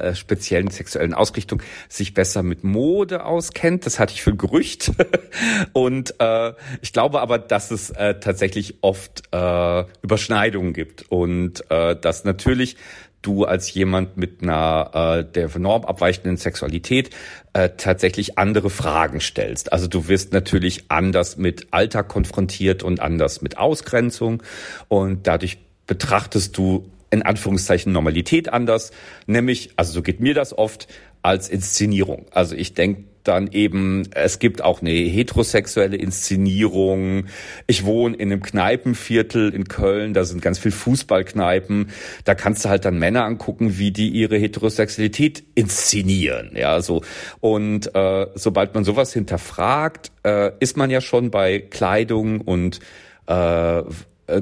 äh, 0.10 0.16
speziellen 0.16 0.70
sexuellen 0.70 1.14
Ausrichtung 1.14 1.62
sich 1.90 2.14
besser 2.14 2.44
mit 2.44 2.64
Mode 2.64 3.26
auskennt. 3.26 3.86
Das 3.86 4.00
hatte 4.00 4.14
ich 4.14 4.22
für 4.22 4.32
ein 4.32 4.38
Gerücht. 4.38 4.92
und 5.74 6.20
äh, 6.20 6.54
ich 6.82 6.94
glaube 6.94 7.22
aber, 7.22 7.40
dass 7.40 7.72
es 7.72 7.90
äh, 7.92 8.20
tatsächlich 8.20 8.76
oft 8.82 9.24
äh, 9.32 9.86
Überschneidungen 10.04 10.74
gibt 10.74 11.06
und 11.10 11.70
äh, 11.72 11.96
dass 11.96 12.26
natürlich 12.26 12.78
du 13.26 13.46
als 13.46 13.74
jemand 13.74 14.18
mit 14.18 14.42
einer 14.42 14.92
äh, 14.94 15.32
der 15.32 15.50
Norm 15.58 15.86
abweichenden 15.86 16.38
Sexualität 16.38 17.10
äh, 17.54 17.70
tatsächlich 17.78 18.38
andere 18.38 18.70
Fragen 18.70 19.20
stellst. 19.20 19.72
Also 19.74 19.88
du 19.88 20.08
wirst 20.08 20.34
natürlich 20.34 20.86
anders 20.90 21.38
mit 21.38 21.68
Alltag 21.72 22.08
konfrontiert 22.08 22.84
und 22.84 23.00
anders 23.00 23.42
mit 23.42 23.58
Ausgrenzung 23.58 24.44
und 24.88 25.28
dadurch 25.28 25.58
betrachtest 25.88 26.58
du 26.58 26.92
in 27.12 27.22
Anführungszeichen 27.22 27.94
Normalität 27.94 28.52
anders, 28.52 28.92
nämlich, 29.26 29.72
also 29.78 29.94
so 29.94 30.02
geht 30.02 30.20
mir 30.20 30.34
das 30.34 30.58
oft, 30.58 30.88
als 31.22 31.50
Inszenierung. 31.50 32.26
Also 32.32 32.56
ich 32.56 32.74
denke 32.74 33.06
dann 33.28 33.48
eben, 33.52 34.04
es 34.12 34.40
gibt 34.40 34.64
auch 34.64 34.82
eine 34.82 34.92
heterosexuelle 34.92 35.98
Inszenierung. 35.98 37.26
Ich 37.68 37.86
wohne 37.86 38.16
in 38.16 38.32
einem 38.32 38.42
Kneipenviertel 38.42 39.54
in 39.54 39.66
Köln, 39.66 40.14
da 40.14 40.24
sind 40.24 40.42
ganz 40.42 40.60
viel 40.60 40.72
Fußballkneipen. 40.72 41.90
Da 42.24 42.36
kannst 42.36 42.66
du 42.66 42.70
halt 42.70 42.86
dann 42.86 42.98
Männer 43.00 43.26
angucken, 43.26 43.78
wie 43.78 43.92
die 43.92 44.10
ihre 44.10 44.38
Heterosexualität 44.38 45.44
inszenieren. 45.56 46.52
Ja, 46.56 46.82
so. 46.82 47.02
Und 47.40 47.94
äh, 47.96 48.28
sobald 48.36 48.74
man 48.74 48.84
sowas 48.84 49.14
hinterfragt, 49.14 50.12
äh, 50.24 50.52
ist 50.60 50.78
man 50.78 50.90
ja 50.90 51.02
schon 51.02 51.32
bei 51.32 51.60
Kleidung 51.60 52.42
und 52.42 52.80
äh, 53.28 53.84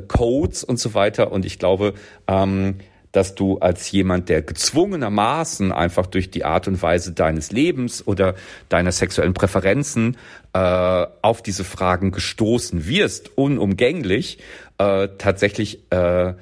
Codes 0.08 0.64
und 0.64 0.80
so 0.80 0.94
weiter. 0.94 1.32
Und 1.32 1.46
ich 1.46 1.60
glaube, 1.60 1.94
ähm, 2.28 2.76
dass 3.14 3.36
du 3.36 3.60
als 3.60 3.90
jemand, 3.92 4.28
der 4.28 4.42
gezwungenermaßen 4.42 5.72
einfach 5.72 6.08
durch 6.08 6.32
die 6.32 6.44
Art 6.44 6.68
und 6.68 6.82
Weise 6.82 7.14
deines 7.14 7.52
Lebens 7.52 8.06
oder 8.06 8.36
deiner 8.70 8.92
sexuellen 8.92 9.36
Präferenzen 9.36 10.18
äh, 10.54 10.60
auf 11.22 11.42
diese 11.42 11.64
Fragen 11.64 12.12
gestoßen 12.12 12.88
wirst, 12.88 13.38
unumgänglich, 13.38 14.40
äh, 14.80 15.08
tatsächlich 15.20 15.80
äh, 15.92 16.34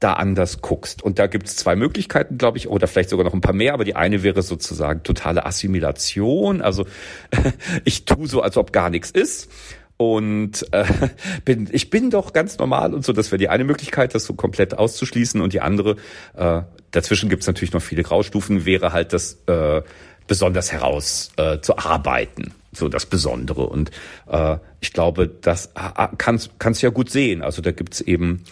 da 0.00 0.12
anders 0.12 0.60
guckst. 0.60 1.02
Und 1.02 1.18
da 1.18 1.26
gibt 1.26 1.48
es 1.48 1.56
zwei 1.56 1.74
Möglichkeiten, 1.74 2.36
glaube 2.36 2.58
ich, 2.58 2.68
oder 2.68 2.86
vielleicht 2.86 3.10
sogar 3.10 3.24
noch 3.24 3.34
ein 3.34 3.40
paar 3.40 3.54
mehr, 3.54 3.72
aber 3.72 3.84
die 3.84 3.96
eine 3.96 4.22
wäre 4.22 4.42
sozusagen 4.42 5.02
totale 5.02 5.46
Assimilation. 5.46 6.60
Also 6.60 6.86
ich 7.84 8.04
tue 8.04 8.28
so, 8.28 8.42
als 8.42 8.58
ob 8.58 8.72
gar 8.72 8.90
nichts 8.90 9.10
ist 9.10 9.50
und 9.98 10.64
äh, 10.72 10.86
bin 11.44 11.68
ich 11.70 11.90
bin 11.90 12.08
doch 12.08 12.32
ganz 12.32 12.56
normal 12.56 12.94
und 12.94 13.04
so. 13.04 13.12
Das 13.12 13.30
wäre 13.30 13.38
die 13.38 13.50
eine 13.50 13.64
Möglichkeit, 13.64 14.14
das 14.14 14.24
so 14.24 14.32
komplett 14.32 14.78
auszuschließen 14.78 15.42
und 15.42 15.52
die 15.52 15.60
andere 15.60 15.96
äh, 16.34 16.62
dazwischen 16.92 17.28
gibt 17.28 17.42
es 17.42 17.46
natürlich 17.46 17.74
noch 17.74 17.82
viele 17.82 18.02
Graustufen. 18.02 18.64
Wäre 18.64 18.92
halt 18.92 19.12
das 19.12 19.38
äh, 19.46 19.82
besonders 20.26 20.72
heraus 20.72 21.32
äh, 21.36 21.60
zu 21.60 21.76
arbeiten, 21.76 22.54
so 22.72 22.88
das 22.88 23.06
Besondere 23.06 23.66
und 23.66 23.90
äh, 24.28 24.56
ich 24.80 24.92
glaube, 24.92 25.28
das 25.28 25.70
kannst 26.16 26.50
kannst 26.58 26.82
du 26.82 26.86
ja 26.86 26.90
gut 26.90 27.10
sehen. 27.10 27.42
Also 27.42 27.60
da 27.60 27.72
gibt's 27.72 28.00
eben 28.00 28.44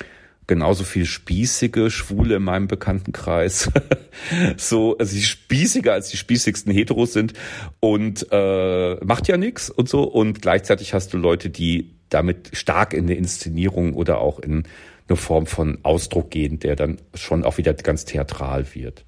genauso 0.46 0.84
viel 0.84 1.06
spießige 1.06 1.90
Schwule 1.90 2.36
in 2.36 2.42
meinem 2.42 2.68
Bekanntenkreis. 2.68 3.70
so, 4.56 4.96
also 4.98 5.14
die 5.14 5.22
spießiger 5.22 5.92
als 5.92 6.08
die 6.10 6.16
spießigsten 6.16 6.72
Heteros 6.72 7.12
sind 7.12 7.32
und 7.80 8.26
äh, 8.30 8.94
macht 9.04 9.28
ja 9.28 9.36
nichts 9.36 9.70
und 9.70 9.88
so. 9.88 10.04
Und 10.04 10.42
gleichzeitig 10.42 10.94
hast 10.94 11.12
du 11.12 11.18
Leute, 11.18 11.50
die 11.50 11.94
damit 12.08 12.50
stark 12.52 12.94
in 12.94 13.04
eine 13.04 13.14
Inszenierung 13.14 13.94
oder 13.94 14.18
auch 14.18 14.38
in 14.38 14.64
eine 15.08 15.16
Form 15.16 15.46
von 15.46 15.78
Ausdruck 15.82 16.30
gehen, 16.30 16.58
der 16.58 16.76
dann 16.76 16.98
schon 17.14 17.44
auch 17.44 17.58
wieder 17.58 17.74
ganz 17.74 18.04
theatral 18.04 18.74
wird. 18.74 19.04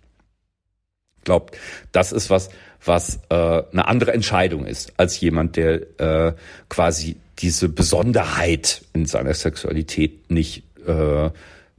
Ich 1.18 1.24
glaube, 1.24 1.52
das 1.92 2.12
ist 2.12 2.30
was, 2.30 2.50
was 2.84 3.20
äh, 3.28 3.34
eine 3.34 3.86
andere 3.86 4.12
Entscheidung 4.12 4.66
ist 4.66 4.92
als 4.96 5.20
jemand, 5.20 5.56
der 5.56 6.00
äh, 6.00 6.34
quasi 6.68 7.16
diese 7.40 7.68
Besonderheit 7.68 8.82
in 8.92 9.06
seiner 9.06 9.34
Sexualität 9.34 10.30
nicht 10.30 10.64
äh, 10.88 11.30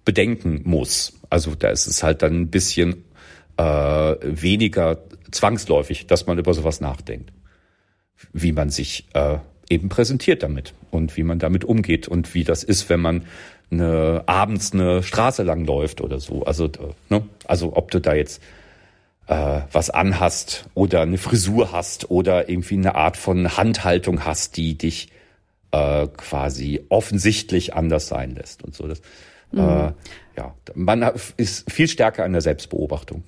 bedenken 0.05 0.61
muss. 0.63 1.13
Also 1.29 1.55
da 1.55 1.69
ist 1.69 1.87
es 1.87 2.03
halt 2.03 2.21
dann 2.21 2.41
ein 2.41 2.49
bisschen 2.49 3.03
äh, 3.57 3.63
weniger 4.21 4.99
zwangsläufig, 5.31 6.07
dass 6.07 6.25
man 6.25 6.39
über 6.39 6.53
sowas 6.53 6.81
nachdenkt. 6.81 7.31
Wie 8.33 8.51
man 8.51 8.69
sich 8.69 9.07
äh, 9.13 9.37
eben 9.69 9.89
präsentiert 9.89 10.43
damit 10.43 10.73
und 10.91 11.15
wie 11.17 11.23
man 11.23 11.39
damit 11.39 11.63
umgeht 11.63 12.07
und 12.07 12.33
wie 12.33 12.43
das 12.43 12.63
ist, 12.63 12.89
wenn 12.89 12.99
man 12.99 13.25
eine, 13.71 14.23
abends 14.25 14.73
eine 14.73 15.03
Straße 15.03 15.43
lang 15.43 15.65
läuft 15.65 16.01
oder 16.01 16.19
so. 16.19 16.43
Also, 16.43 16.65
äh, 16.65 16.69
ne? 17.09 17.23
also 17.45 17.75
ob 17.75 17.91
du 17.91 17.99
da 17.99 18.15
jetzt 18.15 18.41
äh, 19.27 19.61
was 19.71 19.89
anhast 19.89 20.65
oder 20.73 21.01
eine 21.01 21.17
Frisur 21.17 21.71
hast 21.71 22.09
oder 22.09 22.49
irgendwie 22.49 22.75
eine 22.75 22.95
Art 22.95 23.15
von 23.15 23.57
Handhaltung 23.57 24.25
hast, 24.25 24.57
die 24.57 24.75
dich 24.77 25.09
äh, 25.71 26.07
quasi 26.07 26.85
offensichtlich 26.89 27.73
anders 27.73 28.07
sein 28.07 28.35
lässt 28.35 28.63
und 28.63 28.75
so. 28.75 28.87
Das, 28.87 29.01
mhm. 29.51 29.59
äh, 29.59 29.93
ja, 30.37 30.55
man 30.73 31.11
ist 31.37 31.71
viel 31.71 31.87
stärker 31.87 32.23
an 32.23 32.31
der 32.31 32.41
Selbstbeobachtung. 32.41 33.23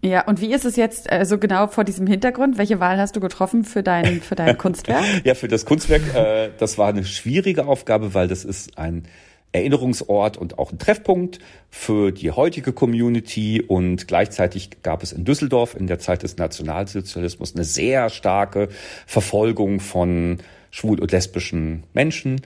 Ja, 0.00 0.24
und 0.26 0.40
wie 0.40 0.52
ist 0.52 0.64
es 0.64 0.76
jetzt 0.76 1.10
also 1.10 1.38
genau 1.38 1.66
vor 1.66 1.82
diesem 1.82 2.06
Hintergrund? 2.06 2.56
Welche 2.56 2.78
Wahl 2.78 2.98
hast 2.98 3.16
du 3.16 3.20
getroffen 3.20 3.64
für 3.64 3.82
dein 3.82 4.20
für 4.20 4.36
dein 4.36 4.56
Kunstwerk? 4.58 5.04
ja, 5.24 5.34
für 5.34 5.48
das 5.48 5.64
Kunstwerk, 5.64 6.14
äh, 6.14 6.50
das 6.56 6.78
war 6.78 6.88
eine 6.88 7.04
schwierige 7.04 7.66
Aufgabe, 7.66 8.14
weil 8.14 8.28
das 8.28 8.44
ist 8.44 8.78
ein 8.78 9.08
Erinnerungsort 9.50 10.36
und 10.36 10.58
auch 10.58 10.72
ein 10.72 10.78
Treffpunkt 10.78 11.38
für 11.70 12.12
die 12.12 12.30
heutige 12.30 12.72
Community 12.72 13.62
und 13.62 14.06
gleichzeitig 14.06 14.82
gab 14.82 15.02
es 15.02 15.12
in 15.12 15.24
Düsseldorf 15.24 15.74
in 15.74 15.86
der 15.86 15.98
Zeit 15.98 16.22
des 16.22 16.36
Nationalsozialismus 16.36 17.54
eine 17.54 17.64
sehr 17.64 18.10
starke 18.10 18.68
Verfolgung 19.06 19.80
von 19.80 20.38
schwul 20.70 21.00
und 21.00 21.12
lesbischen 21.12 21.84
Menschen. 21.92 22.40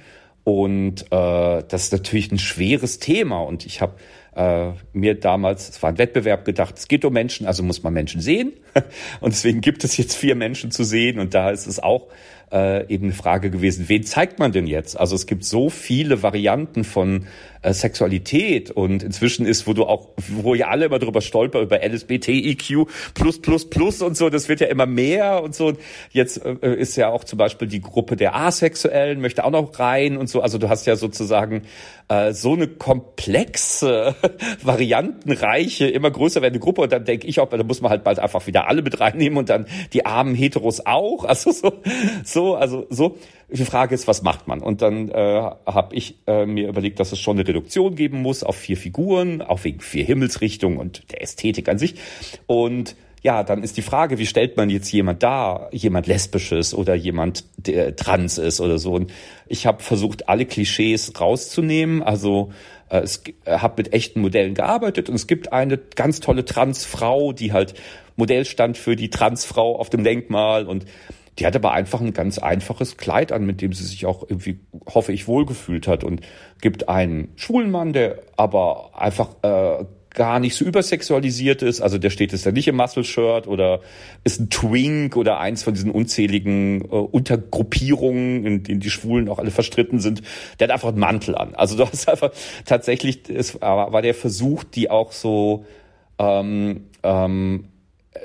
Und 0.44 1.02
äh, 1.12 1.62
das 1.68 1.84
ist 1.84 1.92
natürlich 1.92 2.32
ein 2.32 2.38
schweres 2.38 2.98
Thema. 2.98 3.40
Und 3.40 3.64
ich 3.64 3.80
habe 3.80 3.94
äh, 4.34 4.72
mir 4.92 5.14
damals, 5.14 5.68
es 5.68 5.82
war 5.82 5.90
ein 5.90 5.98
Wettbewerb 5.98 6.44
gedacht, 6.44 6.78
es 6.78 6.88
geht 6.88 7.04
um 7.04 7.12
Menschen, 7.12 7.46
also 7.46 7.62
muss 7.62 7.82
man 7.82 7.92
Menschen 7.92 8.20
sehen. 8.20 8.52
Und 9.20 9.34
deswegen 9.34 9.60
gibt 9.60 9.84
es 9.84 9.96
jetzt 9.96 10.16
vier 10.16 10.34
Menschen 10.34 10.70
zu 10.70 10.84
sehen. 10.84 11.18
Und 11.18 11.34
da 11.34 11.50
ist 11.50 11.66
es 11.66 11.78
auch 11.78 12.08
äh, 12.50 12.86
eben 12.92 13.04
eine 13.04 13.14
Frage 13.14 13.50
gewesen, 13.50 13.88
wen 13.88 14.02
zeigt 14.02 14.38
man 14.38 14.52
denn 14.52 14.66
jetzt? 14.66 14.98
Also 14.98 15.14
es 15.14 15.26
gibt 15.26 15.44
so 15.44 15.70
viele 15.70 16.22
Varianten 16.22 16.84
von 16.84 17.26
äh, 17.62 17.72
Sexualität 17.72 18.70
und 18.70 19.02
inzwischen 19.02 19.46
ist, 19.46 19.66
wo 19.66 19.72
du 19.72 19.84
auch, 19.84 20.08
wo 20.28 20.54
ja 20.54 20.68
alle 20.68 20.86
immer 20.86 20.98
drüber 20.98 21.20
stolpern, 21.20 21.62
über 21.62 21.80
LSBTIQ 21.82 22.88
plus 23.14 23.40
plus 23.40 23.70
plus 23.70 24.02
und 24.02 24.16
so, 24.16 24.30
das 24.30 24.48
wird 24.48 24.60
ja 24.60 24.66
immer 24.66 24.86
mehr 24.86 25.42
und 25.42 25.54
so. 25.54 25.72
Jetzt 26.10 26.44
äh, 26.44 26.74
ist 26.74 26.96
ja 26.96 27.08
auch 27.08 27.24
zum 27.24 27.38
Beispiel 27.38 27.68
die 27.68 27.80
Gruppe 27.80 28.16
der 28.16 28.34
Asexuellen, 28.34 29.20
möchte 29.20 29.44
auch 29.44 29.50
noch 29.50 29.78
rein 29.78 30.16
und 30.16 30.28
so. 30.28 30.40
Also 30.40 30.58
du 30.58 30.68
hast 30.68 30.86
ja 30.86 30.96
sozusagen 30.96 31.62
äh, 32.08 32.32
so 32.32 32.52
eine 32.52 32.68
komplexe, 32.68 34.14
variantenreiche, 34.62 35.86
immer 35.86 36.10
größer 36.10 36.42
werdende 36.42 36.60
Gruppe 36.60 36.82
und 36.82 36.92
dann 36.92 37.04
denke 37.04 37.26
ich 37.26 37.40
auch, 37.40 37.48
da 37.48 37.62
muss 37.62 37.80
man 37.80 37.90
halt 37.90 38.04
bald 38.04 38.18
einfach 38.18 38.46
wieder 38.46 38.68
alle 38.68 38.82
mit 38.82 39.00
reinnehmen 39.00 39.38
und 39.38 39.48
dann 39.48 39.66
die 39.92 40.04
armen 40.04 40.34
Heteros 40.34 40.84
auch. 40.86 41.24
Also 41.32 41.50
so, 41.50 41.72
so, 42.24 42.54
also 42.56 42.86
so. 42.90 43.16
Die 43.52 43.64
Frage 43.64 43.94
ist, 43.94 44.08
was 44.08 44.22
macht 44.22 44.48
man? 44.48 44.60
Und 44.60 44.80
dann 44.80 45.10
äh, 45.10 45.42
habe 45.66 45.94
ich 45.94 46.16
äh, 46.26 46.46
mir 46.46 46.68
überlegt, 46.68 47.00
dass 47.00 47.12
es 47.12 47.20
schon 47.20 47.38
eine 47.38 47.46
Reduktion 47.46 47.94
geben 47.94 48.22
muss 48.22 48.42
auf 48.42 48.56
vier 48.56 48.78
Figuren, 48.78 49.42
auch 49.42 49.62
wegen 49.64 49.80
vier 49.80 50.04
Himmelsrichtungen 50.04 50.78
und 50.78 51.10
der 51.12 51.20
Ästhetik 51.20 51.68
an 51.68 51.78
sich. 51.78 51.96
Und 52.46 52.96
ja, 53.22 53.44
dann 53.44 53.62
ist 53.62 53.76
die 53.76 53.82
Frage, 53.82 54.18
wie 54.18 54.26
stellt 54.26 54.56
man 54.56 54.68
jetzt 54.68 54.90
jemand 54.90 55.22
da, 55.22 55.68
jemand 55.70 56.06
lesbisches 56.06 56.74
oder 56.74 56.94
jemand, 56.94 57.44
der 57.56 57.94
trans 57.94 58.38
ist 58.38 58.60
oder 58.60 58.78
so. 58.78 58.94
Und 58.94 59.12
ich 59.46 59.66
habe 59.66 59.82
versucht, 59.82 60.28
alle 60.28 60.44
Klischees 60.44 61.20
rauszunehmen. 61.20 62.02
Also 62.02 62.52
äh, 62.88 63.00
es 63.00 63.22
äh, 63.44 63.58
habe 63.58 63.82
mit 63.82 63.92
echten 63.92 64.20
Modellen 64.22 64.54
gearbeitet 64.54 65.08
und 65.08 65.14
es 65.14 65.26
gibt 65.26 65.52
eine 65.52 65.78
ganz 65.78 66.20
tolle 66.20 66.44
Transfrau, 66.44 67.32
die 67.32 67.52
halt 67.52 67.74
Modell 68.16 68.44
stand 68.44 68.76
für 68.76 68.96
die 68.96 69.10
Transfrau 69.10 69.78
auf 69.78 69.88
dem 69.88 70.04
Denkmal 70.04 70.66
und 70.66 70.84
die 71.38 71.46
hat 71.46 71.56
aber 71.56 71.72
einfach 71.72 72.00
ein 72.00 72.12
ganz 72.12 72.38
einfaches 72.38 72.96
Kleid 72.96 73.32
an, 73.32 73.46
mit 73.46 73.62
dem 73.62 73.72
sie 73.72 73.84
sich 73.84 74.04
auch 74.04 74.22
irgendwie, 74.28 74.60
hoffe 74.86 75.12
ich, 75.12 75.26
wohlgefühlt 75.26 75.86
hat 75.86 76.04
und 76.04 76.20
gibt 76.60 76.88
einen 76.88 77.28
schwulen 77.36 77.70
Mann, 77.70 77.92
der 77.92 78.18
aber 78.36 78.90
einfach 79.00 79.30
äh, 79.42 79.84
gar 80.14 80.40
nicht 80.40 80.54
so 80.54 80.64
übersexualisiert 80.64 81.62
ist. 81.62 81.80
Also 81.80 81.96
der 81.96 82.10
steht 82.10 82.32
jetzt 82.32 82.44
da 82.44 82.52
nicht 82.52 82.68
im 82.68 82.76
Muscle-Shirt 82.76 83.46
oder 83.46 83.80
ist 84.24 84.40
ein 84.40 84.50
Twink 84.50 85.16
oder 85.16 85.38
eins 85.40 85.62
von 85.62 85.72
diesen 85.72 85.90
unzähligen 85.90 86.82
äh, 86.82 86.86
Untergruppierungen, 86.88 88.44
in 88.44 88.62
denen 88.62 88.80
die 88.80 88.90
Schwulen 88.90 89.30
auch 89.30 89.38
alle 89.38 89.50
verstritten 89.50 90.00
sind. 90.00 90.22
Der 90.60 90.68
hat 90.68 90.72
einfach 90.72 90.88
einen 90.88 90.98
Mantel 90.98 91.34
an. 91.34 91.54
Also 91.54 91.76
du 91.76 91.86
hast 91.86 92.08
einfach 92.10 92.32
tatsächlich, 92.66 93.30
es 93.30 93.60
war 93.60 94.02
der 94.02 94.14
Versuch, 94.14 94.64
die 94.64 94.90
auch 94.90 95.12
so 95.12 95.64
ähm, 96.18 96.88
ähm, 97.02 97.68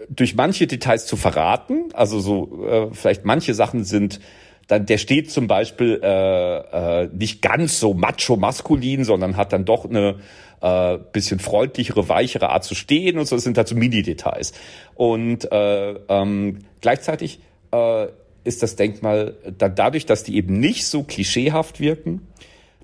durch 0.10 0.36
manche 0.36 0.68
Details 0.68 1.06
zu 1.06 1.16
verraten. 1.16 1.90
Also 1.94 2.20
so 2.20 2.66
äh, 2.68 2.88
vielleicht 2.94 3.26
manche 3.26 3.54
Sachen 3.54 3.84
sind 3.84 4.20
dann 4.68 4.86
der 4.86 4.98
steht 4.98 5.32
zum 5.32 5.48
Beispiel 5.48 6.00
äh, 6.04 7.04
äh, 7.04 7.10
nicht 7.14 7.42
ganz 7.42 7.80
so 7.80 7.94
macho-maskulin, 7.94 9.06
sondern 9.06 9.38
hat 9.38 9.54
dann 9.54 9.64
doch 9.64 9.86
eine 9.86 10.18
äh, 10.62 10.98
bisschen 11.14 11.40
freundlichere, 11.40 12.10
weichere 12.10 12.50
Art 12.50 12.66
zu 12.66 12.76
stehen 12.76 13.18
und 13.18 13.26
so. 13.28 13.36
Das 13.38 13.44
sind 13.44 13.58
halt 13.58 13.68
so 13.70 13.76
Mini-Details. 13.76 14.54
Und 14.96 15.50
äh, 15.52 15.94
ähm, 16.10 16.60
gleichzeitig 16.82 17.40
äh, 17.72 18.08
ist 18.44 18.62
das 18.62 18.76
Denkmal 18.76 19.36
dann 19.58 19.76
dadurch, 19.76 20.06
dass 20.06 20.24
die 20.24 20.36
eben 20.36 20.60
nicht 20.60 20.86
so 20.86 21.04
klischeehaft 21.04 21.80
wirken. 21.80 22.28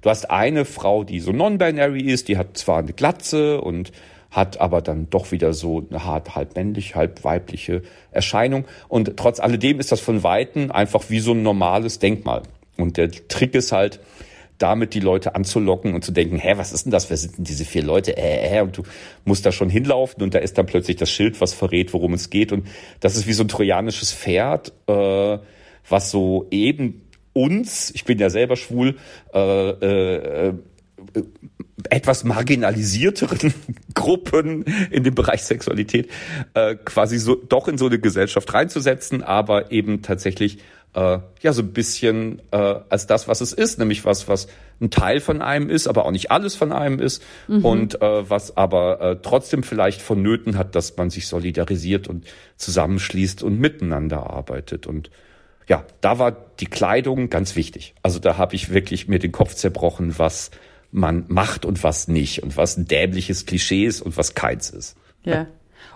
Du 0.02 0.10
hast 0.10 0.30
eine 0.30 0.66
Frau, 0.66 1.04
die 1.04 1.20
so 1.20 1.32
non-binary 1.32 2.02
ist, 2.02 2.28
die 2.28 2.38
hat 2.38 2.58
zwar 2.58 2.80
eine 2.80 2.94
Glatze 2.94 3.62
und 3.62 3.92
hat 4.34 4.60
aber 4.60 4.82
dann 4.82 5.10
doch 5.10 5.32
wieder 5.32 5.54
so 5.54 5.86
eine 5.90 6.04
hart 6.04 6.36
halb 6.36 6.56
männlich, 6.56 6.96
halb 6.96 7.24
weibliche 7.24 7.84
Erscheinung. 8.12 8.66
Und 8.90 9.16
trotz 9.16 9.40
alledem 9.40 9.80
ist 9.80 9.92
das 9.92 10.02
von 10.02 10.24
Weitem 10.24 10.72
einfach 10.72 11.10
wie 11.10 11.20
so 11.20 11.34
ein 11.34 11.44
normales 11.44 12.00
Denkmal. 12.00 12.42
Und 12.78 12.98
der 12.98 13.12
Trick 13.12 13.54
ist 13.54 13.72
halt, 13.72 14.00
damit 14.58 14.94
die 14.94 15.00
Leute 15.00 15.36
anzulocken 15.36 15.94
und 15.94 16.04
zu 16.04 16.12
denken, 16.12 16.38
hä, 16.38 16.54
was 16.58 16.74
ist 16.74 16.86
denn 16.86 16.92
das? 16.92 17.10
Wer 17.10 17.18
sind 17.18 17.38
denn 17.38 17.44
diese 17.44 17.66
vier 17.66 17.84
Leute? 17.84 18.18
Äh, 18.18 18.58
äh, 18.58 18.62
und 18.62 18.78
du 18.78 18.84
musst 19.24 19.46
da 19.46 19.52
schon 19.52 19.70
hinlaufen 19.70 20.24
und 20.24 20.34
da 20.34 20.40
ist 20.40 20.58
dann 20.58 20.66
plötzlich 20.66 20.98
das 20.98 21.12
Schild, 21.12 21.40
was 21.42 21.54
verrät, 21.54 21.94
worum 21.94 22.14
es 22.14 22.30
geht. 22.30 22.52
Und 22.52 22.68
das 23.00 23.16
ist 23.16 23.28
wie 23.28 23.34
so 23.34 23.44
ein 23.44 23.48
trojanisches 23.48 24.14
Pferd, 24.14 24.74
äh, 24.88 25.38
was 25.88 26.12
so 26.12 26.48
eben 26.50 27.02
uns, 27.34 27.92
ich 27.94 28.06
bin 28.06 28.20
ja 28.20 28.30
selber 28.30 28.56
schwul, 28.56 28.96
äh, 29.34 29.70
äh, 29.70 30.54
etwas 31.90 32.24
marginalisierteren 32.24 33.54
Gruppen 33.94 34.64
in 34.92 35.04
dem 35.04 35.16
Bereich 35.16 35.44
Sexualität 35.44 36.10
äh, 36.54 36.76
quasi 36.76 37.18
so 37.18 37.36
doch 37.36 37.68
in 37.68 37.78
so 37.78 37.88
eine 37.88 38.00
Gesellschaft 38.00 38.54
reinzusetzen, 38.54 39.24
aber 39.24 39.72
eben 39.72 40.02
tatsächlich 40.02 40.60
äh, 40.94 41.20
ja 41.42 41.54
so 41.54 41.62
ein 41.62 41.74
bisschen 41.74 42.42
äh, 42.52 42.76
als 42.90 43.08
das, 43.08 43.28
was 43.28 43.42
es 43.42 43.54
ist, 43.54 43.80
nämlich 43.80 44.06
was, 44.06 44.28
was 44.28 44.48
ein 44.82 44.90
Teil 44.90 45.20
von 45.20 45.42
einem 45.42 45.70
ist, 45.70 45.88
aber 45.88 46.06
auch 46.06 46.12
nicht 46.12 46.32
alles 46.32 46.56
von 46.56 46.72
einem 46.72 47.00
ist 47.00 47.24
mhm. 47.48 47.66
und 47.66 48.02
äh, 48.02 48.30
was 48.30 48.58
aber 48.58 49.02
äh, 49.02 49.18
trotzdem 49.22 49.64
vielleicht 49.64 50.02
vonnöten 50.02 50.58
hat, 50.58 50.76
dass 50.76 50.96
man 50.98 51.10
sich 51.10 51.28
solidarisiert 51.28 52.08
und 52.08 52.26
zusammenschließt 52.58 53.44
und 53.44 53.60
miteinander 53.60 54.30
arbeitet 54.30 54.88
und 54.88 55.10
ja, 55.68 55.86
da 56.02 56.20
war 56.20 56.36
die 56.60 56.66
Kleidung 56.66 57.30
ganz 57.30 57.56
wichtig. 57.56 57.96
Also 58.04 58.20
da 58.20 58.38
habe 58.38 58.54
ich 58.54 58.74
wirklich 58.74 59.08
mir 59.08 59.20
den 59.20 59.32
Kopf 59.32 59.56
zerbrochen, 59.56 60.20
was 60.20 60.52
man 60.94 61.26
macht 61.28 61.66
und 61.66 61.84
was 61.84 62.08
nicht 62.08 62.44
und 62.44 62.56
was 62.56 62.78
ein 62.78 62.86
dämliches 62.86 63.46
Klischee 63.46 63.86
ist 63.86 64.02
und 64.02 64.16
was 64.18 64.36
keins 64.36 64.70
ist. 64.70 64.96
Ja. 65.24 65.48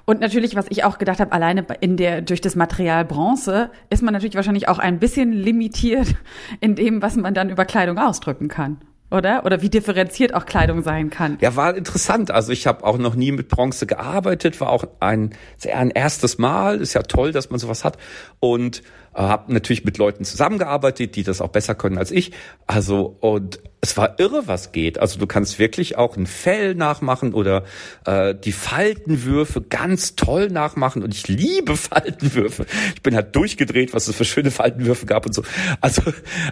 Und 0.06 0.22
natürlich, 0.22 0.56
was 0.56 0.66
ich 0.70 0.84
auch 0.84 0.98
gedacht 0.98 1.20
habe, 1.20 1.32
alleine 1.32 1.66
in 1.82 1.98
der 1.98 2.22
durch 2.22 2.42
das 2.42 2.56
Material 2.56 3.06
Bronze 3.06 3.70
ist 3.90 4.02
man 4.02 4.14
natürlich 4.14 4.36
wahrscheinlich 4.36 4.68
auch 4.68 4.80
ein 4.80 5.00
bisschen 5.00 5.32
limitiert 5.34 6.16
in 6.62 6.76
dem, 6.76 7.02
was 7.02 7.16
man 7.16 7.34
dann 7.34 7.50
über 7.50 7.66
Kleidung 7.66 7.98
ausdrücken 7.98 8.48
kann 8.48 8.78
oder? 9.10 9.46
Oder 9.46 9.62
wie 9.62 9.70
differenziert 9.70 10.34
auch 10.34 10.46
Kleidung 10.46 10.84
sein 10.84 11.10
kann. 11.10 11.38
Ja, 11.40 11.56
war 11.56 11.76
interessant. 11.76 12.32
Also 12.32 12.52
ich 12.52 12.68
habe 12.68 12.84
auch 12.84 12.98
noch 12.98 13.16
nie 13.16 13.32
mit 13.32 13.48
Bronze 13.48 13.88
gearbeitet, 13.88 14.60
war 14.60 14.70
auch 14.70 14.86
ein 15.00 15.32
ein 15.72 15.92
erstes 15.92 16.38
Mal. 16.38 16.82
Ist 16.82 16.94
ja 16.94 17.04
toll, 17.04 17.32
dass 17.32 17.50
man 17.50 17.60
sowas 17.60 17.86
hat. 17.86 17.98
Und 18.40 18.84
habe 19.18 19.52
natürlich 19.52 19.84
mit 19.84 19.98
Leuten 19.98 20.24
zusammengearbeitet, 20.24 21.16
die 21.16 21.24
das 21.24 21.42
auch 21.42 21.50
besser 21.50 21.76
können 21.76 21.98
als 21.98 22.12
ich. 22.12 22.32
Also 22.68 23.18
und 23.20 23.60
es 23.82 23.96
war 23.98 24.20
irre, 24.20 24.48
was 24.48 24.72
geht. 24.72 25.00
Also 25.00 25.20
du 25.20 25.28
kannst 25.28 25.60
wirklich 25.60 25.98
auch 25.98 26.18
ein 26.18 26.26
Fell 26.26 26.76
nachmachen 26.76 27.34
oder 27.34 27.64
äh, 28.06 28.36
die 28.36 28.52
Faltenwürfe 28.52 29.62
ganz 29.62 30.16
toll 30.16 30.50
nachmachen. 30.50 31.04
Und 31.04 31.14
ich 31.14 31.28
liebe 31.28 31.76
Faltenwürfe. 31.78 32.66
Ich 32.96 33.02
bin 33.02 33.16
halt 33.16 33.36
durchgedreht, 33.36 33.94
was 33.94 34.08
es 34.08 34.16
für 34.16 34.26
schöne 34.26 34.52
Faltenwürfe 34.52 35.06
gab 35.06 35.26
und 35.26 35.34
so. 35.34 35.44
Also 35.82 36.02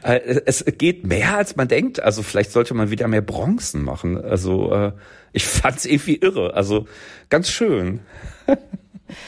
äh, 0.03 0.41
es 0.45 0.63
geht 0.77 1.05
mehr, 1.05 1.37
als 1.37 1.55
man 1.55 1.67
denkt. 1.67 1.99
Also 1.99 2.23
vielleicht 2.23 2.51
sollte 2.51 2.73
man 2.73 2.89
wieder 2.89 3.07
mehr 3.07 3.21
Bronzen 3.21 3.83
machen. 3.83 4.17
Also 4.23 4.73
äh, 4.73 4.91
ich 5.33 5.45
fand's 5.45 5.85
irgendwie 5.85 6.15
irre. 6.15 6.53
Also 6.53 6.87
ganz 7.29 7.49
schön. 7.49 8.01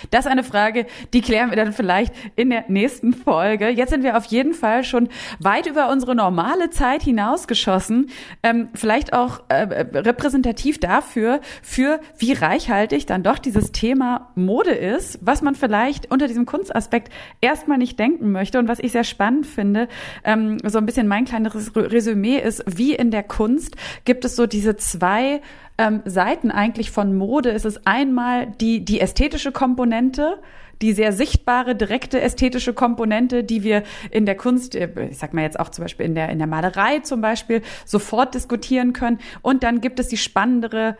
Das 0.10 0.26
ist 0.26 0.32
eine 0.32 0.44
Frage, 0.44 0.86
die 1.14 1.22
klären 1.22 1.50
wir 1.50 1.58
dann 1.58 1.74
vielleicht 1.74 2.14
in 2.36 2.50
der 2.50 2.66
nächsten 2.68 3.14
Folge. 3.14 3.70
Jetzt 3.70 3.92
sind 3.92 4.04
wir 4.04 4.18
auf 4.18 4.26
jeden 4.26 4.54
Fall 4.54 4.84
schon 4.84 5.10
weit 5.40 5.68
über 5.68 5.90
unsere 5.90 6.16
normale 6.16 6.70
Zeit 6.70 7.04
hinausgeschossen. 7.04 8.10
Ähm, 8.44 8.70
vielleicht 8.74 9.14
auch 9.14 9.42
äh, 9.50 9.64
repräsentativ 9.94 10.80
dafür, 10.80 11.42
für 11.62 12.00
wie 12.18 12.34
reichhaltig 12.34 13.06
dann 13.06 13.24
doch 13.24 13.38
dieses 13.38 13.72
Thema 13.72 14.32
Mode 14.36 14.72
ist, 14.72 15.20
was 15.22 15.42
man 15.42 15.56
vielleicht 15.56 16.10
unter 16.12 16.28
diesem 16.28 16.46
Kunstaspekt 16.46 17.12
erstmal 17.42 17.78
nicht 17.78 18.00
denken 18.00 18.32
möchte 18.32 18.60
und 18.60 18.68
was 18.68 18.80
ich 18.80 18.92
sehr 18.92 19.04
spannend 19.04 19.46
finde. 19.46 19.88
Ähm, 20.24 20.58
so 20.64 20.78
ein 20.78 20.86
bisschen 20.86 21.08
mein 21.08 21.26
kleineres 21.26 21.76
Resümee 21.76 22.38
ist, 22.38 22.64
wie 22.66 22.96
in 22.96 23.12
der 23.12 23.24
Kunst 23.24 23.76
gibt 24.06 24.26
es 24.26 24.36
so 24.36 24.48
diese 24.48 24.76
zwei 24.78 25.42
ähm, 25.78 26.02
Seiten 26.06 26.52
eigentlich 26.52 26.92
von 26.92 27.16
Mode 27.16 27.50
ist 27.50 27.66
es 27.66 27.86
einmal 27.86 28.48
die, 28.48 28.84
die 28.84 29.00
ästhetische 29.00 29.52
Komponente, 29.52 30.40
die 30.82 30.94
sehr 30.94 31.12
sichtbare, 31.14 31.76
direkte 31.76 32.22
ästhetische 32.22 32.74
Komponente, 32.74 33.44
die 33.44 33.64
wir 33.64 33.84
in 34.12 34.26
der 34.26 34.36
Kunst, 34.36 34.76
äh, 34.76 34.90
ich 35.10 35.18
sag 35.18 35.34
mal 35.34 35.42
jetzt 35.42 35.60
auch 35.60 35.70
zum 35.70 35.84
Beispiel 35.84 36.06
in 36.06 36.16
der, 36.16 36.30
in 36.30 36.38
der 36.38 36.48
Malerei 36.48 37.00
zum 37.00 37.22
Beispiel, 37.22 37.62
sofort 37.86 38.36
diskutieren 38.36 38.94
können. 38.94 39.20
Und 39.42 39.64
dann 39.64 39.82
gibt 39.82 40.00
es 40.00 40.08
die 40.08 40.18
spannendere 40.18 40.98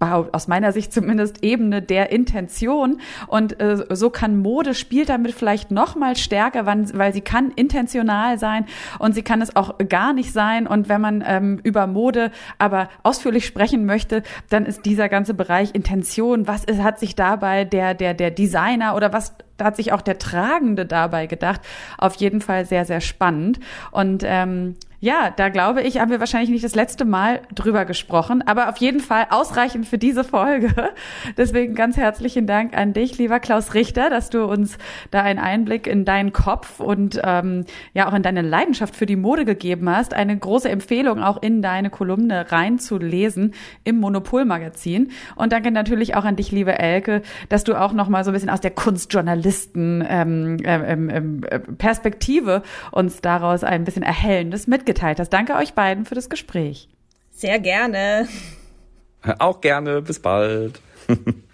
aus 0.00 0.48
meiner 0.48 0.72
Sicht 0.72 0.92
zumindest 0.92 1.42
Ebene 1.42 1.82
der 1.82 2.12
Intention 2.12 3.00
und 3.26 3.60
äh, 3.60 3.84
so 3.90 4.10
kann 4.10 4.38
Mode 4.38 4.74
spielt 4.74 5.08
damit 5.08 5.32
vielleicht 5.32 5.70
noch 5.70 5.96
mal 5.96 6.16
stärker, 6.16 6.66
wann, 6.66 6.96
weil 6.96 7.12
sie 7.12 7.20
kann 7.20 7.50
intentional 7.50 8.38
sein 8.38 8.66
und 8.98 9.14
sie 9.14 9.22
kann 9.22 9.42
es 9.42 9.56
auch 9.56 9.76
gar 9.88 10.12
nicht 10.12 10.32
sein 10.32 10.66
und 10.66 10.88
wenn 10.88 11.00
man 11.00 11.24
ähm, 11.26 11.60
über 11.64 11.86
Mode 11.86 12.30
aber 12.58 12.88
ausführlich 13.02 13.44
sprechen 13.46 13.86
möchte, 13.86 14.22
dann 14.50 14.66
ist 14.66 14.86
dieser 14.86 15.08
ganze 15.08 15.34
Bereich 15.34 15.74
Intention, 15.74 16.46
was 16.46 16.64
ist, 16.64 16.82
hat 16.82 17.00
sich 17.00 17.16
dabei 17.16 17.64
der 17.64 17.94
der 17.94 18.14
der 18.14 18.30
Designer 18.30 18.94
oder 18.94 19.12
was 19.12 19.34
da 19.58 19.64
hat 19.64 19.76
sich 19.76 19.92
auch 19.92 20.00
der 20.00 20.18
Tragende 20.18 20.86
dabei 20.86 21.26
gedacht. 21.26 21.60
Auf 21.98 22.14
jeden 22.14 22.40
Fall 22.40 22.64
sehr, 22.64 22.84
sehr 22.84 23.00
spannend. 23.00 23.58
Und 23.90 24.22
ähm, 24.24 24.76
ja, 25.00 25.30
da 25.30 25.48
glaube 25.48 25.82
ich, 25.82 26.00
haben 26.00 26.10
wir 26.10 26.18
wahrscheinlich 26.18 26.50
nicht 26.50 26.64
das 26.64 26.74
letzte 26.74 27.04
Mal 27.04 27.42
drüber 27.54 27.84
gesprochen, 27.84 28.42
aber 28.44 28.68
auf 28.68 28.78
jeden 28.78 28.98
Fall 28.98 29.28
ausreichend 29.30 29.86
für 29.86 29.96
diese 29.96 30.24
Folge. 30.24 30.74
Deswegen 31.36 31.76
ganz 31.76 31.96
herzlichen 31.96 32.48
Dank 32.48 32.76
an 32.76 32.94
dich, 32.94 33.16
lieber 33.16 33.38
Klaus 33.38 33.74
Richter, 33.74 34.10
dass 34.10 34.28
du 34.28 34.44
uns 34.44 34.76
da 35.12 35.22
einen 35.22 35.38
Einblick 35.38 35.86
in 35.86 36.04
deinen 36.04 36.32
Kopf 36.32 36.80
und 36.80 37.20
ähm, 37.22 37.64
ja 37.94 38.08
auch 38.08 38.14
in 38.14 38.24
deine 38.24 38.42
Leidenschaft 38.42 38.96
für 38.96 39.06
die 39.06 39.14
Mode 39.14 39.44
gegeben 39.44 39.88
hast. 39.88 40.14
Eine 40.14 40.36
große 40.36 40.68
Empfehlung 40.68 41.22
auch 41.22 41.40
in 41.40 41.62
deine 41.62 41.90
Kolumne 41.90 42.50
reinzulesen 42.50 43.54
im 43.84 44.00
Monopolmagazin. 44.00 45.12
Und 45.36 45.52
danke 45.52 45.70
natürlich 45.70 46.16
auch 46.16 46.24
an 46.24 46.34
dich, 46.34 46.50
liebe 46.50 46.76
Elke, 46.76 47.22
dass 47.48 47.62
du 47.62 47.80
auch 47.80 47.92
noch 47.92 48.08
mal 48.08 48.24
so 48.24 48.32
ein 48.32 48.34
bisschen 48.34 48.50
aus 48.50 48.60
der 48.60 48.72
Kunstjournalisten 48.72 50.04
ähm, 50.08 50.56
ähm, 50.64 51.08
ähm, 51.08 51.40
Perspektive 51.78 52.62
uns 52.90 53.20
daraus 53.20 53.62
ein 53.62 53.84
bisschen 53.84 54.02
erhellendes 54.02 54.66
mit 54.66 54.87
mitgeteilt 54.88 55.20
hast. 55.20 55.30
Danke 55.30 55.54
euch 55.54 55.74
beiden 55.74 56.04
für 56.06 56.14
das 56.14 56.28
Gespräch. 56.28 56.88
Sehr 57.30 57.58
gerne. 57.58 58.26
Auch 59.38 59.60
gerne. 59.60 60.02
Bis 60.02 60.20
bald. 60.20 60.80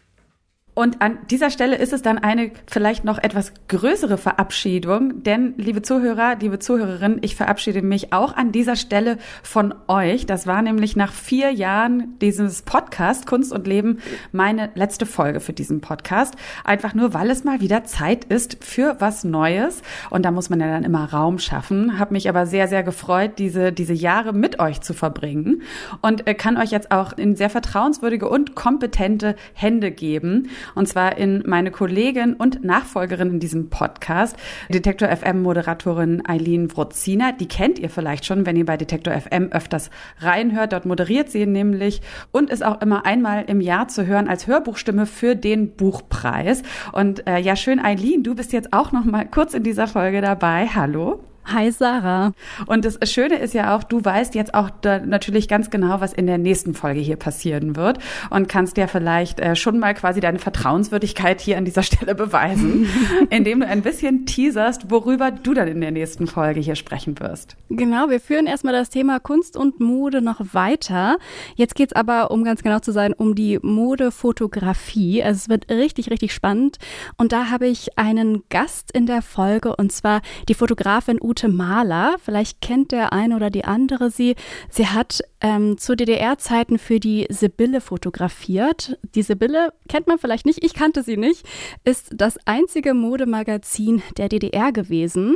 Und 0.75 1.01
an 1.03 1.19
dieser 1.31 1.51
Stelle 1.51 1.77
ist 1.77 1.93
es 1.93 2.03
dann 2.03 2.19
eine 2.19 2.51
vielleicht 2.67 3.05
noch 3.05 3.19
etwas 3.19 3.53
größere 3.69 4.19
Verabschiedung, 4.19 5.23
denn 5.23 5.55
liebe 5.57 5.83
Zuhörer, 5.83 6.35
liebe 6.41 6.59
Zuhörerinnen, 6.59 7.19
ich 7.23 7.37
verabschiede 7.37 7.81
mich 7.81 8.13
auch 8.13 8.35
an 8.35 8.51
dieser 8.51 8.75
Stelle 8.75 9.19
von 9.45 9.73
euch. 9.87 10.27
Das 10.27 10.49
war 10.49 10.63
nämlich 10.63 10.97
nach 10.97 11.13
vier 11.13 11.53
Jahren 11.53 12.19
dieses 12.21 12.63
Podcast 12.63 13.27
Kunst 13.27 13.53
und 13.53 13.69
Leben 13.69 14.01
meine 14.33 14.71
letzte 14.75 15.07
Folge 15.07 15.39
für 15.39 15.53
diesen 15.53 15.81
Podcast. 15.81 16.35
Einfach 16.65 16.93
nur, 16.93 17.15
weil 17.15 17.31
es 17.31 17.45
mal 17.45 17.61
wieder 17.61 17.85
Zeit 17.85 18.25
ist 18.25 18.65
für 18.65 18.97
was 18.99 19.23
Neues. 19.23 19.81
Und 20.11 20.25
da 20.25 20.33
muss 20.33 20.51
man 20.51 20.59
ja 20.59 20.67
dann 20.67 20.83
immer 20.83 21.05
Raum 21.05 21.39
schaffen. 21.39 22.01
Hab 22.01 22.11
mich 22.11 22.29
aber 22.29 22.47
sehr, 22.47 22.67
sehr 22.67 22.83
gefreut, 22.83 23.39
diese, 23.39 23.73
diese 23.73 23.93
Jahre 23.93 24.33
mit 24.33 24.59
euch 24.59 24.81
zu 24.81 24.93
verbringen 24.93 25.63
und 26.03 26.27
äh, 26.27 26.35
kann 26.35 26.57
euch 26.57 26.73
jetzt 26.73 26.91
auch 26.91 27.13
in 27.13 27.37
sehr 27.37 27.51
vertrauenswürdige 27.51 28.29
und 28.29 28.57
kompetente 28.57 29.37
Hände 29.53 29.93
geben. 29.93 30.49
Und 30.75 30.89
zwar 30.89 31.17
in 31.17 31.43
meine 31.47 31.71
Kollegin 31.71 32.35
und 32.35 32.65
Nachfolgerin 32.65 33.31
in 33.31 33.41
diesem 33.41 33.71
Podcast, 33.71 34.37
Detektor 34.69 35.09
FM 35.09 35.43
Moderatorin 35.43 36.23
Eileen 36.27 36.75
Wrozina. 36.75 37.33
Die 37.33 37.49
kennt 37.49 37.79
ihr 37.79 37.91
vielleicht 37.91 38.25
schon, 38.25 38.47
wenn 38.47 38.57
ihr 38.57 38.67
bei 38.67 38.77
Detektor 38.77 39.15
FM 39.15 39.49
öfters 39.53 39.91
reinhört. 40.19 40.73
Dort 40.73 40.87
moderiert 40.87 41.31
sie 41.31 41.47
nämlich 41.47 42.03
und 42.33 42.51
ist 42.51 42.65
auch 42.65 42.81
immer 42.81 43.07
einmal 43.07 43.45
im 43.47 43.61
Jahr 43.61 43.89
zu 43.89 44.07
hören 44.07 44.29
als 44.29 44.47
Hörbuchstimme 44.47 45.07
für 45.07 45.37
den 45.37 45.77
Buchpreis. 45.77 46.63
Und 46.93 47.27
äh, 47.27 47.39
ja, 47.39 47.57
schön, 47.57 47.79
Eileen, 47.79 48.23
du 48.23 48.35
bist 48.35 48.53
jetzt 48.53 48.73
auch 48.73 48.93
noch 48.93 49.05
mal 49.05 49.25
kurz 49.25 49.55
in 49.55 49.63
dieser 49.63 49.87
Folge 49.87 50.21
dabei. 50.21 50.67
Hallo. 50.67 51.21
Hi 51.47 51.71
Sarah. 51.71 52.33
Und 52.67 52.87
das 52.87 52.99
Schöne 53.11 53.37
ist 53.37 53.53
ja 53.53 53.77
auch, 53.77 53.83
du 53.83 54.03
weißt 54.03 54.35
jetzt 54.35 54.55
auch 54.55 54.71
natürlich 54.83 55.47
ganz 55.47 55.69
genau, 55.69 56.01
was 56.01 56.15
in 56.15 56.27
der 56.27 56.39
nächsten 56.39 56.73
Folge 56.73 57.01
hier 57.01 57.17
passieren 57.17 57.77
wird 57.77 57.99
und 58.31 58.49
kannst 58.49 58.79
ja 58.79 58.87
vielleicht 58.87 59.41
äh, 59.41 59.55
schon 59.55 59.79
mal 59.79 59.93
quasi 59.93 60.21
deine 60.21 60.39
Vertrauenswürdigkeit 60.39 61.43
hier 61.43 61.59
an 61.59 61.67
dieser 61.67 61.83
Stelle 61.85 62.15
beweisen, 62.15 62.89
indem 63.31 63.61
du 63.61 63.67
ein 63.67 63.83
bisschen 63.83 64.25
teaserst, 64.25 64.91
worüber 64.91 65.31
du 65.31 65.53
dann 65.53 65.69
in 65.69 65.83
der 65.83 65.91
nächsten 65.91 66.27
Folge 66.27 66.61
hier 66.61 66.77
sprechen 66.77 67.21
wirst. 67.21 67.57
Genau, 67.69 68.09
wir 68.09 68.21
führen 68.21 68.47
erstmal 68.47 68.73
das 68.73 68.89
Thema 68.89 69.21
Kunst 69.21 69.57
und 69.59 69.81
Mode 69.81 70.23
noch 70.23 70.41
weiter. 70.53 71.19
Jetzt 71.57 71.75
geht's 71.75 71.93
aber, 71.93 72.31
um 72.31 72.45
ganz 72.45 72.63
genau 72.63 72.79
zu 72.79 72.91
sein, 72.91 73.13
um 73.13 73.35
die 73.35 73.59
Modefotografie. 73.61 75.23
Also 75.23 75.37
es 75.37 75.49
wird 75.51 75.71
richtig, 75.71 76.11
richtig 76.11 76.33
spannend. 76.33 76.79
Und 77.19 77.33
da 77.33 77.51
habe 77.51 77.67
ich 77.67 77.99
einen 77.99 78.45
Gast 78.49 78.91
in 78.93 79.05
der 79.05 79.21
Folge 79.21 79.77
und 79.77 79.93
zwar 79.93 80.23
die 80.49 80.55
Fotografin 80.55 81.19
Ute 81.35 81.49
Mahler. 81.49 82.15
Vielleicht 82.25 82.61
kennt 82.61 82.93
der 82.93 83.13
eine 83.13 83.35
oder 83.35 83.51
die 83.51 83.65
andere 83.65 84.09
sie. 84.09 84.37
Sie 84.71 84.87
hat 84.87 85.21
ähm, 85.41 85.77
zu 85.79 85.97
DDR-Zeiten 85.97 86.79
für 86.79 87.01
die 87.01 87.27
Sibylle 87.29 87.81
fotografiert. 87.81 88.97
Die 89.17 89.23
Sibylle 89.23 89.73
kennt 89.89 90.07
man 90.07 90.21
vielleicht 90.21 90.47
nicht, 90.47 90.63
ich 90.63 90.75
kannte 90.75 91.03
sie 91.03 91.17
nicht, 91.17 91.45
ist 91.83 92.11
das 92.15 92.39
einzige 92.45 92.95
Modemagazin 92.95 94.01
der 94.17 94.29
DDR 94.29 94.71
gewesen. 94.71 95.35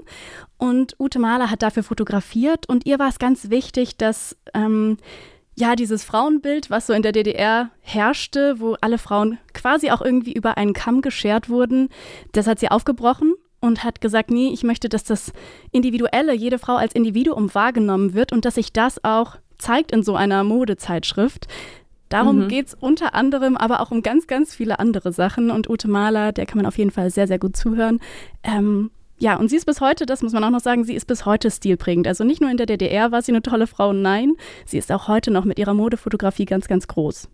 Und 0.56 0.94
Ute 1.00 1.18
Mahler 1.18 1.50
hat 1.50 1.62
dafür 1.62 1.82
fotografiert 1.82 2.68
und 2.68 2.86
ihr 2.86 3.00
war 3.00 3.08
es 3.08 3.18
ganz 3.18 3.50
wichtig, 3.50 3.96
dass 3.96 4.36
ähm, 4.54 4.98
ja, 5.56 5.74
dieses 5.74 6.04
Frauenbild, 6.04 6.70
was 6.70 6.86
so 6.86 6.92
in 6.92 7.02
der 7.02 7.10
DDR 7.10 7.70
herrschte, 7.80 8.60
wo 8.60 8.76
alle 8.80 8.98
Frauen 8.98 9.38
quasi 9.52 9.90
auch 9.90 10.00
irgendwie 10.00 10.32
über 10.32 10.58
einen 10.58 10.74
Kamm 10.74 11.02
geschert 11.02 11.48
wurden, 11.48 11.88
das 12.30 12.46
hat 12.46 12.60
sie 12.60 12.70
aufgebrochen 12.70 13.34
und 13.60 13.84
hat 13.84 14.00
gesagt, 14.00 14.30
nee, 14.30 14.50
ich 14.52 14.62
möchte, 14.62 14.88
dass 14.88 15.04
das 15.04 15.32
Individuelle, 15.72 16.34
jede 16.34 16.58
Frau 16.58 16.76
als 16.76 16.94
Individuum 16.94 17.54
wahrgenommen 17.54 18.14
wird 18.14 18.32
und 18.32 18.44
dass 18.44 18.54
sich 18.54 18.72
das 18.72 19.02
auch 19.04 19.36
zeigt 19.58 19.92
in 19.92 20.02
so 20.02 20.14
einer 20.14 20.44
Modezeitschrift. 20.44 21.48
Darum 22.08 22.44
mhm. 22.44 22.48
geht's 22.48 22.74
unter 22.74 23.14
anderem, 23.14 23.56
aber 23.56 23.80
auch 23.80 23.90
um 23.90 24.02
ganz, 24.02 24.26
ganz 24.26 24.54
viele 24.54 24.78
andere 24.78 25.12
Sachen. 25.12 25.50
Und 25.50 25.68
Ute 25.68 25.88
Mahler, 25.88 26.32
der 26.32 26.46
kann 26.46 26.56
man 26.56 26.66
auf 26.66 26.78
jeden 26.78 26.90
Fall 26.90 27.10
sehr, 27.10 27.26
sehr 27.26 27.38
gut 27.38 27.56
zuhören. 27.56 28.00
Ähm, 28.42 28.90
ja, 29.18 29.36
und 29.36 29.48
sie 29.48 29.56
ist 29.56 29.66
bis 29.66 29.80
heute, 29.80 30.06
das 30.06 30.22
muss 30.22 30.32
man 30.32 30.44
auch 30.44 30.50
noch 30.50 30.60
sagen, 30.60 30.84
sie 30.84 30.94
ist 30.94 31.06
bis 31.06 31.26
heute 31.26 31.50
stilprägend. 31.50 32.06
Also 32.06 32.24
nicht 32.24 32.40
nur 32.40 32.50
in 32.50 32.56
der 32.56 32.66
DDR 32.66 33.10
war 33.10 33.20
sie 33.20 33.32
eine 33.32 33.42
tolle 33.42 33.66
Frau, 33.66 33.92
nein, 33.92 34.34
sie 34.64 34.78
ist 34.78 34.92
auch 34.92 35.08
heute 35.08 35.30
noch 35.30 35.44
mit 35.44 35.58
ihrer 35.58 35.74
Modefotografie 35.74 36.44
ganz, 36.44 36.68
ganz 36.68 36.86
groß. 36.86 37.28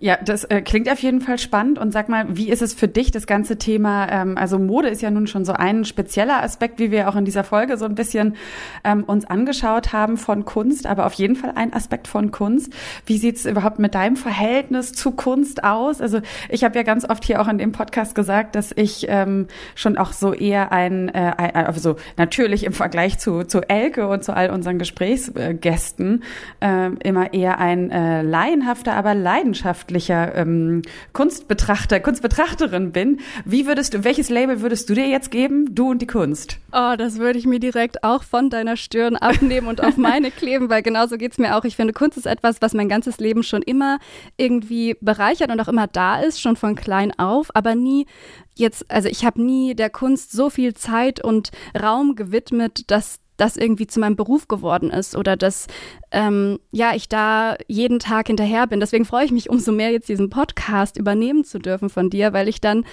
Ja, 0.00 0.16
das 0.24 0.44
äh, 0.44 0.62
klingt 0.62 0.88
auf 0.90 1.00
jeden 1.00 1.20
Fall 1.20 1.38
spannend. 1.38 1.76
Und 1.78 1.92
sag 1.92 2.08
mal, 2.08 2.26
wie 2.28 2.50
ist 2.50 2.62
es 2.62 2.72
für 2.72 2.86
dich, 2.86 3.10
das 3.10 3.26
ganze 3.26 3.58
Thema? 3.58 4.08
Ähm, 4.08 4.38
also 4.38 4.58
Mode 4.58 4.88
ist 4.88 5.02
ja 5.02 5.10
nun 5.10 5.26
schon 5.26 5.44
so 5.44 5.54
ein 5.54 5.84
spezieller 5.84 6.40
Aspekt, 6.42 6.78
wie 6.78 6.92
wir 6.92 7.08
auch 7.08 7.16
in 7.16 7.24
dieser 7.24 7.42
Folge 7.42 7.76
so 7.76 7.84
ein 7.84 7.96
bisschen 7.96 8.36
ähm, 8.84 9.02
uns 9.02 9.24
angeschaut 9.24 9.92
haben 9.92 10.16
von 10.16 10.44
Kunst, 10.44 10.86
aber 10.86 11.04
auf 11.04 11.14
jeden 11.14 11.34
Fall 11.34 11.52
ein 11.56 11.72
Aspekt 11.72 12.06
von 12.06 12.30
Kunst. 12.30 12.72
Wie 13.06 13.18
sieht's 13.18 13.44
überhaupt 13.44 13.80
mit 13.80 13.96
deinem 13.96 14.14
Verhältnis 14.14 14.92
zu 14.92 15.10
Kunst 15.10 15.64
aus? 15.64 16.00
Also 16.00 16.20
ich 16.48 16.62
habe 16.62 16.76
ja 16.76 16.84
ganz 16.84 17.08
oft 17.08 17.24
hier 17.24 17.40
auch 17.40 17.48
in 17.48 17.58
dem 17.58 17.72
Podcast 17.72 18.14
gesagt, 18.14 18.54
dass 18.54 18.70
ich 18.70 19.06
ähm, 19.08 19.48
schon 19.74 19.98
auch 19.98 20.12
so 20.12 20.32
eher 20.32 20.70
ein, 20.70 21.08
äh, 21.08 21.32
also 21.54 21.96
natürlich 22.16 22.62
im 22.62 22.72
Vergleich 22.72 23.18
zu, 23.18 23.42
zu 23.42 23.68
Elke 23.68 24.06
und 24.06 24.22
zu 24.22 24.32
all 24.32 24.50
unseren 24.50 24.78
Gesprächsgästen 24.78 26.22
äh, 26.60 26.90
immer 27.02 27.32
eher 27.34 27.58
ein 27.58 27.90
äh, 27.90 28.22
laienhafter, 28.22 28.94
aber 28.94 29.14
leidenschaftlicher 29.14 29.87
wissenschaftlicher 29.88 30.34
ähm, 30.34 30.82
Kunstbetrachter, 31.12 32.00
Kunstbetrachterin 32.00 32.92
bin. 32.92 33.20
Wie 33.44 33.66
würdest 33.66 33.94
du, 33.94 34.04
welches 34.04 34.28
Label 34.28 34.60
würdest 34.60 34.88
du 34.88 34.94
dir 34.94 35.08
jetzt 35.08 35.30
geben? 35.30 35.74
Du 35.74 35.90
und 35.90 36.02
die 36.02 36.06
Kunst. 36.06 36.58
Oh, 36.72 36.94
das 36.96 37.18
würde 37.18 37.38
ich 37.38 37.46
mir 37.46 37.58
direkt 37.60 38.04
auch 38.04 38.22
von 38.22 38.50
deiner 38.50 38.76
Stirn 38.76 39.16
abnehmen 39.16 39.66
und 39.68 39.82
auf 39.82 39.96
meine 39.96 40.30
kleben, 40.30 40.68
weil 40.68 40.82
genauso 40.82 41.16
geht's 41.16 41.38
mir 41.38 41.56
auch. 41.56 41.64
Ich 41.64 41.76
finde, 41.76 41.92
Kunst 41.92 42.16
ist 42.16 42.26
etwas, 42.26 42.60
was 42.60 42.74
mein 42.74 42.88
ganzes 42.88 43.18
Leben 43.18 43.42
schon 43.42 43.62
immer 43.62 43.98
irgendwie 44.36 44.96
bereichert 45.00 45.50
und 45.50 45.60
auch 45.60 45.68
immer 45.68 45.86
da 45.86 46.20
ist, 46.20 46.40
schon 46.40 46.56
von 46.56 46.74
klein 46.74 47.12
auf, 47.18 47.50
aber 47.54 47.74
nie 47.74 48.06
jetzt, 48.54 48.90
also 48.90 49.08
ich 49.08 49.24
habe 49.24 49.40
nie 49.40 49.74
der 49.74 49.88
Kunst 49.88 50.32
so 50.32 50.50
viel 50.50 50.74
Zeit 50.74 51.22
und 51.22 51.50
Raum 51.80 52.16
gewidmet, 52.16 52.90
dass 52.90 53.20
das 53.38 53.56
irgendwie 53.56 53.86
zu 53.86 54.00
meinem 54.00 54.16
Beruf 54.16 54.48
geworden 54.48 54.90
ist 54.90 55.16
oder 55.16 55.36
dass 55.36 55.66
ähm, 56.10 56.58
ja 56.70 56.94
ich 56.94 57.08
da 57.08 57.56
jeden 57.66 57.98
Tag 57.98 58.26
hinterher 58.26 58.66
bin. 58.66 58.80
Deswegen 58.80 59.06
freue 59.06 59.24
ich 59.24 59.32
mich 59.32 59.48
umso 59.48 59.72
mehr 59.72 59.90
jetzt 59.90 60.08
diesen 60.08 60.28
Podcast 60.28 60.98
übernehmen 60.98 61.44
zu 61.44 61.58
dürfen 61.58 61.88
von 61.88 62.10
dir, 62.10 62.34
weil 62.34 62.48
ich 62.48 62.60
dann 62.60 62.84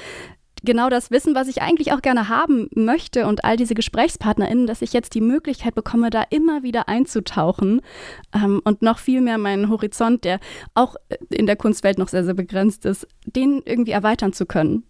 genau 0.66 0.90
das 0.90 1.12
Wissen, 1.12 1.36
was 1.36 1.48
ich 1.48 1.62
eigentlich 1.62 1.94
auch 1.94 2.02
gerne 2.02 2.30
haben 2.30 2.70
möchte 2.76 3.28
und 3.28 3.46
all 3.46 3.58
diese 3.58 3.76
GesprächspartnerInnen, 3.76 4.68
dass 4.68 4.82
ich 4.82 4.94
jetzt 4.94 5.14
die 5.14 5.22
Möglichkeit 5.22 5.76
bekomme, 5.76 6.10
da 6.10 6.24
immer 6.30 6.64
wieder 6.64 6.88
einzutauchen 6.90 7.82
ähm, 8.34 8.62
und 8.64 8.82
noch 8.82 9.00
viel 9.00 9.22
mehr 9.22 9.38
meinen 9.38 9.70
Horizont, 9.70 10.24
der 10.24 10.40
auch 10.74 10.96
in 11.30 11.46
der 11.46 11.56
Kunstwelt 11.56 11.98
noch 11.98 12.08
sehr, 12.08 12.24
sehr 12.24 12.34
begrenzt 12.34 12.86
ist, 12.86 13.08
den 13.26 13.62
irgendwie 13.66 13.92
erweitern 13.92 14.34
zu 14.34 14.46
können. 14.46 14.84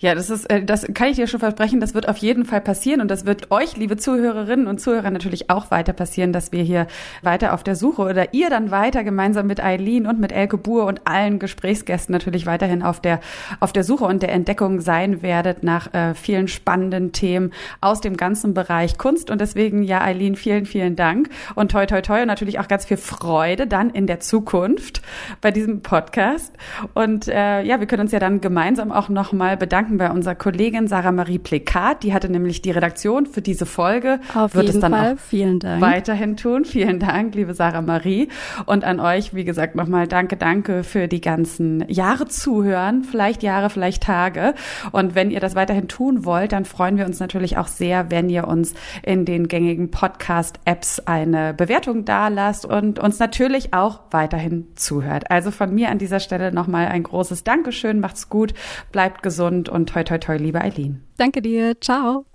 Ja, 0.00 0.14
das 0.14 0.28
ist, 0.28 0.50
äh, 0.50 0.64
das 0.64 0.86
kann 0.92 1.08
ich 1.08 1.16
dir 1.16 1.26
schon 1.26 1.40
versprechen, 1.40 1.80
das 1.80 1.94
wird 1.94 2.08
auf 2.08 2.16
jeden 2.18 2.44
Fall 2.44 2.60
passieren 2.60 3.00
und 3.00 3.10
das 3.10 3.26
wird 3.26 3.50
euch, 3.50 3.76
liebe 3.76 3.96
Zuhörerinnen 3.96 4.66
und 4.66 4.80
Zuhörer, 4.80 5.10
natürlich 5.10 5.50
auch 5.50 5.70
weiter 5.70 5.92
passieren, 5.92 6.32
dass 6.32 6.52
wir 6.52 6.62
hier 6.62 6.86
weiter 7.22 7.54
auf 7.54 7.62
der 7.62 7.76
Suche 7.76 8.02
oder 8.02 8.34
ihr 8.34 8.50
dann 8.50 8.70
weiter 8.70 9.04
gemeinsam 9.04 9.46
mit 9.46 9.62
Eileen 9.62 10.06
und 10.06 10.20
mit 10.20 10.32
Elke 10.32 10.58
Buhr 10.58 10.86
und 10.86 11.06
allen 11.06 11.38
Gesprächsgästen 11.38 12.12
natürlich 12.12 12.44
weiterhin 12.44 12.82
auf 12.82 13.00
der, 13.00 13.20
auf 13.60 13.72
der 13.72 13.84
Suche 13.84 14.04
und 14.04 14.22
der 14.22 14.32
Entdeckung 14.32 14.80
sein 14.80 15.22
werdet 15.22 15.62
nach 15.62 15.94
äh, 15.94 16.14
vielen 16.14 16.48
spannenden 16.48 17.12
Themen 17.12 17.52
aus 17.80 18.00
dem 18.00 18.16
ganzen 18.16 18.52
Bereich 18.52 18.98
Kunst. 18.98 19.30
Und 19.30 19.40
deswegen, 19.40 19.82
ja, 19.82 20.00
Eileen, 20.02 20.34
vielen, 20.36 20.66
vielen 20.66 20.96
Dank 20.96 21.30
und 21.54 21.70
toi, 21.70 21.86
toi, 21.86 22.02
toi 22.02 22.22
und 22.22 22.28
natürlich 22.28 22.58
auch 22.58 22.68
ganz 22.68 22.84
viel 22.84 22.96
Freude 22.96 23.66
dann 23.66 23.90
in 23.90 24.06
der 24.06 24.20
Zukunft 24.20 25.02
bei 25.40 25.50
diesem 25.50 25.82
Podcast. 25.82 26.52
Und 26.94 27.28
äh, 27.28 27.62
ja, 27.62 27.78
wir 27.80 27.86
können 27.86 28.02
uns 28.02 28.12
ja 28.12 28.18
dann 28.18 28.40
gemeinsam 28.40 28.90
auch 28.90 29.08
nochmal 29.08 29.56
bedanken 29.56 29.83
bedanken 29.84 29.98
bei 29.98 30.10
unserer 30.10 30.34
Kollegin 30.34 30.88
Sarah 30.88 31.12
Marie 31.12 31.38
Plekat. 31.38 32.02
Die 32.02 32.14
hatte 32.14 32.30
nämlich 32.30 32.62
die 32.62 32.70
Redaktion 32.70 33.26
für 33.26 33.42
diese 33.42 33.66
Folge. 33.66 34.20
Auf 34.34 34.54
Wird 34.54 34.66
jeden 34.66 34.76
es 34.76 34.80
dann 34.80 34.92
Fall. 34.92 35.14
Auch 35.14 35.18
Vielen 35.18 35.58
Dank. 35.58 35.82
weiterhin 35.82 36.36
tun. 36.36 36.64
Vielen 36.74 36.98
Dank, 36.98 37.34
liebe 37.34 37.52
Sarah 37.54 37.82
Marie. 37.82 38.28
Und 38.64 38.84
an 38.84 38.98
euch, 38.98 39.34
wie 39.34 39.44
gesagt, 39.44 39.74
nochmal 39.74 40.08
danke, 40.08 40.36
danke 40.36 40.84
für 40.84 41.06
die 41.06 41.20
ganzen 41.20 41.86
Jahre 41.88 42.26
zuhören. 42.28 43.04
Vielleicht 43.04 43.42
Jahre, 43.42 43.68
vielleicht 43.68 44.02
Tage. 44.02 44.54
Und 44.92 45.14
wenn 45.14 45.30
ihr 45.30 45.40
das 45.40 45.54
weiterhin 45.54 45.88
tun 45.88 46.24
wollt, 46.24 46.52
dann 46.52 46.64
freuen 46.64 46.96
wir 46.96 47.04
uns 47.04 47.20
natürlich 47.20 47.58
auch 47.58 47.68
sehr, 47.68 48.10
wenn 48.10 48.30
ihr 48.30 48.48
uns 48.48 48.74
in 49.02 49.24
den 49.24 49.48
gängigen 49.48 49.90
Podcast-Apps 49.90 51.00
eine 51.00 51.52
Bewertung 51.52 52.04
dalasst 52.04 52.64
und 52.64 52.98
uns 52.98 53.18
natürlich 53.18 53.74
auch 53.74 54.00
weiterhin 54.10 54.68
zuhört. 54.76 55.30
Also 55.30 55.50
von 55.50 55.74
mir 55.74 55.90
an 55.90 55.98
dieser 55.98 56.20
Stelle 56.20 56.52
nochmal 56.52 56.86
ein 56.86 57.02
großes 57.02 57.44
Dankeschön. 57.44 58.00
Macht's 58.00 58.30
gut, 58.30 58.54
bleibt 58.92 59.22
gesund 59.22 59.68
und 59.74 59.86
toi 59.86 60.04
toi 60.04 60.18
toi, 60.18 60.36
liebe 60.36 60.60
Eileen. 60.60 61.02
Danke 61.16 61.42
dir. 61.42 61.80
Ciao. 61.80 62.26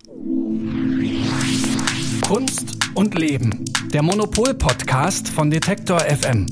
Kunst 2.27 2.77
und 2.95 3.17
Leben. 3.17 3.65
Der 3.93 4.03
Monopol-Podcast 4.03 5.29
von 5.29 5.49
Detektor 5.49 5.99
FM. 5.99 6.45